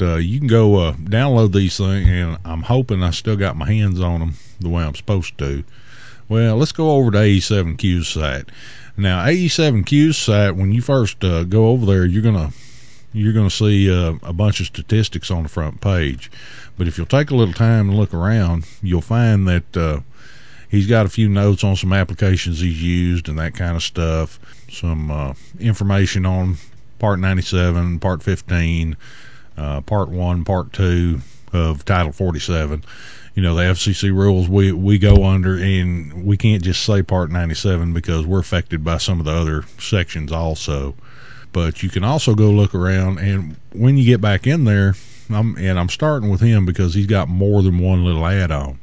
Uh, 0.01 0.15
you 0.15 0.39
can 0.39 0.47
go 0.47 0.77
uh, 0.77 0.93
download 0.93 1.53
these 1.53 1.77
things, 1.77 2.09
and 2.09 2.39
I'm 2.43 2.63
hoping 2.63 3.03
I 3.03 3.11
still 3.11 3.35
got 3.35 3.55
my 3.55 3.71
hands 3.71 4.01
on 4.01 4.19
them 4.19 4.33
the 4.59 4.69
way 4.69 4.83
I'm 4.83 4.95
supposed 4.95 5.37
to. 5.37 5.63
Well, 6.27 6.57
let's 6.57 6.71
go 6.71 6.93
over 6.93 7.11
to 7.11 7.17
AE7Q's 7.19 8.07
site. 8.07 8.49
Now, 8.97 9.23
AE7Q's 9.25 10.17
site, 10.17 10.55
when 10.55 10.71
you 10.71 10.81
first 10.81 11.23
uh, 11.23 11.43
go 11.43 11.67
over 11.67 11.85
there, 11.85 12.03
you're 12.03 12.23
gonna 12.23 12.49
you're 13.17 13.33
going 13.33 13.49
to 13.49 13.55
see 13.55 13.91
uh, 13.91 14.13
a 14.21 14.31
bunch 14.31 14.59
of 14.59 14.67
statistics 14.67 15.31
on 15.31 15.43
the 15.43 15.49
front 15.49 15.81
page. 15.81 16.29
But 16.77 16.87
if 16.87 16.97
you'll 16.97 17.07
take 17.07 17.31
a 17.31 17.35
little 17.35 17.53
time 17.53 17.89
and 17.89 17.97
look 17.97 18.13
around, 18.13 18.67
you'll 18.81 19.01
find 19.01 19.47
that 19.47 19.75
uh, 19.75 19.99
he's 20.69 20.85
got 20.85 21.07
a 21.07 21.09
few 21.09 21.27
notes 21.27 21.63
on 21.63 21.75
some 21.75 21.93
applications 21.93 22.59
he's 22.59 22.81
used 22.81 23.27
and 23.27 23.39
that 23.39 23.55
kind 23.55 23.75
of 23.75 23.81
stuff. 23.81 24.39
Some 24.69 25.09
uh, 25.09 25.33
information 25.59 26.25
on 26.25 26.57
Part 26.99 27.19
97, 27.19 27.99
Part 27.99 28.21
15, 28.21 28.95
uh, 29.57 29.81
Part 29.81 30.09
1, 30.09 30.43
Part 30.45 30.73
2 30.73 31.19
of 31.53 31.85
Title 31.85 32.11
47. 32.11 32.83
You 33.33 33.43
know, 33.43 33.55
the 33.55 33.63
FCC 33.63 34.13
rules 34.13 34.47
we, 34.47 34.71
we 34.71 34.99
go 34.99 35.23
under, 35.23 35.57
and 35.57 36.25
we 36.25 36.37
can't 36.37 36.63
just 36.63 36.83
say 36.83 37.01
Part 37.01 37.31
97 37.31 37.93
because 37.93 38.27
we're 38.27 38.39
affected 38.39 38.83
by 38.83 38.97
some 38.97 39.19
of 39.19 39.25
the 39.25 39.31
other 39.31 39.63
sections 39.79 40.31
also 40.31 40.95
but 41.51 41.83
you 41.83 41.89
can 41.89 42.03
also 42.03 42.35
go 42.35 42.49
look 42.49 42.75
around 42.75 43.17
and 43.19 43.55
when 43.73 43.97
you 43.97 44.05
get 44.05 44.21
back 44.21 44.45
in 44.45 44.63
there 44.63 44.93
I'm, 45.29 45.57
and 45.57 45.79
I'm 45.79 45.89
starting 45.89 46.29
with 46.29 46.41
him 46.41 46.65
because 46.65 46.93
he's 46.93 47.07
got 47.07 47.27
more 47.27 47.61
than 47.61 47.79
one 47.79 48.05
little 48.05 48.25
add-on. 48.25 48.79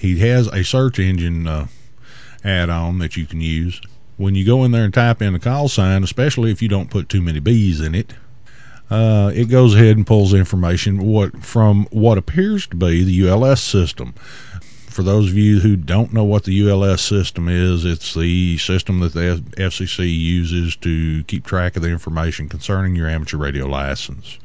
He 0.00 0.18
has 0.20 0.46
a 0.48 0.64
search 0.64 0.98
engine 0.98 1.46
uh, 1.46 1.68
add-on 2.44 2.98
that 2.98 3.16
you 3.16 3.26
can 3.26 3.40
use. 3.40 3.80
When 4.16 4.34
you 4.34 4.44
go 4.44 4.64
in 4.64 4.72
there 4.72 4.84
and 4.84 4.94
type 4.94 5.22
in 5.22 5.34
the 5.34 5.38
call 5.38 5.68
sign, 5.68 6.02
especially 6.02 6.50
if 6.50 6.62
you 6.62 6.68
don't 6.68 6.90
put 6.90 7.08
too 7.08 7.22
many 7.22 7.38
B's 7.38 7.80
in 7.80 7.94
it, 7.94 8.14
uh, 8.90 9.32
it 9.34 9.46
goes 9.46 9.74
ahead 9.74 9.96
and 9.96 10.06
pulls 10.06 10.32
information 10.32 11.04
what 11.06 11.42
from 11.42 11.86
what 11.90 12.16
appears 12.16 12.66
to 12.68 12.76
be 12.76 13.02
the 13.02 13.28
ULS 13.28 13.60
system 13.60 14.14
for 14.96 15.02
those 15.02 15.28
of 15.28 15.36
you 15.36 15.60
who 15.60 15.76
don't 15.76 16.14
know 16.14 16.24
what 16.24 16.44
the 16.44 16.58
ULS 16.58 17.02
system 17.02 17.50
is, 17.50 17.84
it's 17.84 18.14
the 18.14 18.56
system 18.56 19.00
that 19.00 19.12
the 19.12 19.44
FCC 19.58 20.10
uses 20.10 20.74
to 20.76 21.22
keep 21.24 21.44
track 21.44 21.76
of 21.76 21.82
the 21.82 21.90
information 21.90 22.48
concerning 22.48 22.96
your 22.96 23.06
amateur 23.06 23.36
radio 23.36 23.66
license. 23.66 24.38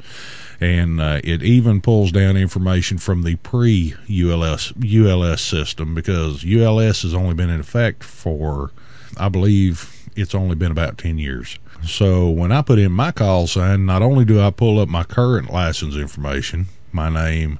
And 0.60 1.00
uh, 1.00 1.22
it 1.24 1.42
even 1.42 1.80
pulls 1.80 2.12
down 2.12 2.36
information 2.36 2.98
from 2.98 3.24
the 3.24 3.38
pre 3.38 3.96
ULS 4.10 4.74
ULS 4.76 5.40
system 5.40 5.96
because 5.96 6.44
ULS 6.44 7.04
has 7.04 7.14
only 7.14 7.34
been 7.34 7.50
in 7.50 7.62
effect 7.62 8.04
for, 8.04 8.72
I 9.16 9.30
believe, 9.30 10.06
it's 10.18 10.36
only 10.36 10.58
been 10.58 10.74
about 10.74 10.98
10 10.98 11.18
years. 11.18 11.60
So 11.88 12.30
when 12.30 12.52
I 12.52 12.62
put 12.62 12.78
in 12.78 12.92
my 12.92 13.14
call 13.14 13.48
sign, 13.48 13.86
not 13.86 14.02
only 14.02 14.26
do 14.26 14.42
I 14.42 14.50
pull 14.50 14.80
up 14.80 14.90
my 14.90 15.06
current 15.06 15.50
license 15.50 15.96
information, 15.96 16.66
my 16.92 17.08
name, 17.08 17.58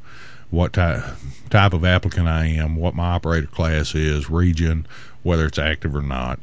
what 0.52 0.74
type 0.74 1.04
type 1.50 1.74
of 1.74 1.84
applicant 1.84 2.28
I 2.28 2.46
am, 2.46 2.76
what 2.76 2.94
my 2.94 3.12
operator 3.12 3.48
class 3.48 3.96
is, 3.96 4.30
region, 4.30 4.86
whether 5.24 5.46
it's 5.46 5.58
active 5.58 5.96
or 5.96 6.02
not. 6.02 6.40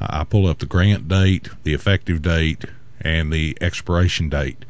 I 0.00 0.24
pull 0.24 0.46
up 0.46 0.58
the 0.58 0.66
grant 0.66 1.08
date, 1.08 1.50
the 1.62 1.74
effective 1.74 2.22
date, 2.22 2.64
and 3.00 3.32
the 3.32 3.56
expiration 3.60 4.28
date. 4.28 4.64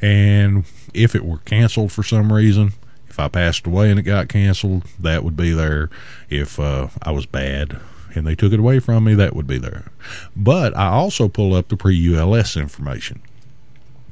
And 0.00 0.64
if 0.94 1.14
it 1.14 1.24
were 1.24 1.38
canceled 1.38 1.92
for 1.92 2.02
some 2.02 2.32
reason, 2.32 2.72
if 3.08 3.18
I 3.18 3.28
passed 3.28 3.66
away 3.66 3.90
and 3.90 3.98
it 3.98 4.02
got 4.02 4.28
canceled, 4.28 4.84
that 5.00 5.24
would 5.24 5.36
be 5.36 5.50
there. 5.50 5.90
If 6.28 6.60
uh, 6.60 6.88
I 7.02 7.10
was 7.10 7.26
bad 7.26 7.78
and 8.14 8.26
they 8.26 8.34
took 8.34 8.52
it 8.52 8.60
away 8.60 8.78
from 8.78 9.04
me, 9.04 9.14
that 9.14 9.34
would 9.34 9.46
be 9.46 9.58
there. 9.58 9.90
But 10.36 10.76
I 10.76 10.88
also 10.88 11.28
pull 11.28 11.54
up 11.54 11.68
the 11.68 11.76
pre 11.76 11.96
ULS 12.14 12.56
information, 12.56 13.22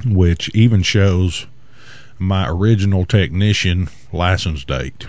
which 0.05 0.49
even 0.55 0.83
shows 0.83 1.47
my 2.25 2.49
original 2.49 3.05
technician 3.05 3.89
license 4.13 4.65
date, 4.65 5.05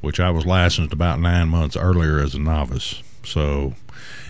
which 0.00 0.20
I 0.20 0.30
was 0.30 0.46
licensed 0.46 0.92
about 0.92 1.20
nine 1.20 1.48
months 1.48 1.76
earlier 1.76 2.18
as 2.18 2.34
a 2.34 2.40
novice. 2.40 3.02
So 3.24 3.74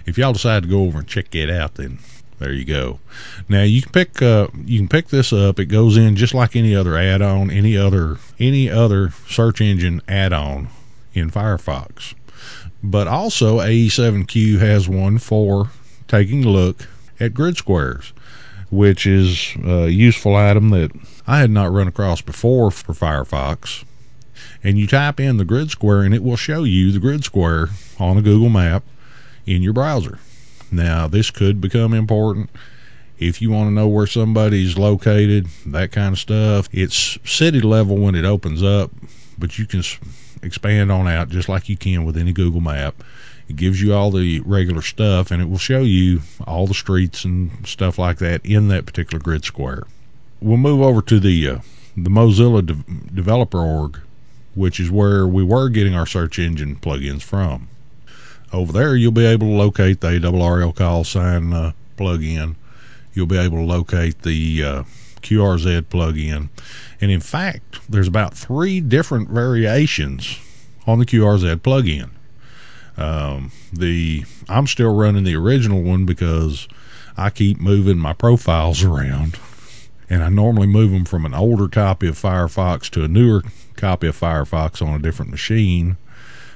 if 0.06 0.18
y'all 0.18 0.32
decide 0.32 0.62
to 0.64 0.68
go 0.68 0.82
over 0.82 0.98
and 0.98 1.08
check 1.08 1.34
it 1.34 1.50
out, 1.50 1.74
then 1.74 1.98
there 2.38 2.52
you 2.52 2.64
go. 2.64 3.00
Now 3.48 3.62
you 3.62 3.82
can 3.82 3.92
pick 3.92 4.20
uh, 4.20 4.48
you 4.64 4.78
can 4.78 4.88
pick 4.88 5.08
this 5.08 5.32
up. 5.32 5.58
It 5.58 5.66
goes 5.66 5.96
in 5.96 6.16
just 6.16 6.34
like 6.34 6.56
any 6.56 6.74
other 6.74 6.96
add-on, 6.96 7.50
any 7.50 7.76
other 7.76 8.18
any 8.38 8.68
other 8.68 9.10
search 9.28 9.60
engine 9.60 10.00
add-on 10.08 10.68
in 11.12 11.30
Firefox. 11.30 12.14
But 12.82 13.08
also 13.08 13.60
AE7Q 13.60 14.58
has 14.58 14.88
one 14.88 15.18
for 15.18 15.70
taking 16.06 16.44
a 16.44 16.50
look 16.50 16.86
at 17.18 17.34
grid 17.34 17.56
squares 17.56 18.12
which 18.74 19.06
is 19.06 19.54
a 19.64 19.88
useful 19.88 20.34
item 20.34 20.70
that 20.70 20.90
I 21.26 21.38
had 21.38 21.50
not 21.50 21.72
run 21.72 21.88
across 21.88 22.20
before 22.20 22.70
for 22.70 22.92
Firefox. 22.92 23.84
And 24.62 24.78
you 24.78 24.86
type 24.86 25.20
in 25.20 25.36
the 25.36 25.44
grid 25.44 25.70
square 25.70 26.02
and 26.02 26.14
it 26.14 26.22
will 26.22 26.36
show 26.36 26.64
you 26.64 26.90
the 26.90 26.98
grid 26.98 27.24
square 27.24 27.68
on 27.98 28.16
a 28.16 28.22
Google 28.22 28.48
map 28.48 28.82
in 29.46 29.62
your 29.62 29.72
browser. 29.72 30.18
Now, 30.72 31.06
this 31.06 31.30
could 31.30 31.60
become 31.60 31.94
important 31.94 32.50
if 33.18 33.40
you 33.40 33.50
want 33.50 33.68
to 33.68 33.72
know 33.72 33.86
where 33.86 34.08
somebody's 34.08 34.76
located, 34.76 35.46
that 35.66 35.92
kind 35.92 36.12
of 36.12 36.18
stuff. 36.18 36.68
It's 36.72 37.18
city 37.24 37.60
level 37.60 37.96
when 37.96 38.16
it 38.16 38.24
opens 38.24 38.62
up, 38.62 38.90
but 39.38 39.56
you 39.56 39.66
can 39.66 39.82
expand 40.42 40.90
on 40.90 41.06
out 41.06 41.28
just 41.28 41.48
like 41.48 41.68
you 41.68 41.76
can 41.76 42.04
with 42.04 42.16
any 42.16 42.32
Google 42.32 42.60
map. 42.60 43.04
It 43.49 43.57
gives 43.57 43.82
you 43.82 43.92
all 43.92 44.11
the 44.11 44.40
regular 44.40 44.82
stuff, 44.82 45.30
and 45.30 45.42
it 45.42 45.49
will 45.49 45.59
show 45.59 45.80
you 45.80 46.22
all 46.47 46.66
the 46.66 46.74
streets 46.74 47.24
and 47.24 47.66
stuff 47.66 47.99
like 47.99 48.18
that 48.18 48.45
in 48.45 48.68
that 48.68 48.86
particular 48.86 49.22
grid 49.22 49.45
square. 49.45 49.84
We'll 50.40 50.57
move 50.57 50.80
over 50.80 51.03
to 51.03 51.20
the 51.20 51.49
uh, 51.49 51.59
the 51.97 52.11
Mozilla 52.11 52.64
de- 52.64 53.14
Developer 53.14 53.59
Org, 53.59 54.01
which 54.55 54.80
is 54.80 54.90
where 54.90 55.26
we 55.26 55.42
were 55.42 55.68
getting 55.68 55.95
our 55.95 56.07
search 56.07 56.38
engine 56.38 56.76
plugins 56.76 57.22
from. 57.22 57.68
Over 58.53 58.72
there, 58.72 58.97
you'll 58.97 59.12
be 59.12 59.26
able 59.26 59.49
to 59.49 59.53
locate 59.53 60.01
the 60.01 60.09
ARRL 60.09 60.74
call 60.74 61.05
sign 61.05 61.53
uh, 61.53 61.72
plugin. 61.97 62.57
You'll 63.12 63.26
be 63.26 63.38
able 63.38 63.59
to 63.59 63.64
locate 63.64 64.22
the 64.22 64.64
uh, 64.64 64.82
QRZ 65.22 65.82
plugin. 65.82 66.49
And 67.01 67.11
in 67.11 67.20
fact, 67.20 67.80
there's 67.88 68.09
about 68.09 68.34
three 68.34 68.80
different 68.80 69.28
variations 69.28 70.38
on 70.86 70.99
the 70.99 71.07
QRZ 71.07 71.57
plugin. 71.57 72.11
Um, 72.97 73.51
the 73.72 74.24
I'm 74.49 74.66
still 74.66 74.95
running 74.95 75.24
the 75.24 75.36
original 75.36 75.82
one 75.82 76.07
because 76.07 76.68
I 77.16 77.30
keep 77.30 77.61
moving 77.61 77.99
my 77.99 78.12
profiles 78.12 78.82
around, 78.84 79.38
and 80.09 80.22
I 80.22 80.28
normally 80.28 80.66
move 80.66 80.90
them 80.90 81.05
from 81.05 81.26
an 81.26 81.34
older 81.34 81.68
copy 81.68 82.07
of 82.09 82.20
Firefox 82.20 82.88
to 82.90 83.05
a 83.05 83.09
newer 83.09 83.42
copy 83.76 84.07
of 84.07 84.18
Firefox 84.18 84.86
on 84.86 84.95
a 84.95 85.03
different 85.03 85.30
machine, 85.30 85.97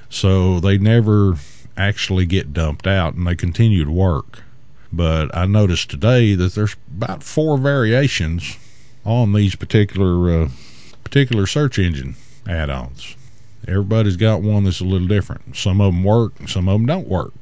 so 0.09 0.59
they 0.59 0.77
never 0.77 1.35
actually 1.77 2.25
get 2.25 2.53
dumped 2.53 2.87
out 2.87 3.13
and 3.13 3.25
they 3.25 3.35
continue 3.35 3.85
to 3.85 3.91
work. 3.91 4.43
But 4.91 5.35
I 5.35 5.45
noticed 5.45 5.89
today 5.89 6.35
that 6.35 6.53
there's 6.55 6.75
about 6.87 7.23
four 7.23 7.57
variations 7.57 8.57
on 9.05 9.33
these 9.33 9.55
particular 9.55 10.43
uh, 10.43 10.49
particular 11.03 11.45
search 11.45 11.79
engine 11.79 12.15
add-ons. 12.47 13.15
Everybody's 13.67 14.17
got 14.17 14.41
one 14.41 14.63
that's 14.63 14.79
a 14.79 14.85
little 14.85 15.07
different. 15.07 15.55
Some 15.55 15.81
of 15.81 15.93
them 15.93 16.03
work, 16.03 16.33
some 16.47 16.67
of 16.67 16.73
them 16.73 16.85
don't 16.85 17.07
work 17.07 17.33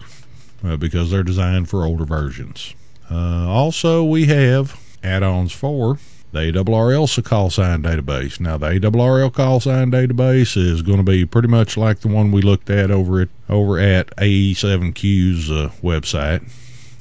uh, 0.64 0.78
because 0.78 1.12
they're 1.12 1.24
designed 1.24 1.70
for 1.70 1.86
older 1.86 2.06
versions. 2.06 2.74
Uh, 3.10 3.48
also, 3.48 4.04
we 4.04 4.26
have 4.26 4.80
add-ons 5.04 5.52
for 5.52 5.98
the 6.32 6.52
ARRL 6.52 7.24
call 7.24 7.50
sign 7.50 7.84
database. 7.84 8.40
Now, 8.40 8.58
the 8.58 8.68
ARRL 8.68 9.34
call 9.34 9.60
sign 9.60 9.92
database 9.92 10.58
is 10.58 10.82
going 10.82 10.98
to 10.98 11.04
be 11.04 11.26
pretty 11.26 11.48
much 11.48 11.78
like 11.78 12.00
the 12.00 12.10
one 12.10 12.32
we 12.32 12.42
looked 12.42 12.70
at 12.70 12.92
over 12.92 13.22
at 13.22 13.30
over 13.50 13.80
at 13.80 14.16
AE7Q's 14.18 15.50
uh, 15.50 15.72
website. 15.82 16.50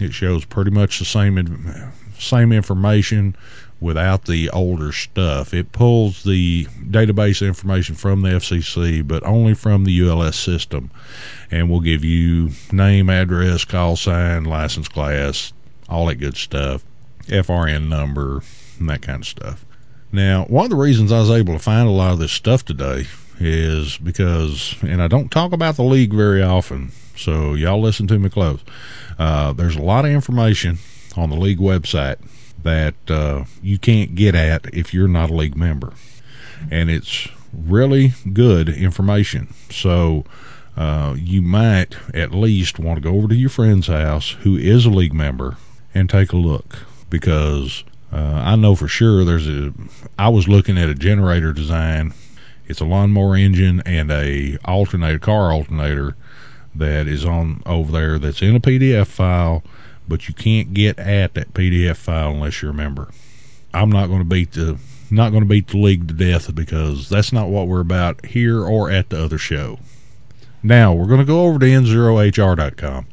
It 0.01 0.13
shows 0.13 0.45
pretty 0.45 0.71
much 0.71 0.99
the 0.99 1.05
same 1.05 1.93
same 2.19 2.53
information 2.53 3.37
without 3.81 4.25
the 4.25 4.49
older 4.51 4.93
stuff. 4.93 5.53
It 5.53 5.73
pulls 5.73 6.23
the 6.25 6.65
database 6.89 7.47
information 7.47 7.95
from 7.95 8.23
the 8.23 8.31
FCC, 8.31 9.07
but 9.07 9.23
only 9.25 9.55
from 9.55 9.85
the 9.85 10.01
ULS 10.01 10.37
system, 10.37 10.91
and 11.51 11.69
will 11.69 11.81
give 11.81 12.05
you 12.05 12.51
name, 12.73 13.11
address, 13.11 13.65
call 13.65 13.97
sign, 13.97 14.45
license 14.45 14.89
class, 14.89 15.53
all 15.89 16.07
that 16.07 16.17
good 16.17 16.37
stuff, 16.37 16.85
FRN 17.27 17.89
number, 17.89 18.43
and 18.79 18.89
that 18.89 19.03
kind 19.03 19.23
of 19.23 19.27
stuff. 19.27 19.65
Now, 20.13 20.45
one 20.45 20.65
of 20.65 20.71
the 20.71 20.77
reasons 20.77 21.13
I 21.13 21.21
was 21.21 21.31
able 21.31 21.53
to 21.53 21.59
find 21.59 21.87
a 21.87 21.93
lot 21.93 22.13
of 22.13 22.19
this 22.19 22.33
stuff 22.33 22.65
today 22.65 23.07
is 23.39 23.99
because, 23.99 24.77
and 24.83 25.03
I 25.03 25.09
don't 25.09 25.31
talk 25.31 25.53
about 25.53 25.77
the 25.77 25.83
league 25.83 26.15
very 26.15 26.43
often, 26.43 26.93
so 27.17 27.55
y'all 27.55 27.81
listen 27.81 28.07
to 28.07 28.19
me 28.19 28.31
close. 28.31 28.61
Uh, 29.19 29.53
there's 29.53 29.77
a 29.77 29.83
lot 29.83 30.07
of 30.07 30.13
information 30.13 30.79
on 31.17 31.29
the 31.29 31.37
league 31.37 31.59
website 31.59 32.17
that 32.67 32.95
uh, 33.09 33.45
you 33.63 33.79
can't 33.79 34.15
get 34.15 34.35
at 34.35 34.67
if 34.75 34.93
you're 34.93 35.09
not 35.09 35.31
a 35.31 35.35
league 35.35 35.57
member. 35.57 35.93
And 36.71 36.91
it's 36.91 37.29
really 37.53 38.13
good 38.33 38.69
information. 38.69 39.55
So 39.71 40.25
uh, 40.77 41.15
you 41.17 41.43
might 41.43 41.97
at 42.13 42.33
least 42.33 42.79
want 42.79 43.03
to 43.03 43.09
go 43.09 43.17
over 43.17 43.29
to 43.29 43.35
your 43.35 43.51
friend's 43.51 43.87
house 43.87 44.33
who 44.41 44.57
is 44.57 44.85
a 44.85 44.91
league 44.91 45.15
member 45.15 45.57
and 45.95 46.11
take 46.11 46.33
a 46.33 46.37
look 46.37 46.81
because 47.09 47.85
uh, 48.13 48.43
I 48.45 48.57
know 48.57 48.75
for 48.75 48.89
sure 48.89 49.25
there's 49.25 49.49
a. 49.49 49.73
I 50.19 50.29
was 50.29 50.49
looking 50.49 50.77
at 50.77 50.89
a 50.89 50.95
generator 50.95 51.53
design. 51.53 52.15
It's 52.67 52.81
a 52.81 52.85
lawnmower 52.85 53.37
engine 53.37 53.81
and 53.87 54.11
a 54.11 54.59
alternator, 54.65 55.21
car 55.21 55.53
alternator 55.53 56.17
that 56.75 57.07
is 57.07 57.25
on 57.25 57.63
over 57.65 57.93
there 57.93 58.19
that's 58.19 58.43
in 58.43 58.57
a 58.57 58.61
PDF 58.61 59.07
file 59.07 59.63
but 60.09 60.29
you 60.29 60.35
can't 60.35 60.75
get 60.75 60.99
at 60.99 61.35
that 61.35 61.55
PDF 61.55 61.97
file 61.97 62.31
unless 62.31 62.63
you're 62.63 62.71
a 62.71 62.75
member. 62.75 63.09
I'm 63.75 63.91
not 63.91 64.07
going 64.07 64.21
to 64.21 64.25
beat 64.25 64.53
the 64.53 64.79
not 65.11 65.31
going 65.31 65.43
to 65.43 65.49
beat 65.49 65.69
the 65.69 65.79
league 65.79 66.09
to 66.09 66.15
death 66.15 66.53
because 66.55 67.09
that's 67.09 67.33
not 67.33 67.49
what 67.49 67.69
we're 67.69 67.81
about 67.81 68.27
here 68.27 68.65
or 68.65 68.91
at 68.91 69.11
the 69.11 69.23
other 69.23 69.39
show. 69.39 69.79
Now 70.63 70.93
we're 70.93 71.07
going 71.07 71.21
to 71.21 71.27
go 71.27 71.45
over 71.45 71.59
to 71.59 71.67
n0hr.com. 71.67 73.07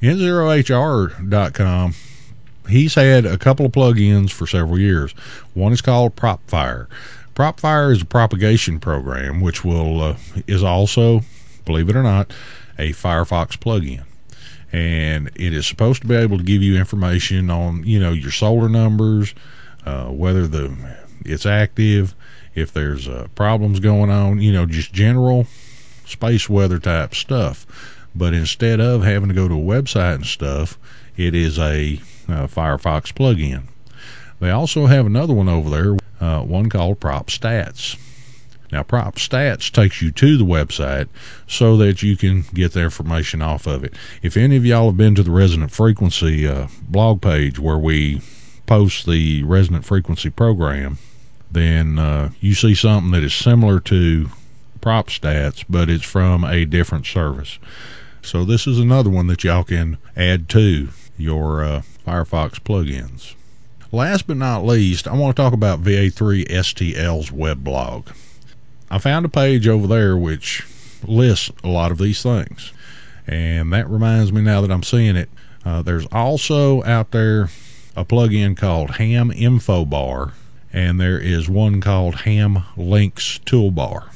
n0hr.com. 0.00 1.94
He's 2.68 2.94
had 2.94 3.26
a 3.26 3.36
couple 3.36 3.66
of 3.66 3.72
plugins 3.72 4.30
for 4.30 4.46
several 4.46 4.78
years. 4.78 5.12
One 5.54 5.72
is 5.72 5.82
called 5.82 6.16
PropFire. 6.16 6.86
PropFire 7.34 7.92
is 7.92 8.02
a 8.02 8.06
propagation 8.06 8.78
program 8.78 9.40
which 9.40 9.64
will 9.64 10.00
uh, 10.00 10.16
is 10.46 10.62
also, 10.62 11.22
believe 11.64 11.88
it 11.88 11.96
or 11.96 12.02
not, 12.02 12.32
a 12.78 12.92
Firefox 12.92 13.58
plugin 13.58 14.04
and 14.74 15.28
it 15.36 15.54
is 15.54 15.68
supposed 15.68 16.02
to 16.02 16.08
be 16.08 16.16
able 16.16 16.36
to 16.36 16.42
give 16.42 16.60
you 16.60 16.76
information 16.76 17.48
on 17.48 17.84
you 17.84 18.00
know 18.00 18.10
your 18.10 18.32
solar 18.32 18.68
numbers, 18.68 19.32
uh, 19.86 20.06
whether 20.06 20.48
the 20.48 20.76
it's 21.24 21.46
active, 21.46 22.12
if 22.56 22.72
there's 22.72 23.06
uh, 23.06 23.28
problems 23.36 23.78
going 23.78 24.10
on, 24.10 24.40
you 24.40 24.52
know, 24.52 24.66
just 24.66 24.92
general 24.92 25.46
space 26.06 26.48
weather 26.48 26.80
type 26.80 27.14
stuff. 27.14 27.64
But 28.16 28.34
instead 28.34 28.80
of 28.80 29.04
having 29.04 29.28
to 29.28 29.34
go 29.34 29.46
to 29.46 29.54
a 29.54 29.58
website 29.58 30.16
and 30.16 30.26
stuff, 30.26 30.76
it 31.16 31.36
is 31.36 31.56
a 31.56 32.00
uh, 32.28 32.48
Firefox 32.48 33.12
plugin. 33.12 33.68
They 34.40 34.50
also 34.50 34.86
have 34.86 35.06
another 35.06 35.34
one 35.34 35.48
over 35.48 35.70
there, 35.70 35.96
uh, 36.20 36.42
one 36.42 36.68
called 36.68 36.98
Prop 36.98 37.28
Stats. 37.28 37.96
Now, 38.74 38.82
Prop 38.82 39.14
Stats 39.14 39.70
takes 39.70 40.02
you 40.02 40.10
to 40.10 40.36
the 40.36 40.44
website 40.44 41.06
so 41.46 41.76
that 41.76 42.02
you 42.02 42.16
can 42.16 42.42
get 42.52 42.72
the 42.72 42.82
information 42.82 43.40
off 43.40 43.68
of 43.68 43.84
it. 43.84 43.94
If 44.20 44.36
any 44.36 44.56
of 44.56 44.66
y'all 44.66 44.86
have 44.86 44.96
been 44.96 45.14
to 45.14 45.22
the 45.22 45.30
Resonant 45.30 45.70
Frequency 45.70 46.48
uh, 46.48 46.66
blog 46.88 47.22
page 47.22 47.56
where 47.56 47.78
we 47.78 48.20
post 48.66 49.06
the 49.06 49.44
Resonant 49.44 49.84
Frequency 49.84 50.28
program, 50.28 50.98
then 51.52 52.00
uh, 52.00 52.30
you 52.40 52.52
see 52.54 52.74
something 52.74 53.12
that 53.12 53.22
is 53.22 53.32
similar 53.32 53.78
to 53.78 54.30
Prop 54.80 55.06
Stats, 55.06 55.64
but 55.70 55.88
it's 55.88 56.02
from 56.02 56.42
a 56.42 56.64
different 56.64 57.06
service. 57.06 57.60
So 58.22 58.44
this 58.44 58.66
is 58.66 58.80
another 58.80 59.08
one 59.08 59.28
that 59.28 59.44
y'all 59.44 59.62
can 59.62 59.98
add 60.16 60.48
to 60.48 60.88
your 61.16 61.62
uh, 61.62 61.82
Firefox 62.04 62.58
plugins. 62.58 63.36
Last 63.92 64.26
but 64.26 64.36
not 64.36 64.66
least, 64.66 65.06
I 65.06 65.14
want 65.14 65.36
to 65.36 65.40
talk 65.40 65.52
about 65.52 65.80
VA3 65.80 66.48
STL's 66.48 67.30
web 67.30 67.62
blog. 67.62 68.08
I 68.90 68.98
found 68.98 69.24
a 69.24 69.28
page 69.28 69.66
over 69.66 69.86
there 69.86 70.16
which 70.16 70.66
lists 71.06 71.50
a 71.62 71.68
lot 71.68 71.90
of 71.90 71.98
these 71.98 72.22
things. 72.22 72.72
And 73.26 73.72
that 73.72 73.88
reminds 73.88 74.32
me 74.32 74.42
now 74.42 74.60
that 74.60 74.70
I'm 74.70 74.82
seeing 74.82 75.16
it, 75.16 75.28
uh, 75.64 75.82
there's 75.82 76.06
also 76.06 76.82
out 76.84 77.10
there 77.10 77.48
a 77.96 78.04
plugin 78.04 78.56
called 78.56 78.92
Ham 78.92 79.30
Info 79.30 79.84
Bar, 79.84 80.34
and 80.72 81.00
there 81.00 81.18
is 81.18 81.48
one 81.48 81.80
called 81.80 82.16
Ham 82.22 82.64
Links 82.76 83.40
Toolbar 83.46 84.10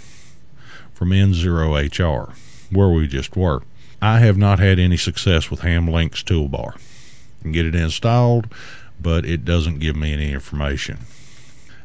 from 0.92 1.10
N0HR, 1.10 2.34
where 2.70 2.88
we 2.88 3.06
just 3.06 3.36
were. 3.36 3.62
I 4.02 4.18
have 4.18 4.36
not 4.36 4.58
had 4.58 4.78
any 4.78 4.96
success 4.96 5.50
with 5.50 5.60
Ham 5.60 5.88
Links 5.88 6.22
Toolbar. 6.22 6.74
I 6.74 7.42
can 7.42 7.52
get 7.52 7.66
it 7.66 7.74
installed, 7.74 8.48
but 9.00 9.24
it 9.24 9.44
doesn't 9.44 9.78
give 9.78 9.96
me 9.96 10.12
any 10.12 10.32
information. 10.32 10.98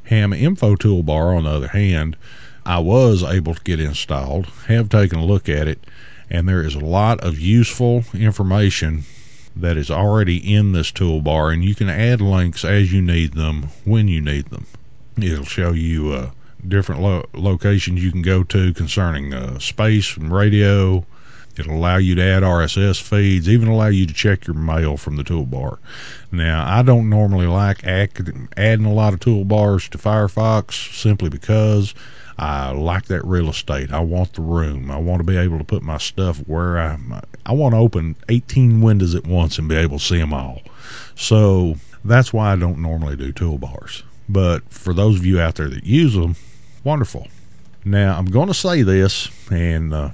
Ham 0.06 0.34
Info 0.34 0.76
Toolbar, 0.76 1.38
on 1.38 1.44
the 1.44 1.52
other 1.52 1.68
hand, 1.70 2.18
I 2.66 2.80
was 2.80 3.24
able 3.24 3.56
to 3.56 3.64
get 3.64 3.80
installed, 3.80 4.46
have 4.68 4.90
taken 4.90 5.20
a 5.20 5.26
look 5.26 5.50
at 5.50 5.68
it, 5.68 5.86
and 6.30 6.48
there 6.48 6.62
is 6.62 6.76
a 6.76 6.80
lot 6.80 7.20
of 7.22 7.40
useful 7.40 8.06
information 8.14 9.04
that 9.56 9.78
is 9.78 9.92
already 9.92 10.54
in 10.54 10.72
this 10.72 10.92
toolbar, 10.92 11.54
and 11.54 11.64
you 11.64 11.76
can 11.76 11.90
add 11.90 12.22
links 12.22 12.66
as 12.66 12.92
you 12.92 13.02
need 13.02 13.34
them 13.34 13.68
when 13.86 14.08
you 14.08 14.22
need 14.22 14.46
them. 14.46 14.66
It'll 15.18 15.46
show 15.46 15.72
you 15.72 16.12
uh, 16.12 16.32
different 16.68 17.02
lo- 17.02 17.26
locations 17.34 18.04
you 18.04 18.12
can 18.12 18.22
go 18.22 18.44
to 18.44 18.74
concerning 18.74 19.34
uh, 19.34 19.60
space 19.60 20.18
and 20.18 20.34
radio. 20.34 21.06
It'll 21.56 21.76
allow 21.76 21.98
you 21.98 22.16
to 22.16 22.24
add 22.24 22.42
RSS 22.42 23.00
feeds, 23.00 23.48
even 23.48 23.68
allow 23.68 23.88
you 23.88 24.08
to 24.08 24.14
check 24.14 24.48
your 24.48 24.56
mail 24.56 24.98
from 24.98 25.18
the 25.18 25.24
toolbar. 25.24 25.78
Now, 26.32 26.66
I 26.68 26.82
don't 26.82 27.10
normally 27.10 27.46
like 27.46 27.84
adding 27.84 28.48
a 28.58 28.94
lot 28.94 29.14
of 29.14 29.20
toolbars 29.20 29.88
to 29.90 30.00
Firefox 30.00 30.96
simply 31.00 31.30
because 31.30 31.94
I 32.38 32.72
like 32.72 33.06
that 33.06 33.24
real 33.26 33.50
estate. 33.50 33.92
I 33.92 34.00
want 34.00 34.34
the 34.34 34.42
room. 34.42 34.90
I 34.90 34.98
want 34.98 35.20
to 35.20 35.24
be 35.24 35.38
able 35.38 35.60
to 35.60 35.64
put 35.64 35.84
my 35.84 35.98
stuff 35.98 36.38
where 36.48 36.80
I 36.80 36.98
I 37.46 37.52
want 37.54 37.74
to 37.74 37.80
open 37.80 38.16
18 38.30 38.82
windows 38.82 39.16
at 39.16 39.28
once 39.28 39.58
and 39.60 39.68
be 39.68 39.76
able 39.76 40.00
to 40.00 40.04
see 40.04 40.18
them 40.18 40.34
all. 40.34 40.62
So 41.16 41.76
that's 42.04 42.34
why 42.34 42.52
I 42.52 42.56
don't 42.56 42.80
normally 42.80 43.16
do 43.16 43.32
toolbars. 43.32 44.04
But 44.28 44.64
for 44.70 44.94
those 44.94 45.18
of 45.18 45.26
you 45.26 45.40
out 45.40 45.56
there 45.56 45.68
that 45.68 45.86
use 45.86 46.16
them, 46.16 46.36
wonderful. 46.84 47.28
Now 47.86 48.18
I'm 48.18 48.26
going 48.26 48.48
to 48.48 48.54
say 48.54 48.82
this, 48.82 49.30
and 49.52 49.94
uh, 49.94 50.10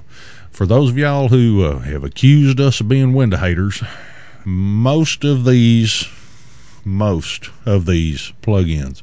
for 0.50 0.66
those 0.66 0.90
of 0.90 0.98
y'all 0.98 1.28
who 1.28 1.64
uh, 1.64 1.78
have 1.78 2.04
accused 2.04 2.60
us 2.60 2.80
of 2.80 2.88
being 2.88 3.12
window 3.14 3.36
haters, 3.36 3.82
most 4.44 5.24
of 5.24 5.44
these, 5.44 6.06
most 6.84 7.50
of 7.64 7.86
these 7.86 8.32
plugins 8.42 9.02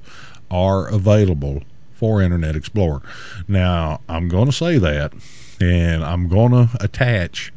are 0.51 0.88
available 0.88 1.63
for 1.98 2.22
Internet 2.22 2.56
Explorer. 2.56 3.02
Now, 3.48 4.02
I'm 4.08 4.30
going 4.30 4.45
to 4.45 4.52
say 4.52 4.78
that 4.78 5.14
and 5.60 6.04
I'm 6.04 6.28
going 6.28 6.52
to 6.52 6.70
attach, 6.80 7.52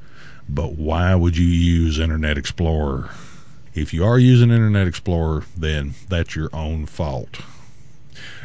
but 0.49 0.72
why 0.72 1.14
would 1.14 1.36
you 1.36 1.47
use 1.47 1.99
Internet 1.99 2.38
Explorer? 2.38 3.11
If 3.74 3.95
you 3.95 4.05
are 4.05 4.18
using 4.18 4.51
Internet 4.51 4.88
Explorer, 4.88 5.45
then 5.57 5.95
that's 6.09 6.34
your 6.34 6.49
own 6.53 6.86
fault. 6.86 7.41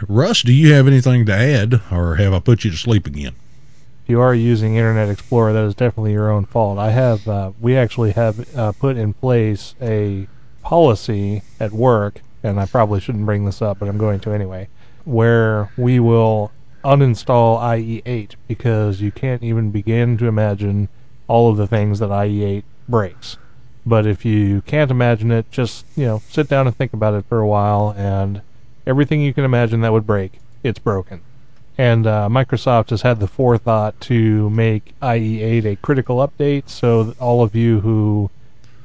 Russ, 0.08 0.44
do 0.44 0.54
you 0.54 0.74
have 0.74 0.88
anything 0.88 1.26
to 1.26 1.34
add, 1.34 1.82
or 1.92 2.16
have 2.16 2.34
I 2.34 2.40
put 2.40 2.64
you 2.64 2.72
to 2.72 2.78
sleep 2.78 3.08
again? 3.08 3.34
If 4.04 4.10
you 4.10 4.22
are 4.22 4.36
using 4.36 4.76
Internet 4.76 5.10
Explorer, 5.10 5.54
that 5.54 5.64
is 5.64 5.74
definitely 5.74 6.12
your 6.12 6.30
own 6.30 6.46
fault. 6.46 6.78
I 6.78 6.92
have, 6.92 7.28
uh, 7.28 7.54
we 7.60 7.76
actually 7.76 8.12
have 8.12 8.56
uh, 8.56 8.72
put 8.74 8.98
in 8.98 9.14
place 9.14 9.74
a 9.82 10.28
policy 10.62 11.42
at 11.60 11.72
work, 11.72 12.22
and 12.44 12.60
I 12.60 12.68
probably 12.68 13.00
shouldn't 13.00 13.26
bring 13.26 13.46
this 13.46 13.62
up, 13.62 13.80
but 13.80 13.90
I'm 13.90 13.98
going 13.98 14.20
to 14.22 14.32
anyway, 14.32 14.68
where 15.06 15.72
we 15.78 16.00
will 16.00 16.52
uninstall 16.84 17.60
IE8 17.60 18.36
because 18.48 19.02
you 19.02 19.12
can't 19.12 19.44
even 19.44 19.72
begin 19.72 20.18
to 20.18 20.28
imagine 20.28 20.90
all 21.28 21.50
of 21.50 21.58
the 21.58 21.68
things 21.68 22.00
that 22.00 22.10
IE8 22.10 22.64
breaks. 22.88 23.38
But 23.86 24.06
if 24.06 24.26
you 24.26 24.62
can't 24.62 24.92
imagine 24.92 25.32
it, 25.32 25.50
just, 25.52 25.86
you 25.96 26.06
know, 26.06 26.22
sit 26.30 26.48
down 26.48 26.68
and 26.68 26.76
think 26.76 26.94
about 26.94 27.14
it 27.14 27.26
for 27.26 27.40
a 27.40 27.48
while, 27.48 27.94
and 27.96 28.42
everything 28.86 29.22
you 29.22 29.34
can 29.34 29.44
imagine 29.44 29.82
that 29.82 29.94
would 29.94 30.08
break, 30.08 30.40
it's 30.64 30.80
broken. 30.80 31.22
And 31.78 32.08
uh, 32.08 32.28
Microsoft 32.32 32.90
has 32.92 33.02
had 33.02 33.20
the 33.20 33.28
forethought 33.28 34.00
to 34.02 34.50
make 34.50 35.00
IE8 35.02 35.66
a 35.66 35.76
critical 35.78 36.18
update, 36.18 36.70
so 36.70 37.14
all 37.20 37.44
of 37.44 37.54
you 37.54 37.82
who 37.82 38.32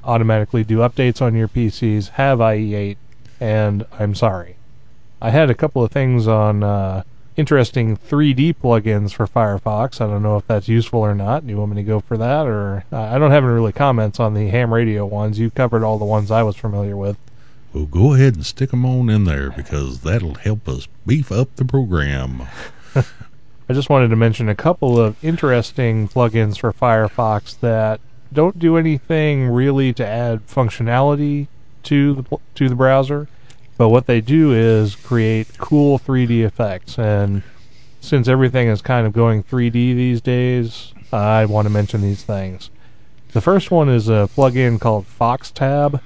automatically 0.04 0.64
do 0.64 0.78
updates 0.78 1.22
on 1.22 1.34
your 1.34 1.48
PCs 1.48 2.10
have 2.10 2.38
IE8, 2.38 2.96
and 3.38 3.86
I'm 3.98 4.14
sorry. 4.14 4.56
I 5.20 5.30
had 5.30 5.50
a 5.50 5.54
couple 5.54 5.84
of 5.84 5.90
things 5.90 6.26
on 6.26 6.62
uh, 6.62 7.02
interesting 7.36 7.96
3D 7.96 8.56
plugins 8.56 9.12
for 9.12 9.26
Firefox. 9.26 10.00
I 10.00 10.06
don't 10.06 10.22
know 10.22 10.36
if 10.36 10.46
that's 10.46 10.68
useful 10.68 11.00
or 11.00 11.14
not. 11.14 11.46
Do 11.46 11.52
you 11.52 11.58
want 11.58 11.72
me 11.72 11.82
to 11.82 11.86
go 11.86 12.00
for 12.00 12.16
that, 12.16 12.46
or 12.46 12.84
uh, 12.92 13.00
I 13.00 13.18
don't 13.18 13.30
have 13.30 13.44
any 13.44 13.52
really 13.52 13.72
comments 13.72 14.18
on 14.20 14.34
the 14.34 14.48
ham 14.48 14.72
radio 14.72 15.04
ones. 15.06 15.38
You 15.38 15.50
covered 15.50 15.84
all 15.84 15.98
the 15.98 16.04
ones 16.04 16.30
I 16.30 16.42
was 16.42 16.56
familiar 16.56 16.96
with. 16.96 17.16
Well, 17.72 17.86
go 17.86 18.14
ahead 18.14 18.34
and 18.34 18.44
stick 18.44 18.72
'em 18.72 18.84
on 18.84 19.08
in 19.10 19.24
there 19.24 19.50
because 19.50 20.00
that'll 20.00 20.34
help 20.34 20.68
us 20.68 20.88
beef 21.06 21.30
up 21.30 21.54
the 21.56 21.64
program. 21.64 22.42
I 22.94 23.72
just 23.72 23.88
wanted 23.88 24.08
to 24.08 24.16
mention 24.16 24.48
a 24.48 24.56
couple 24.56 24.98
of 24.98 25.22
interesting 25.24 26.08
plugins 26.08 26.58
for 26.58 26.72
Firefox 26.72 27.60
that 27.60 28.00
don't 28.32 28.58
do 28.58 28.76
anything 28.76 29.48
really 29.48 29.92
to 29.92 30.06
add 30.06 30.46
functionality 30.48 31.46
to 31.84 32.14
the 32.14 32.38
to 32.56 32.68
the 32.68 32.74
browser, 32.74 33.28
but 33.80 33.88
what 33.88 34.04
they 34.04 34.20
do 34.20 34.52
is 34.52 34.94
create 34.94 35.56
cool 35.56 35.98
3D 35.98 36.44
effects. 36.44 36.98
And 36.98 37.42
since 37.98 38.28
everything 38.28 38.68
is 38.68 38.82
kind 38.82 39.06
of 39.06 39.14
going 39.14 39.42
3D 39.42 39.72
these 39.72 40.20
days, 40.20 40.92
I 41.10 41.46
want 41.46 41.64
to 41.64 41.72
mention 41.72 42.02
these 42.02 42.22
things. 42.22 42.68
The 43.32 43.40
first 43.40 43.70
one 43.70 43.88
is 43.88 44.10
a 44.10 44.28
plugin 44.36 44.78
called 44.78 45.06
FoxTab. 45.06 46.02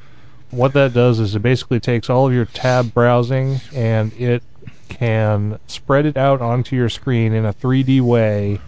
What 0.53 0.73
that 0.75 0.95
does 0.95 1.19
is 1.19 1.35
it 1.35 1.43
basically 1.43 1.81
takes 1.81 2.09
all 2.09 2.29
of 2.29 2.33
your 2.33 2.45
tab 2.45 2.95
browsing 2.95 3.61
and 3.75 4.13
it 4.13 4.45
can 4.89 5.59
spread 5.67 6.07
it 6.07 6.17
out 6.17 6.41
onto 6.41 6.77
your 6.77 6.89
screen 6.89 7.33
in 7.33 7.45
a 7.45 7.53
3D 7.53 8.01
way, 8.03 8.61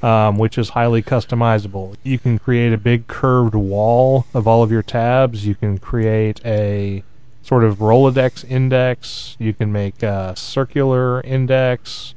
um, 0.00 0.38
which 0.38 0.56
is 0.58 0.68
highly 0.68 1.02
customizable. 1.02 1.96
You 2.04 2.20
can 2.20 2.38
create 2.38 2.72
a 2.72 2.78
big 2.78 3.08
curved 3.08 3.56
wall 3.56 4.26
of 4.32 4.46
all 4.46 4.62
of 4.62 4.70
your 4.70 4.84
tabs. 4.84 5.44
You 5.44 5.56
can 5.56 5.78
create 5.78 6.40
a 6.44 7.02
sort 7.44 7.62
of 7.62 7.76
Rolodex 7.78 8.44
index. 8.48 9.36
You 9.38 9.52
can 9.52 9.70
make 9.70 10.02
a 10.02 10.34
circular 10.36 11.20
index. 11.20 12.14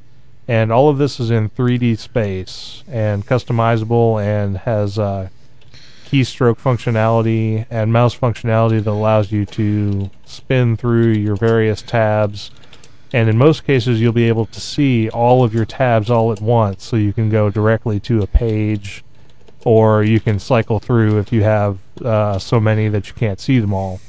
And 0.47 0.71
all 0.71 0.87
of 0.87 0.97
this 0.97 1.19
is 1.19 1.29
in 1.29 1.49
3D 1.49 1.99
space 1.99 2.83
and 2.87 3.25
customizable 3.25 4.23
and 4.23 4.59
has 4.59 4.97
keystroke 6.07 6.57
functionality 6.57 7.65
and 7.69 7.91
mouse 7.91 8.17
functionality 8.17 8.81
that 8.81 8.89
allows 8.89 9.33
you 9.33 9.45
to 9.45 10.09
spin 10.25 10.77
through 10.77 11.09
your 11.09 11.35
various 11.35 11.81
tabs 11.81 12.49
and 13.11 13.29
in 13.29 13.37
most 13.37 13.65
cases 13.65 13.99
you'll 13.99 14.13
be 14.13 14.29
able 14.29 14.45
to 14.45 14.61
see 14.61 15.09
all 15.09 15.43
of 15.43 15.53
your 15.53 15.65
tabs 15.65 16.09
all 16.09 16.31
at 16.31 16.39
once 16.39 16.85
so 16.85 16.95
you 16.95 17.11
can 17.11 17.29
go 17.29 17.49
directly 17.49 17.99
to 17.99 18.21
a 18.21 18.27
page 18.27 19.03
or 19.65 20.01
you 20.01 20.21
can 20.21 20.39
cycle 20.39 20.79
through 20.79 21.19
if 21.19 21.33
you 21.33 21.43
have 21.43 21.77
uh, 22.05 22.39
so 22.39 22.57
many 22.57 22.87
that 22.87 23.09
you 23.09 23.13
can't 23.13 23.41
see 23.41 23.59
them 23.59 23.73
all 23.73 23.99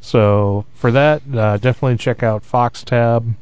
so 0.00 0.64
for 0.74 0.90
that 0.90 1.22
uh, 1.34 1.56
definitely 1.56 1.96
check 1.96 2.22
out 2.22 2.42
FoxTab 2.42 3.34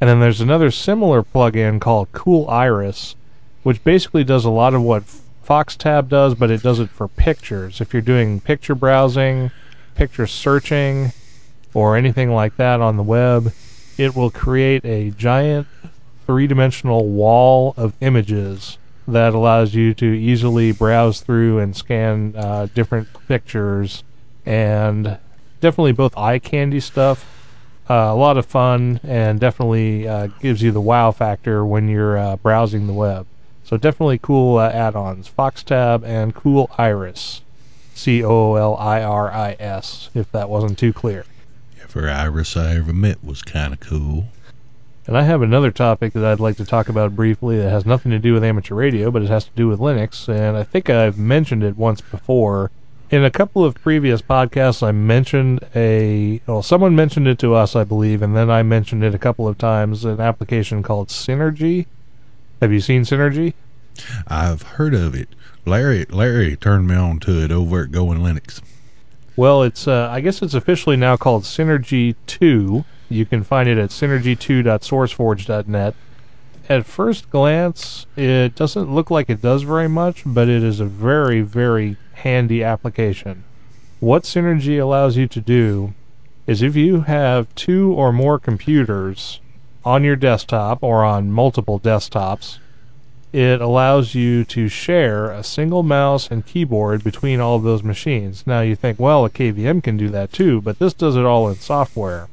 and 0.00 0.08
then 0.08 0.20
there's 0.20 0.40
another 0.40 0.70
similar 0.70 1.22
plugin 1.22 1.80
called 1.80 2.10
Cooliris 2.12 3.14
which 3.62 3.84
basically 3.84 4.24
does 4.24 4.44
a 4.44 4.50
lot 4.50 4.74
of 4.74 4.82
what 4.82 5.04
FoxTab 5.46 6.08
does 6.08 6.34
but 6.34 6.50
it 6.50 6.62
does 6.62 6.78
it 6.78 6.90
for 6.90 7.08
pictures. 7.08 7.80
If 7.80 7.92
you're 7.92 8.02
doing 8.02 8.40
picture 8.40 8.74
browsing 8.74 9.50
picture 9.94 10.26
searching 10.26 11.12
or 11.74 11.96
anything 11.96 12.30
like 12.30 12.56
that 12.56 12.80
on 12.80 12.96
the 12.96 13.02
web 13.02 13.52
it 13.98 14.16
will 14.16 14.30
create 14.30 14.84
a 14.84 15.10
giant 15.10 15.66
three 16.26 16.46
dimensional 16.46 17.08
wall 17.08 17.74
of 17.76 17.92
images 18.00 18.78
that 19.06 19.34
allows 19.34 19.74
you 19.74 19.92
to 19.94 20.06
easily 20.06 20.72
browse 20.72 21.20
through 21.20 21.58
and 21.58 21.76
scan 21.76 22.34
uh, 22.36 22.68
different 22.74 23.08
pictures. 23.26 24.04
And 24.46 25.18
definitely 25.60 25.92
both 25.92 26.16
eye 26.16 26.38
candy 26.38 26.80
stuff. 26.80 27.26
Uh, 27.88 28.12
a 28.12 28.14
lot 28.14 28.36
of 28.38 28.46
fun 28.46 29.00
and 29.02 29.40
definitely 29.40 30.06
uh, 30.06 30.28
gives 30.40 30.62
you 30.62 30.70
the 30.70 30.80
wow 30.80 31.10
factor 31.10 31.64
when 31.64 31.88
you're 31.88 32.16
uh, 32.16 32.36
browsing 32.36 32.86
the 32.86 32.92
web. 32.92 33.26
So 33.64 33.76
definitely 33.76 34.18
cool 34.18 34.58
uh, 34.58 34.70
add-ons. 34.70 35.30
FoxTab 35.30 36.04
and 36.04 36.34
Cooliris, 36.34 37.40
C 37.94 38.22
O 38.24 38.54
L 38.54 38.76
I 38.76 39.02
R 39.02 39.30
I 39.32 39.56
S. 39.58 40.10
If 40.14 40.30
that 40.32 40.48
wasn't 40.48 40.78
too 40.78 40.92
clear. 40.92 41.24
Every 41.82 42.08
iris 42.08 42.56
I 42.56 42.76
ever 42.76 42.92
met 42.92 43.24
was 43.24 43.42
kind 43.42 43.72
of 43.72 43.80
cool. 43.80 44.26
And 45.06 45.16
I 45.18 45.22
have 45.22 45.42
another 45.42 45.72
topic 45.72 46.12
that 46.12 46.24
I'd 46.24 46.38
like 46.38 46.56
to 46.58 46.64
talk 46.64 46.88
about 46.88 47.16
briefly 47.16 47.58
that 47.58 47.70
has 47.70 47.84
nothing 47.84 48.12
to 48.12 48.18
do 48.20 48.32
with 48.32 48.44
amateur 48.44 48.76
radio, 48.76 49.10
but 49.10 49.22
it 49.22 49.28
has 49.28 49.44
to 49.46 49.50
do 49.56 49.66
with 49.66 49.80
Linux. 49.80 50.28
And 50.28 50.56
I 50.56 50.62
think 50.62 50.88
I've 50.88 51.18
mentioned 51.18 51.64
it 51.64 51.76
once 51.76 52.00
before. 52.00 52.70
In 53.10 53.24
a 53.24 53.30
couple 53.30 53.64
of 53.64 53.74
previous 53.74 54.22
podcasts, 54.22 54.86
I 54.86 54.92
mentioned 54.92 55.66
a, 55.74 56.40
well, 56.46 56.62
someone 56.62 56.94
mentioned 56.94 57.26
it 57.26 57.40
to 57.40 57.54
us, 57.54 57.74
I 57.74 57.82
believe, 57.82 58.22
and 58.22 58.36
then 58.36 58.48
I 58.48 58.62
mentioned 58.62 59.02
it 59.02 59.16
a 59.16 59.18
couple 59.18 59.48
of 59.48 59.58
times 59.58 60.04
an 60.04 60.20
application 60.20 60.84
called 60.84 61.08
Synergy. 61.08 61.86
Have 62.60 62.72
you 62.72 62.78
seen 62.78 63.02
Synergy? 63.02 63.54
I've 64.28 64.62
heard 64.62 64.94
of 64.94 65.16
it. 65.16 65.28
Larry 65.66 66.06
Larry 66.08 66.56
turned 66.56 66.86
me 66.86 66.94
on 66.94 67.18
to 67.20 67.42
it 67.42 67.50
over 67.50 67.82
at 67.82 67.90
Going 67.90 68.20
Linux. 68.20 68.62
Well, 69.34 69.64
it's 69.64 69.88
uh, 69.88 70.08
I 70.10 70.20
guess 70.20 70.40
it's 70.40 70.54
officially 70.54 70.96
now 70.96 71.16
called 71.16 71.42
Synergy 71.42 72.14
2. 72.28 72.84
You 73.08 73.26
can 73.26 73.42
find 73.42 73.68
it 73.68 73.76
at 73.76 73.90
synergy2.sourceforge.net. 73.90 75.94
At 76.70 76.86
first 76.86 77.30
glance, 77.30 78.06
it 78.14 78.54
doesn't 78.54 78.94
look 78.94 79.10
like 79.10 79.28
it 79.28 79.42
does 79.42 79.64
very 79.64 79.88
much, 79.88 80.22
but 80.24 80.48
it 80.48 80.62
is 80.62 80.78
a 80.78 80.84
very, 80.84 81.40
very 81.40 81.96
handy 82.12 82.62
application. 82.62 83.42
What 83.98 84.22
Synergy 84.22 84.80
allows 84.80 85.16
you 85.16 85.26
to 85.26 85.40
do 85.40 85.94
is 86.46 86.62
if 86.62 86.76
you 86.76 87.00
have 87.00 87.52
two 87.56 87.92
or 87.94 88.12
more 88.12 88.38
computers 88.38 89.40
on 89.84 90.04
your 90.04 90.14
desktop 90.14 90.80
or 90.80 91.02
on 91.02 91.32
multiple 91.32 91.80
desktops, 91.80 92.58
it 93.32 93.60
allows 93.60 94.14
you 94.14 94.44
to 94.44 94.68
share 94.68 95.28
a 95.32 95.42
single 95.42 95.82
mouse 95.82 96.30
and 96.30 96.46
keyboard 96.46 97.02
between 97.02 97.40
all 97.40 97.56
of 97.56 97.64
those 97.64 97.82
machines. 97.82 98.46
Now 98.46 98.60
you 98.60 98.76
think, 98.76 99.00
well, 99.00 99.24
a 99.24 99.30
KVM 99.30 99.82
can 99.82 99.96
do 99.96 100.08
that 100.10 100.32
too, 100.32 100.60
but 100.60 100.78
this 100.78 100.94
does 100.94 101.16
it 101.16 101.24
all 101.24 101.48
in 101.48 101.56
software. 101.56 102.28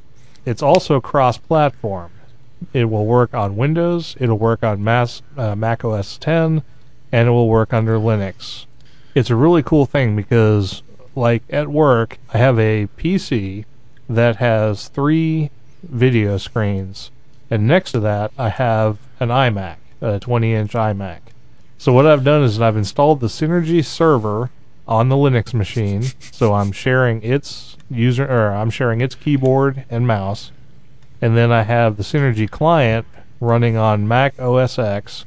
It's 0.45 0.61
also 0.61 1.01
cross-platform. 1.01 2.11
It 2.73 2.85
will 2.85 3.05
work 3.05 3.33
on 3.33 3.55
Windows, 3.55 4.15
it'll 4.19 4.37
work 4.37 4.63
on 4.63 4.83
Mas- 4.83 5.21
uh, 5.37 5.55
Mac 5.55 5.83
OS 5.85 6.17
10, 6.17 6.63
and 7.11 7.27
it 7.27 7.31
will 7.31 7.49
work 7.49 7.73
under 7.73 7.97
Linux. 7.97 8.65
It's 9.15 9.29
a 9.29 9.35
really 9.35 9.63
cool 9.63 9.85
thing 9.85 10.15
because, 10.15 10.83
like 11.15 11.43
at 11.49 11.69
work, 11.69 12.17
I 12.33 12.37
have 12.37 12.59
a 12.59 12.87
PC 12.97 13.65
that 14.09 14.37
has 14.37 14.87
three 14.87 15.51
video 15.83 16.37
screens, 16.37 17.11
and 17.49 17.67
next 17.67 17.91
to 17.93 17.99
that, 18.01 18.31
I 18.37 18.49
have 18.49 18.99
an 19.19 19.29
iMac 19.29 19.77
a 20.01 20.19
20 20.19 20.53
inch 20.53 20.73
iMac. 20.73 21.19
So 21.77 21.93
what 21.93 22.05
I've 22.05 22.23
done 22.23 22.43
is 22.43 22.59
I've 22.59 22.77
installed 22.77 23.19
the 23.19 23.27
Synergy 23.27 23.83
server 23.83 24.49
on 24.87 25.09
the 25.09 25.15
Linux 25.15 25.53
machine. 25.53 26.03
So 26.31 26.53
I'm 26.53 26.71
sharing 26.71 27.21
its 27.23 27.77
user 27.89 28.25
or 28.25 28.53
I'm 28.53 28.69
sharing 28.69 29.01
its 29.01 29.15
keyboard 29.15 29.85
and 29.89 30.07
mouse. 30.07 30.51
And 31.21 31.35
then 31.35 31.51
I 31.51 31.63
have 31.63 31.97
the 31.97 32.03
Synergy 32.03 32.49
client 32.49 33.05
running 33.39 33.77
on 33.77 34.07
Mac 34.07 34.39
OS 34.39 34.77
X. 34.77 35.25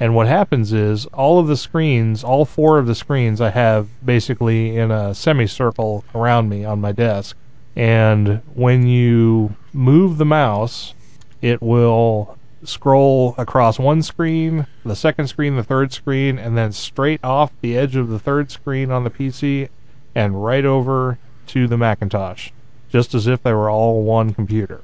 And 0.00 0.14
what 0.14 0.26
happens 0.26 0.72
is 0.72 1.06
all 1.06 1.38
of 1.38 1.46
the 1.46 1.56
screens, 1.56 2.24
all 2.24 2.44
four 2.44 2.78
of 2.78 2.86
the 2.86 2.94
screens 2.94 3.40
I 3.40 3.50
have 3.50 3.88
basically 4.04 4.76
in 4.76 4.90
a 4.90 5.14
semicircle 5.14 6.04
around 6.14 6.48
me 6.48 6.64
on 6.64 6.80
my 6.80 6.92
desk. 6.92 7.36
And 7.76 8.42
when 8.54 8.86
you 8.86 9.56
move 9.72 10.18
the 10.18 10.24
mouse, 10.24 10.94
it 11.40 11.62
will 11.62 12.38
scroll 12.64 13.34
across 13.36 13.78
one 13.78 14.02
screen, 14.02 14.66
the 14.84 14.96
second 14.96 15.28
screen, 15.28 15.56
the 15.56 15.62
third 15.62 15.92
screen, 15.92 16.38
and 16.38 16.56
then 16.56 16.72
straight 16.72 17.22
off 17.22 17.52
the 17.60 17.76
edge 17.76 17.96
of 17.96 18.08
the 18.08 18.18
third 18.18 18.50
screen 18.50 18.90
on 18.90 19.04
the 19.04 19.10
PC 19.10 19.68
and 20.14 20.44
right 20.44 20.64
over 20.64 21.18
to 21.48 21.68
the 21.68 21.76
Macintosh, 21.76 22.50
just 22.88 23.14
as 23.14 23.26
if 23.26 23.42
they 23.42 23.52
were 23.52 23.68
all 23.68 24.02
one 24.02 24.32
computer. 24.32 24.80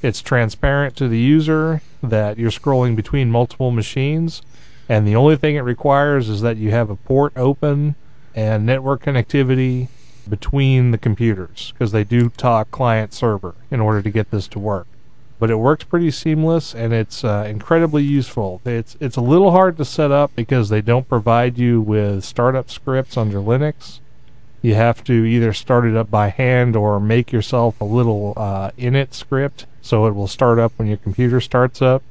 It's 0.00 0.22
transparent 0.22 0.94
to 0.96 1.08
the 1.08 1.18
user 1.18 1.82
that 2.02 2.38
you're 2.38 2.52
scrolling 2.52 2.94
between 2.94 3.30
multiple 3.30 3.72
machines, 3.72 4.42
and 4.88 5.06
the 5.06 5.16
only 5.16 5.36
thing 5.36 5.56
it 5.56 5.60
requires 5.60 6.28
is 6.28 6.40
that 6.42 6.56
you 6.56 6.70
have 6.70 6.88
a 6.88 6.96
port 6.96 7.32
open 7.36 7.96
and 8.34 8.64
network 8.64 9.02
connectivity 9.02 9.88
between 10.28 10.92
the 10.92 10.98
computers 10.98 11.72
because 11.72 11.90
they 11.90 12.04
do 12.04 12.28
talk 12.28 12.70
client 12.70 13.12
server 13.12 13.54
in 13.70 13.80
order 13.80 14.00
to 14.00 14.10
get 14.10 14.30
this 14.30 14.46
to 14.48 14.58
work. 14.58 14.86
But 15.40 15.50
it 15.50 15.56
works 15.56 15.84
pretty 15.84 16.10
seamless 16.10 16.74
and 16.74 16.92
it's 16.92 17.24
uh, 17.24 17.46
incredibly 17.48 18.02
useful. 18.04 18.60
It's 18.64 18.96
it's 19.00 19.16
a 19.16 19.20
little 19.20 19.50
hard 19.50 19.76
to 19.78 19.84
set 19.84 20.12
up 20.12 20.30
because 20.36 20.68
they 20.68 20.80
don't 20.80 21.08
provide 21.08 21.58
you 21.58 21.80
with 21.80 22.24
startup 22.24 22.70
scripts 22.70 23.16
under 23.16 23.38
Linux. 23.38 23.98
You 24.62 24.74
have 24.74 25.02
to 25.04 25.12
either 25.12 25.52
start 25.52 25.84
it 25.84 25.96
up 25.96 26.10
by 26.10 26.28
hand 26.28 26.74
or 26.76 26.98
make 27.00 27.32
yourself 27.32 27.80
a 27.80 27.84
little 27.84 28.34
uh, 28.36 28.70
init 28.72 29.14
script 29.14 29.66
so 29.88 30.06
it 30.06 30.14
will 30.14 30.28
start 30.28 30.58
up 30.58 30.72
when 30.76 30.86
your 30.86 30.98
computer 30.98 31.40
starts 31.40 31.80
up. 31.80 32.02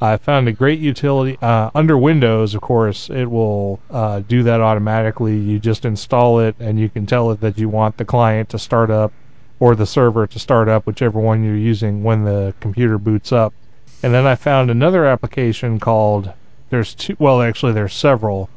I 0.00 0.16
found 0.16 0.48
a 0.48 0.52
great 0.52 0.80
utility 0.80 1.38
uh, 1.40 1.70
under 1.74 1.96
Windows. 1.96 2.54
Of 2.54 2.62
course, 2.62 3.08
it 3.08 3.26
will 3.26 3.78
uh, 3.88 4.20
do 4.20 4.42
that 4.42 4.60
automatically. 4.60 5.36
You 5.36 5.60
just 5.60 5.84
install 5.84 6.40
it, 6.40 6.56
and 6.58 6.80
you 6.80 6.88
can 6.88 7.06
tell 7.06 7.30
it 7.30 7.40
that 7.40 7.56
you 7.56 7.68
want 7.68 7.98
the 7.98 8.04
client 8.04 8.48
to 8.48 8.58
start 8.58 8.90
up 8.90 9.12
or 9.60 9.76
the 9.76 9.86
server 9.86 10.26
to 10.26 10.38
start 10.38 10.68
up, 10.68 10.86
whichever 10.86 11.20
one 11.20 11.44
you're 11.44 11.54
using 11.54 12.02
when 12.02 12.24
the 12.24 12.54
computer 12.60 12.98
boots 12.98 13.30
up. 13.30 13.54
And 14.02 14.12
then 14.12 14.26
I 14.26 14.34
found 14.34 14.70
another 14.70 15.06
application 15.06 15.78
called. 15.78 16.32
There's 16.70 16.94
two. 16.94 17.14
Well, 17.18 17.42
actually, 17.42 17.72
there's 17.72 17.94
several. 17.94 18.48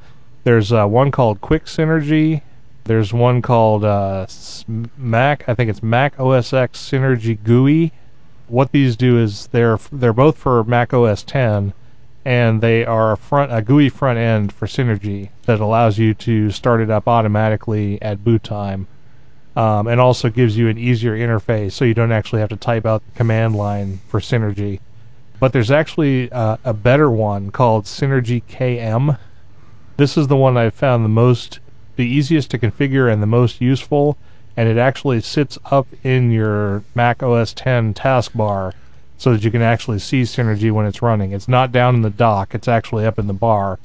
There's 0.46 0.72
uh, 0.72 0.88
one 0.88 1.12
called 1.12 1.42
Quick 1.42 1.66
Synergy. 1.66 2.42
There's 2.86 3.14
one 3.14 3.42
called 3.42 3.84
uh, 3.84 4.26
Mac. 4.98 5.48
I 5.48 5.54
think 5.54 5.70
it's 5.70 5.84
Mac 5.84 6.20
OS 6.20 6.54
X 6.54 6.80
Synergy 6.80 7.38
GUI 7.44 7.92
what 8.54 8.72
these 8.72 8.96
do 8.96 9.18
is 9.18 9.48
they're 9.48 9.80
they're 9.92 10.14
both 10.14 10.38
for 10.38 10.64
Mac 10.64 10.94
OS 10.94 11.24
10, 11.24 11.74
and 12.24 12.62
they 12.62 12.86
are 12.86 13.12
a 13.12 13.18
front 13.18 13.52
a 13.52 13.62
GUI 13.64 13.90
front 13.90 14.20
end 14.20 14.54
for 14.54 14.68
Synergy 14.68 15.30
that 15.48 15.60
allows 15.60 15.98
you 15.98 16.14
to 16.14 16.52
start 16.52 16.80
it 16.80 16.92
up 16.92 17.08
automatically 17.08 18.00
at 18.02 18.24
boot 18.24 18.44
time, 18.44 18.88
um, 19.56 19.88
and 19.88 20.00
also 20.00 20.30
gives 20.30 20.56
you 20.56 20.70
an 20.70 20.78
easier 20.78 21.18
interface 21.18 21.72
so 21.72 21.84
you 21.84 21.96
don't 21.96 22.12
actually 22.12 22.42
have 22.42 22.50
to 22.50 22.56
type 22.56 22.86
out 22.86 23.02
the 23.06 23.18
command 23.18 23.56
line 23.56 24.00
for 24.08 24.20
Synergy. 24.20 24.80
But 25.40 25.52
there's 25.52 25.72
actually 25.72 26.32
uh, 26.32 26.58
a 26.64 26.74
better 26.74 27.10
one 27.10 27.50
called 27.50 27.86
Synergy 27.86 28.44
KM. 28.44 29.18
This 29.98 30.16
is 30.16 30.28
the 30.28 30.38
one 30.38 30.58
I've 30.58 30.76
found 30.76 31.04
the 31.04 31.10
most 31.10 31.60
the 31.96 32.06
easiest 32.06 32.52
to 32.52 32.60
configure 32.60 33.12
and 33.12 33.22
the 33.22 33.28
most 33.28 33.62
useful 33.62 34.18
and 34.56 34.70
it 34.70 34.78
actually 34.78 35.22
sits 35.22 35.58
up 35.66 35.88
in 36.04 36.32
your 36.32 36.84
Mac 36.94 37.24
OS 37.24 37.54
10 37.54 37.94
taskbar 37.94 38.74
so 39.18 39.34
that 39.34 39.44
you 39.44 39.52
can 39.52 39.62
actually 39.62 40.00
see 40.00 40.24
Synergy 40.24 40.72
when 40.72 40.86
it's 40.86 41.02
running. 41.02 41.32
It's 41.32 41.48
not 41.48 41.72
down 41.72 41.96
in 41.96 42.02
the 42.02 42.10
dock, 42.10 42.54
it's 42.54 42.68
actually 42.68 43.06
up 43.06 43.18
in 43.18 43.28
the 43.28 43.34
bar. 43.34 43.80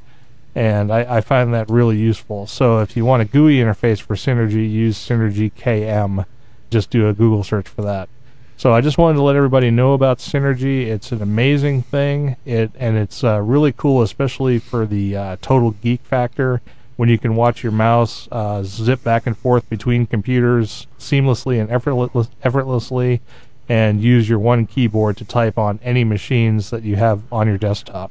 And 0.55 0.93
I, 0.93 1.19
I 1.19 1.21
find 1.21 1.55
that 1.55 1.71
really 1.71 1.97
useful. 1.97 2.47
So 2.47 2.81
if 2.81 2.97
you 2.97 3.05
want 3.05 3.23
a 3.23 3.25
GUI 3.25 3.59
interface 3.59 4.01
for 4.01 4.17
Synergy, 4.17 4.69
use 4.69 4.99
Synergy 4.99 5.53
KM. 5.53 6.25
Just 6.71 6.91
do 6.91 7.09
a 7.09 7.15
Google 7.15 7.45
search 7.45 7.69
for 7.69 7.83
that. 7.83 8.09
So 8.57 8.75
I 8.75 8.81
just 8.81 8.99
wanted 8.99 9.19
to 9.19 9.23
let 9.23 9.37
everybody 9.37 9.71
know 9.71 9.93
about 9.93 10.19
Synergy. 10.19 10.87
It's 10.87 11.13
an 11.13 11.23
amazing 11.23 11.83
thing, 11.83 12.35
it 12.45 12.73
and 12.77 12.97
it's 12.97 13.23
uh, 13.23 13.41
really 13.41 13.71
cool, 13.71 14.03
especially 14.03 14.59
for 14.59 14.85
the 14.85 15.17
uh, 15.17 15.37
total 15.41 15.71
geek 15.71 16.01
factor 16.01 16.61
when 16.99 17.09
you 17.09 17.17
can 17.17 17.37
watch 17.37 17.63
your 17.63 17.71
mouse 17.71 18.27
uh, 18.33 18.61
zip 18.65 19.05
back 19.05 19.25
and 19.25 19.39
forth 19.39 19.71
between 19.71 20.05
computers 20.05 20.89
seamlessly 20.99 21.61
and 21.61 21.71
effortless, 21.71 22.29
effortlessly, 22.43 23.21
and 23.69 24.03
use 24.03 24.29
your 24.29 24.41
one 24.41 24.67
keyboard 24.67 25.17
to 25.17 25.25
type 25.25 25.57
on 25.57 25.79
any 25.85 26.03
machines 26.03 26.71
that 26.71 26.83
you 26.83 26.97
have 26.97 27.23
on 27.33 27.47
your 27.47 27.57
desktop. 27.57 28.11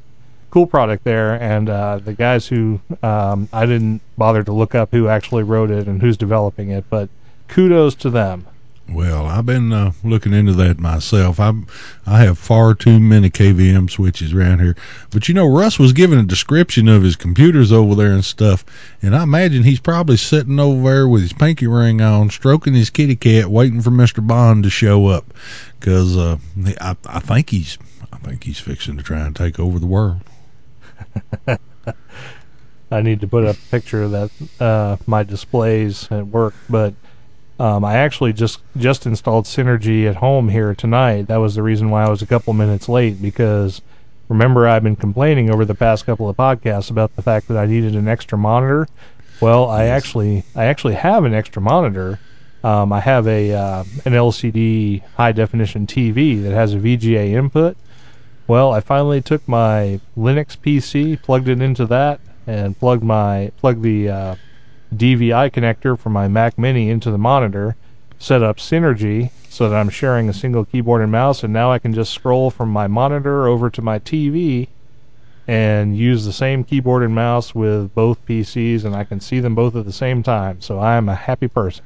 Cool 0.52 0.68
product 0.68 1.04
there, 1.04 1.34
and 1.34 1.70
uh, 1.70 1.98
the 1.98 2.14
guys 2.14 2.48
who 2.48 2.80
um, 3.04 3.50
I 3.52 3.66
didn't 3.66 4.00
bother 4.18 4.42
to 4.44 4.54
look 4.54 4.74
up 4.74 4.92
who 4.92 5.10
actually 5.10 5.44
wrote 5.44 5.70
it 5.70 5.86
and 5.86 6.02
who's 6.02 6.16
developing 6.16 6.70
it, 6.70 6.86
but 6.90 7.10
kudos 7.50 7.94
to 7.96 8.10
them. 8.10 8.48
Well, 8.90 9.26
I've 9.26 9.46
been 9.46 9.74
uh, 9.74 9.92
looking 10.02 10.34
into 10.34 10.54
that 10.54 10.80
myself. 10.80 11.42
I 11.42 11.52
I 12.06 12.20
have 12.20 12.38
far 12.38 12.74
too 12.74 13.00
many 13.00 13.30
KVM 13.30 13.90
switches 13.90 14.34
around 14.34 14.60
here. 14.60 14.78
But 15.10 15.28
you 15.28 15.34
know, 15.34 15.46
Russ 15.46 15.78
was 15.78 15.92
giving 15.92 16.20
a 16.20 16.24
description 16.24 16.88
of 16.88 17.04
his 17.04 17.18
computers 17.18 17.72
over 17.72 17.96
there 17.96 18.14
and 18.14 18.24
stuff, 18.24 18.64
and 19.02 19.14
I 19.14 19.24
imagine 19.24 19.64
he's 19.64 19.82
probably 19.82 20.16
sitting 20.16 20.58
over 20.60 20.90
there 20.90 21.08
with 21.08 21.22
his 21.22 21.34
pinky 21.34 21.68
ring 21.68 22.02
on, 22.02 22.30
stroking 22.30 22.76
his 22.76 22.90
kitty 22.90 23.18
cat, 23.18 23.48
waiting 23.48 23.82
for 23.82 23.92
Mister 23.92 24.22
Bond 24.22 24.64
to 24.64 24.70
show 24.70 25.08
up. 25.08 25.34
Because 25.80 26.16
uh, 26.16 26.38
I 26.80 26.96
I 27.06 27.20
think 27.20 27.50
he's 27.50 27.78
I 28.14 28.18
think 28.18 28.46
he's 28.46 28.60
fixing 28.60 28.96
to 28.96 29.04
try 29.04 29.20
and 29.20 29.36
take 29.36 29.60
over 29.60 29.80
the 29.80 29.86
world. 29.86 30.22
I 32.90 33.02
need 33.02 33.20
to 33.20 33.28
put 33.28 33.44
a 33.44 33.54
picture 33.70 34.04
of 34.04 34.12
that 34.12 34.32
uh, 34.62 34.96
my 35.06 35.24
displays 35.24 36.10
at 36.10 36.28
work, 36.28 36.54
but 36.70 36.94
um, 37.60 37.84
I 37.84 37.96
actually 37.96 38.34
just 38.34 38.60
just 38.78 39.06
installed 39.06 39.46
Synergy 39.46 40.08
at 40.08 40.18
home 40.18 40.50
here 40.50 40.76
tonight. 40.76 41.28
That 41.28 41.38
was 41.38 41.56
the 41.56 41.64
reason 41.64 41.90
why 41.90 42.06
I 42.06 42.10
was 42.10 42.22
a 42.22 42.28
couple 42.28 42.54
minutes 42.54 42.88
late 42.88 43.22
because 43.22 43.82
remember 44.30 44.68
I've 44.68 44.84
been 44.84 44.96
complaining 44.96 45.50
over 45.50 45.66
the 45.66 45.76
past 45.76 46.06
couple 46.06 46.30
of 46.30 46.38
podcasts 46.38 46.92
about 46.92 47.16
the 47.16 47.22
fact 47.22 47.48
that 47.48 47.58
I 47.58 47.66
needed 47.66 47.96
an 47.96 48.08
extra 48.08 48.38
monitor. 48.38 48.88
Well, 49.42 49.70
I 49.70 49.86
actually 49.86 50.44
I 50.56 50.66
actually 50.66 50.96
have 50.96 51.24
an 51.24 51.34
extra 51.34 51.62
monitor. 51.62 52.20
Um, 52.64 52.92
I 52.94 53.00
have 53.00 53.28
a 53.28 53.54
uh, 53.54 53.84
an 54.06 54.14
LCD 54.14 55.04
high 55.16 55.32
definition 55.32 55.88
TV 55.88 56.42
that 56.44 56.54
has 56.54 56.74
a 56.74 56.78
VGA 56.78 57.32
input. 57.32 57.76
Well, 58.48 58.72
I 58.72 58.82
finally 58.82 59.22
took 59.22 59.48
my 59.48 60.00
Linux 60.18 60.58
PC, 60.58 61.22
plugged 61.22 61.50
it 61.50 61.62
into 61.62 61.86
that, 61.88 62.20
and 62.46 62.78
plugged 62.78 63.04
my 63.04 63.52
plugged 63.58 63.82
the 63.82 64.10
uh, 64.10 64.36
DVI 64.94 65.52
connector 65.52 65.98
from 65.98 66.14
my 66.14 66.28
Mac 66.28 66.58
Mini 66.58 66.90
into 66.90 67.12
the 67.12 67.18
monitor, 67.18 67.76
set 68.20 68.42
up 68.42 68.58
Synergy 68.58 69.32
so 69.50 69.70
that 69.70 69.76
I'm 69.76 69.90
sharing 69.90 70.30
a 70.30 70.34
single 70.34 70.66
keyboard 70.66 71.02
and 71.02 71.12
mouse, 71.12 71.44
and 71.44 71.52
now 71.52 71.72
I 71.72 71.80
can 71.80 71.94
just 71.94 72.14
scroll 72.14 72.50
from 72.50 72.70
my 72.70 72.88
monitor 72.88 73.48
over 73.48 73.70
to 73.70 73.82
my 73.82 74.00
TV 74.00 74.68
and 75.48 75.98
use 75.98 76.26
the 76.26 76.34
same 76.34 76.64
keyboard 76.64 77.04
and 77.04 77.16
mouse 77.16 77.56
with 77.56 77.94
both 77.96 78.24
PCs, 78.26 78.84
and 78.84 78.96
I 78.96 79.04
can 79.04 79.20
see 79.20 79.40
them 79.40 79.56
both 79.56 79.76
at 79.76 79.86
the 79.86 79.94
same 79.94 80.22
time. 80.22 80.62
So 80.62 80.78
I 80.80 80.96
am 80.96 81.08
a 81.10 81.16
happy 81.16 81.48
person. 81.48 81.84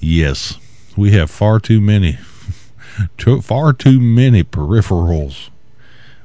Yes, 0.00 0.58
we 0.96 1.10
have 1.12 1.30
far 1.30 1.60
too 1.60 1.80
many, 1.80 2.18
too, 3.18 3.40
far 3.42 3.72
too 3.72 4.00
many 4.00 4.44
peripherals, 4.44 5.50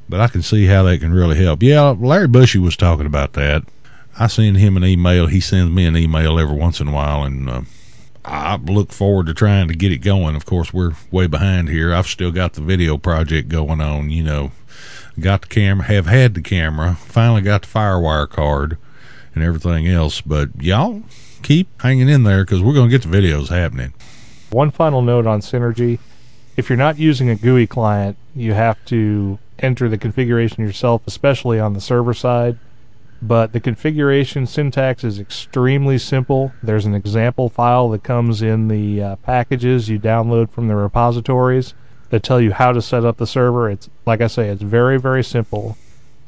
but 0.08 0.22
I 0.22 0.28
can 0.28 0.44
see 0.44 0.68
how 0.68 0.84
that 0.84 1.00
can 1.00 1.14
really 1.14 1.38
help. 1.38 1.62
Yeah, 1.64 1.90
Larry 1.90 2.28
Bushy 2.28 2.60
was 2.60 2.78
talking 2.78 3.06
about 3.06 3.34
that 3.34 3.64
I 4.18 4.28
send 4.28 4.58
him 4.58 4.78
an 4.78 4.86
email. 4.86 5.28
He 5.28 5.42
sends 5.42 5.72
me 5.72 5.86
an 5.86 5.98
email 5.98 6.40
every 6.40 6.56
once 6.56 6.80
in 6.80 6.88
a 6.88 6.92
while, 6.92 7.24
and 7.24 7.50
uh, 7.50 7.62
I 8.24 8.56
look 8.56 8.94
forward 8.94 9.26
to 9.26 9.34
trying 9.34 9.68
to 9.68 9.74
get 9.74 9.92
it 9.92 9.98
going. 9.98 10.36
Of 10.36 10.46
course, 10.46 10.74
we're 10.74 10.94
way 11.12 11.28
behind 11.28 11.68
here. 11.68 11.94
I've 11.94 12.08
still 12.08 12.32
got 12.32 12.54
the 12.54 12.62
video 12.62 12.98
project 12.98 13.50
going 13.50 13.82
on. 13.82 14.10
You 14.10 14.24
know, 14.24 14.52
got 15.20 15.42
the 15.42 15.48
camera, 15.48 15.86
have 15.88 16.06
had 16.06 16.34
the 16.34 16.42
camera, 16.42 16.96
finally 16.96 17.42
got 17.42 17.64
the 17.64 17.68
FireWire 17.68 18.30
card, 18.30 18.78
and 19.34 19.44
everything 19.44 19.86
else. 19.88 20.22
But 20.22 20.50
y'all 20.62 21.04
keep 21.44 21.68
hanging 21.82 22.08
in 22.08 22.24
there 22.24 22.46
because 22.46 22.62
we're 22.62 22.74
going 22.74 22.90
to 22.90 22.98
get 22.98 23.10
the 23.10 23.16
videos 23.16 23.50
happening. 23.50 23.94
One 24.50 24.72
final 24.72 25.02
note 25.02 25.28
on 25.28 25.42
Synergy: 25.42 26.00
if 26.56 26.70
you're 26.70 26.78
not 26.78 26.98
using 26.98 27.30
a 27.30 27.36
GUI 27.36 27.68
client, 27.68 28.16
you 28.34 28.54
have 28.54 28.84
to 28.86 29.40
enter 29.60 29.90
the 29.90 29.98
configuration 29.98 30.64
yourself, 30.64 31.02
especially 31.06 31.60
on 31.60 31.74
the 31.74 31.82
server 31.82 32.14
side 32.14 32.58
but 33.28 33.54
the 33.54 33.60
configuration 33.60 34.46
syntax 34.46 35.04
is 35.04 35.20
extremely 35.20 35.98
simple. 35.98 36.54
There's 36.62 36.86
an 36.86 36.94
example 36.94 37.50
file 37.50 37.90
that 37.90 38.04
comes 38.04 38.42
in 38.42 38.68
the 38.68 39.02
uh, 39.02 39.16
packages 39.18 39.90
you 39.90 40.00
download 40.00 40.52
from 40.52 40.68
the 40.68 40.76
repositories 40.76 41.74
that 42.10 42.22
tell 42.22 42.40
you 42.40 42.52
how 42.52 42.72
to 42.72 42.82
set 42.82 43.04
up 43.04 43.18
the 43.18 43.26
server. 43.26 43.70
It's 43.70 43.90
like 44.06 44.22
I 44.22 44.28
say, 44.28 44.50
it's 44.50 44.62
very 44.62 45.00
very 45.00 45.24
simple. 45.24 45.76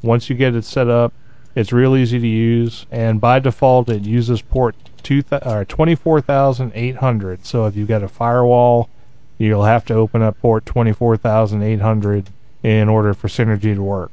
Once 0.02 0.30
you 0.30 0.36
get 0.36 0.56
it 0.56 0.66
set 0.66 0.88
up, 0.88 1.14
it's 1.56 1.72
real 1.72 1.96
easy 1.96 2.20
to 2.20 2.28
use, 2.28 2.86
and 2.92 3.22
by 3.22 3.40
default, 3.40 3.90
it 3.90 4.04
uses 4.04 4.42
port 4.42 4.76
two 5.04 5.22
th- 5.22 5.42
or 5.46 5.66
24,800. 5.66 7.46
So 7.46 7.66
if 7.66 7.76
you've 7.76 7.88
got 7.88 8.04
a 8.04 8.08
firewall, 8.08 8.90
you'll 9.38 9.66
have 9.66 9.86
to 9.86 9.94
open 9.94 10.22
up 10.22 10.40
port 10.40 10.66
24,800 10.66 12.30
in 12.64 12.90
order 12.90 13.14
for 13.14 13.28
Synergy 13.28 13.76
to 13.76 13.82
work. 13.84 14.12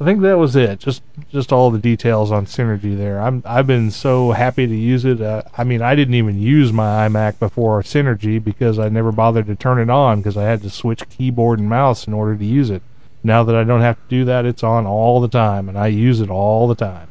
I 0.00 0.04
think 0.04 0.22
that 0.22 0.38
was 0.38 0.56
it. 0.56 0.80
Just 0.80 1.02
just 1.30 1.52
all 1.52 1.70
the 1.70 1.78
details 1.78 2.32
on 2.32 2.46
Synergy 2.46 2.96
there. 2.96 3.20
I'm 3.20 3.42
I've 3.46 3.66
been 3.66 3.90
so 3.90 4.32
happy 4.32 4.66
to 4.66 4.74
use 4.74 5.04
it. 5.04 5.20
Uh, 5.20 5.42
I 5.56 5.64
mean, 5.64 5.82
I 5.82 5.94
didn't 5.94 6.14
even 6.14 6.40
use 6.40 6.72
my 6.72 7.08
iMac 7.08 7.38
before 7.38 7.80
Synergy 7.82 8.42
because 8.42 8.78
I 8.78 8.88
never 8.88 9.12
bothered 9.12 9.46
to 9.46 9.54
turn 9.54 9.78
it 9.78 9.90
on 9.90 10.18
because 10.18 10.36
I 10.36 10.44
had 10.44 10.62
to 10.62 10.70
switch 10.70 11.08
keyboard 11.10 11.60
and 11.60 11.68
mouse 11.68 12.06
in 12.06 12.12
order 12.12 12.36
to 12.36 12.44
use 12.44 12.70
it. 12.70 12.82
Now 13.22 13.44
that 13.44 13.54
I 13.54 13.64
don't 13.64 13.80
have 13.80 13.96
to 13.96 14.08
do 14.08 14.24
that, 14.24 14.44
it's 14.44 14.62
on 14.62 14.84
all 14.84 15.20
the 15.20 15.28
time, 15.28 15.68
and 15.68 15.78
I 15.78 15.86
use 15.86 16.20
it 16.20 16.28
all 16.28 16.66
the 16.66 16.74
time. 16.74 17.08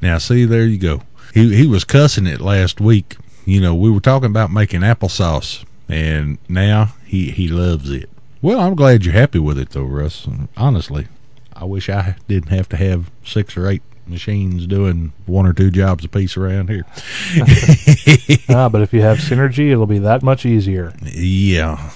Now, 0.00 0.18
see, 0.18 0.44
there 0.44 0.66
you 0.66 0.78
go. 0.78 1.02
He 1.34 1.56
he 1.56 1.66
was 1.66 1.84
cussing 1.84 2.26
it 2.26 2.40
last 2.40 2.80
week. 2.80 3.16
You 3.46 3.60
know, 3.60 3.74
we 3.74 3.90
were 3.90 4.00
talking 4.00 4.30
about 4.30 4.52
making 4.52 4.82
applesauce, 4.82 5.64
and 5.88 6.38
now 6.48 6.94
he 7.06 7.30
he 7.30 7.48
loves 7.48 7.90
it. 7.90 8.10
Well, 8.42 8.60
I'm 8.60 8.76
glad 8.76 9.04
you're 9.04 9.14
happy 9.14 9.40
with 9.40 9.58
it, 9.58 9.70
though, 9.70 9.82
Russ. 9.82 10.28
Honestly, 10.56 11.08
I 11.52 11.64
wish 11.64 11.88
I 11.88 12.16
didn't 12.28 12.50
have 12.50 12.68
to 12.70 12.76
have 12.76 13.10
six 13.24 13.56
or 13.56 13.68
eight 13.68 13.82
machines 14.06 14.66
doing 14.66 15.12
one 15.26 15.46
or 15.46 15.52
two 15.52 15.70
jobs 15.70 16.04
a 16.04 16.08
piece 16.08 16.36
around 16.36 16.70
here. 16.70 16.84
ah, 18.48 18.68
but 18.68 18.82
if 18.82 18.92
you 18.92 19.02
have 19.02 19.18
synergy, 19.18 19.70
it'll 19.70 19.86
be 19.86 19.98
that 19.98 20.22
much 20.22 20.46
easier. 20.46 20.92
Yeah. 21.02 21.90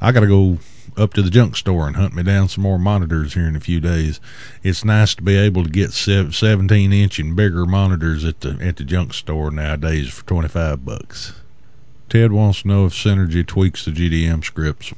I 0.00 0.12
got 0.12 0.20
to 0.20 0.26
go 0.26 0.58
up 0.96 1.14
to 1.14 1.22
the 1.22 1.30
junk 1.30 1.56
store 1.56 1.86
and 1.86 1.96
hunt 1.96 2.14
me 2.14 2.22
down 2.22 2.48
some 2.48 2.62
more 2.62 2.78
monitors 2.78 3.34
here 3.34 3.46
in 3.46 3.56
a 3.56 3.60
few 3.60 3.80
days. 3.80 4.20
It's 4.62 4.84
nice 4.84 5.14
to 5.14 5.22
be 5.22 5.36
able 5.36 5.64
to 5.64 5.70
get 5.70 5.92
17 5.92 6.92
inch 6.92 7.18
and 7.18 7.36
bigger 7.36 7.64
monitors 7.64 8.24
at 8.24 8.40
the 8.40 8.58
at 8.60 8.76
the 8.76 8.84
junk 8.84 9.14
store 9.14 9.50
nowadays 9.50 10.10
for 10.10 10.24
25 10.26 10.84
bucks. 10.84 11.34
Ted 12.08 12.32
wants 12.32 12.62
to 12.62 12.68
know 12.68 12.86
if 12.86 12.92
Synergy 12.92 13.46
tweaks 13.46 13.86
the 13.86 13.90
GDM 13.90 14.44
scripts. 14.44 14.92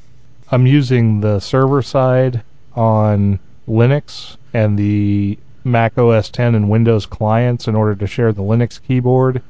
I'm 0.50 0.66
using 0.66 1.20
the 1.20 1.38
server 1.38 1.80
side 1.80 2.42
on 2.74 3.38
Linux 3.68 4.36
and 4.52 4.78
the 4.78 5.38
Mac 5.64 5.96
OS 5.96 6.28
10 6.28 6.54
and 6.54 6.68
Windows 6.68 7.06
clients 7.06 7.66
in 7.66 7.74
order 7.74 7.94
to 7.94 8.06
share 8.06 8.32
the 8.32 8.42
Linux 8.42 8.80
keyboard. 8.82 9.42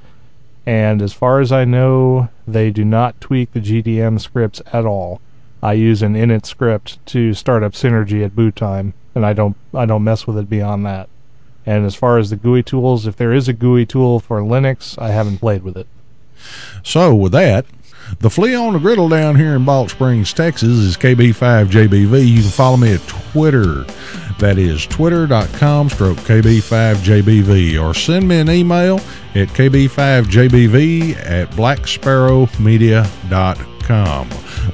And 0.67 1.03
as 1.03 1.13
far 1.13 1.41
as 1.41 1.53
I 1.53 1.65
know, 1.65 2.31
they 2.47 2.71
do 2.71 2.85
not 2.85 3.21
tweak 3.21 3.53
the 3.53 3.61
GDM 3.61 4.21
scripts 4.21 4.63
at 4.73 4.87
all. 4.87 5.21
I 5.63 5.73
use 5.73 6.03
an 6.03 6.15
init 6.15 6.47
script 6.47 7.05
to 7.07 7.35
start 7.35 7.63
up 7.63 7.73
Synergy 7.73 8.25
at 8.25 8.37
boot 8.37 8.55
time, 8.55 8.95
and 9.15 9.25
I 9.25 9.33
don't 9.33 9.57
I 9.73 9.87
don't 9.87 10.05
mess 10.05 10.27
with 10.27 10.39
it 10.39 10.49
beyond 10.49 10.85
that. 10.87 11.09
And 11.67 11.87
as 11.87 11.95
far 11.95 12.19
as 12.19 12.31
the 12.31 12.37
GUI 12.37 12.63
tools, 12.63 13.07
if 13.07 13.17
there 13.17 13.33
is 13.33 13.49
a 13.49 13.55
GUI 13.55 13.87
tool 13.87 14.21
for 14.21 14.41
Linux, 14.41 14.99
I 15.01 15.11
haven't 15.11 15.39
played 15.39 15.63
with 15.63 15.77
it. 15.77 15.87
So 16.83 17.15
with 17.15 17.33
that, 17.33 17.65
the 18.19 18.31
flea 18.31 18.55
on 18.55 18.75
the 18.75 18.79
griddle 18.79 19.09
down 19.09 19.35
here 19.37 19.55
in 19.55 19.65
Balch 19.65 19.91
Springs, 19.91 20.33
Texas 20.33 20.71
is 20.71 20.97
KB5JBV. 20.97 22.27
You 22.27 22.43
can 22.43 22.51
follow 22.51 22.77
me 22.77 22.95
at 22.95 23.07
Twitter. 23.07 23.85
That 24.39 24.59
is 24.59 24.87
twitter.com 24.87 25.91
stroke 25.91 26.19
KB5JBV. 26.19 27.83
Or 27.83 27.95
send 27.95 28.29
me 28.29 28.41
an 28.41 28.51
email 28.51 28.97
at 29.35 29.49
KB5JBV 29.49 31.17
at 31.17 31.51
blacksparrowmedia.com. 31.51 33.74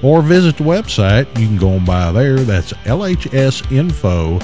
Or 0.02 0.22
visit 0.22 0.56
the 0.56 0.64
website. 0.64 1.26
You 1.38 1.46
can 1.46 1.56
go 1.56 1.74
on 1.74 1.84
by 1.84 2.12
there. 2.12 2.36
That's 2.36 2.72
lhsinfo.org. 2.72 4.40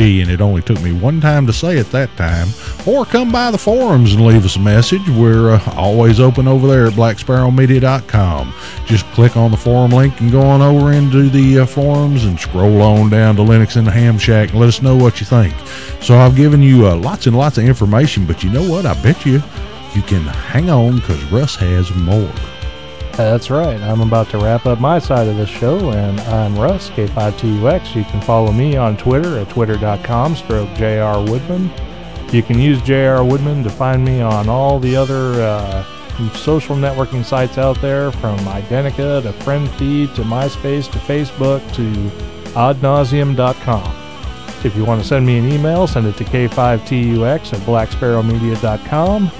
And 0.00 0.30
it 0.30 0.40
only 0.40 0.62
took 0.62 0.80
me 0.80 0.92
one 0.92 1.20
time 1.20 1.46
to 1.46 1.52
say 1.52 1.76
it 1.76 1.90
that 1.90 2.16
time. 2.16 2.48
Or 2.86 3.04
come 3.04 3.30
by 3.30 3.50
the 3.50 3.58
forums 3.58 4.14
and 4.14 4.26
leave 4.26 4.44
us 4.44 4.56
a 4.56 4.60
message. 4.60 5.06
We're 5.10 5.50
uh, 5.50 5.74
always 5.76 6.20
open 6.20 6.48
over 6.48 6.66
there 6.66 6.86
at 6.86 6.94
blacksparrowmedia.com. 6.94 8.54
Just 8.86 9.04
click 9.06 9.36
on 9.36 9.50
the 9.50 9.56
forum 9.56 9.90
link 9.90 10.20
and 10.20 10.30
go 10.30 10.40
on 10.40 10.62
over 10.62 10.92
into 10.92 11.28
the 11.28 11.60
uh, 11.60 11.66
forums 11.66 12.24
and 12.24 12.38
scroll 12.38 12.80
on 12.82 13.10
down 13.10 13.36
to 13.36 13.42
Linux 13.42 13.76
in 13.76 13.84
the 13.84 13.90
Ham 13.90 14.18
Shack 14.18 14.50
and 14.50 14.60
let 14.60 14.68
us 14.68 14.82
know 14.82 14.96
what 14.96 15.20
you 15.20 15.26
think. 15.26 15.54
So 16.00 16.16
I've 16.16 16.36
given 16.36 16.62
you 16.62 16.86
uh, 16.86 16.96
lots 16.96 17.26
and 17.26 17.36
lots 17.36 17.58
of 17.58 17.64
information, 17.64 18.26
but 18.26 18.42
you 18.42 18.50
know 18.50 18.68
what? 18.68 18.86
I 18.86 19.00
bet 19.02 19.26
you 19.26 19.42
you 19.94 20.02
can 20.02 20.22
hang 20.22 20.70
on 20.70 20.96
because 20.96 21.22
Russ 21.24 21.54
has 21.56 21.94
more. 21.94 22.32
That's 23.16 23.50
right. 23.50 23.80
I'm 23.80 24.00
about 24.00 24.30
to 24.30 24.38
wrap 24.38 24.64
up 24.64 24.80
my 24.80 24.98
side 24.98 25.28
of 25.28 25.36
this 25.36 25.48
show, 25.48 25.90
and 25.90 26.18
I'm 26.20 26.58
Russ, 26.58 26.88
K5TUX. 26.90 27.94
You 27.94 28.04
can 28.04 28.22
follow 28.22 28.52
me 28.52 28.76
on 28.76 28.96
Twitter 28.96 29.38
at 29.38 29.50
twitter.com 29.50 30.34
stroke 30.34 30.72
JR 30.74 31.18
Woodman. 31.30 31.70
You 32.32 32.42
can 32.42 32.58
use 32.58 32.80
JR 32.80 33.22
Woodman 33.22 33.62
to 33.64 33.70
find 33.70 34.02
me 34.02 34.22
on 34.22 34.48
all 34.48 34.80
the 34.80 34.96
other 34.96 35.42
uh, 35.42 35.84
social 36.32 36.74
networking 36.74 37.22
sites 37.22 37.58
out 37.58 37.80
there, 37.82 38.10
from 38.12 38.38
Identi.ca 38.38 39.20
to 39.20 39.32
FriendFeed 39.44 40.14
to 40.14 40.22
MySpace 40.22 40.90
to 40.90 40.98
Facebook 40.98 41.60
to 41.74 41.92
oddnauseum.com. 42.54 43.98
If 44.64 44.76
you 44.76 44.84
want 44.84 45.02
to 45.02 45.06
send 45.06 45.26
me 45.26 45.38
an 45.38 45.50
email, 45.50 45.86
send 45.86 46.06
it 46.06 46.16
to 46.16 46.24
k5tux 46.24 47.52
at 47.52 47.60
blacksparrowmedia.com. 47.60 49.30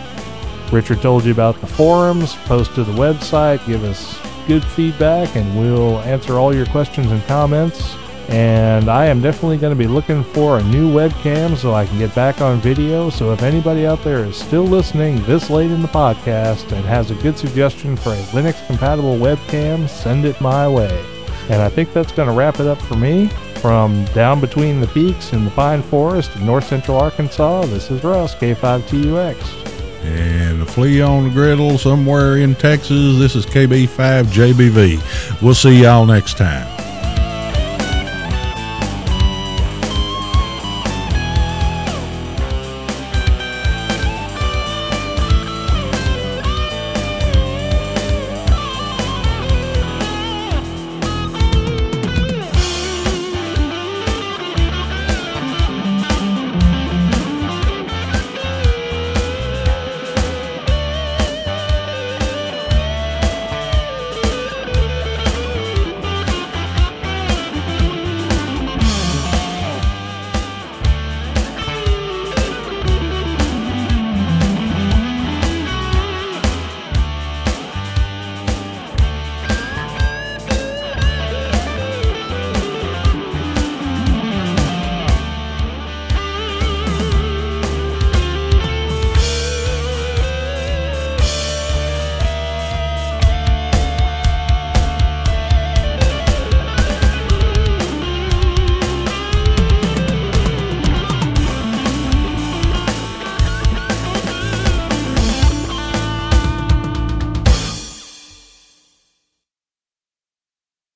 Richard 0.72 1.02
told 1.02 1.24
you 1.24 1.32
about 1.32 1.60
the 1.60 1.66
forums. 1.66 2.34
Post 2.46 2.74
to 2.76 2.84
the 2.84 2.92
website. 2.92 3.64
Give 3.66 3.84
us 3.84 4.18
good 4.46 4.64
feedback, 4.64 5.36
and 5.36 5.58
we'll 5.58 6.00
answer 6.00 6.38
all 6.38 6.54
your 6.54 6.66
questions 6.66 7.10
and 7.10 7.22
comments. 7.24 7.94
And 8.28 8.88
I 8.88 9.06
am 9.06 9.20
definitely 9.20 9.58
going 9.58 9.76
to 9.76 9.78
be 9.78 9.86
looking 9.86 10.24
for 10.24 10.58
a 10.58 10.62
new 10.64 10.90
webcam 10.90 11.56
so 11.56 11.74
I 11.74 11.84
can 11.84 11.98
get 11.98 12.14
back 12.14 12.40
on 12.40 12.60
video. 12.60 13.10
So 13.10 13.32
if 13.32 13.42
anybody 13.42 13.86
out 13.86 14.02
there 14.02 14.24
is 14.24 14.36
still 14.36 14.64
listening 14.64 15.22
this 15.24 15.50
late 15.50 15.70
in 15.70 15.82
the 15.82 15.88
podcast 15.88 16.72
and 16.72 16.84
has 16.86 17.10
a 17.10 17.16
good 17.16 17.36
suggestion 17.36 17.94
for 17.94 18.10
a 18.10 18.22
Linux 18.32 18.66
compatible 18.66 19.16
webcam, 19.16 19.86
send 19.88 20.24
it 20.24 20.40
my 20.40 20.66
way. 20.66 21.04
And 21.50 21.60
I 21.60 21.68
think 21.68 21.92
that's 21.92 22.12
going 22.12 22.28
to 22.28 22.34
wrap 22.34 22.60
it 22.60 22.66
up 22.66 22.80
for 22.80 22.96
me. 22.96 23.28
From 23.56 24.04
down 24.06 24.40
between 24.40 24.80
the 24.80 24.88
peaks 24.88 25.32
in 25.32 25.44
the 25.44 25.50
pine 25.50 25.82
forest 25.82 26.34
in 26.34 26.46
north 26.46 26.66
central 26.66 26.98
Arkansas, 26.98 27.66
this 27.66 27.90
is 27.90 28.02
Russ, 28.02 28.34
K5TUX. 28.34 29.61
And 30.04 30.60
the 30.60 30.66
flea 30.66 31.00
on 31.00 31.24
the 31.24 31.30
griddle 31.30 31.78
somewhere 31.78 32.36
in 32.36 32.54
Texas. 32.54 33.18
This 33.18 33.36
is 33.36 33.46
KB5JBV. 33.46 35.40
We'll 35.40 35.54
see 35.54 35.82
y'all 35.82 36.06
next 36.06 36.36
time. 36.36 36.81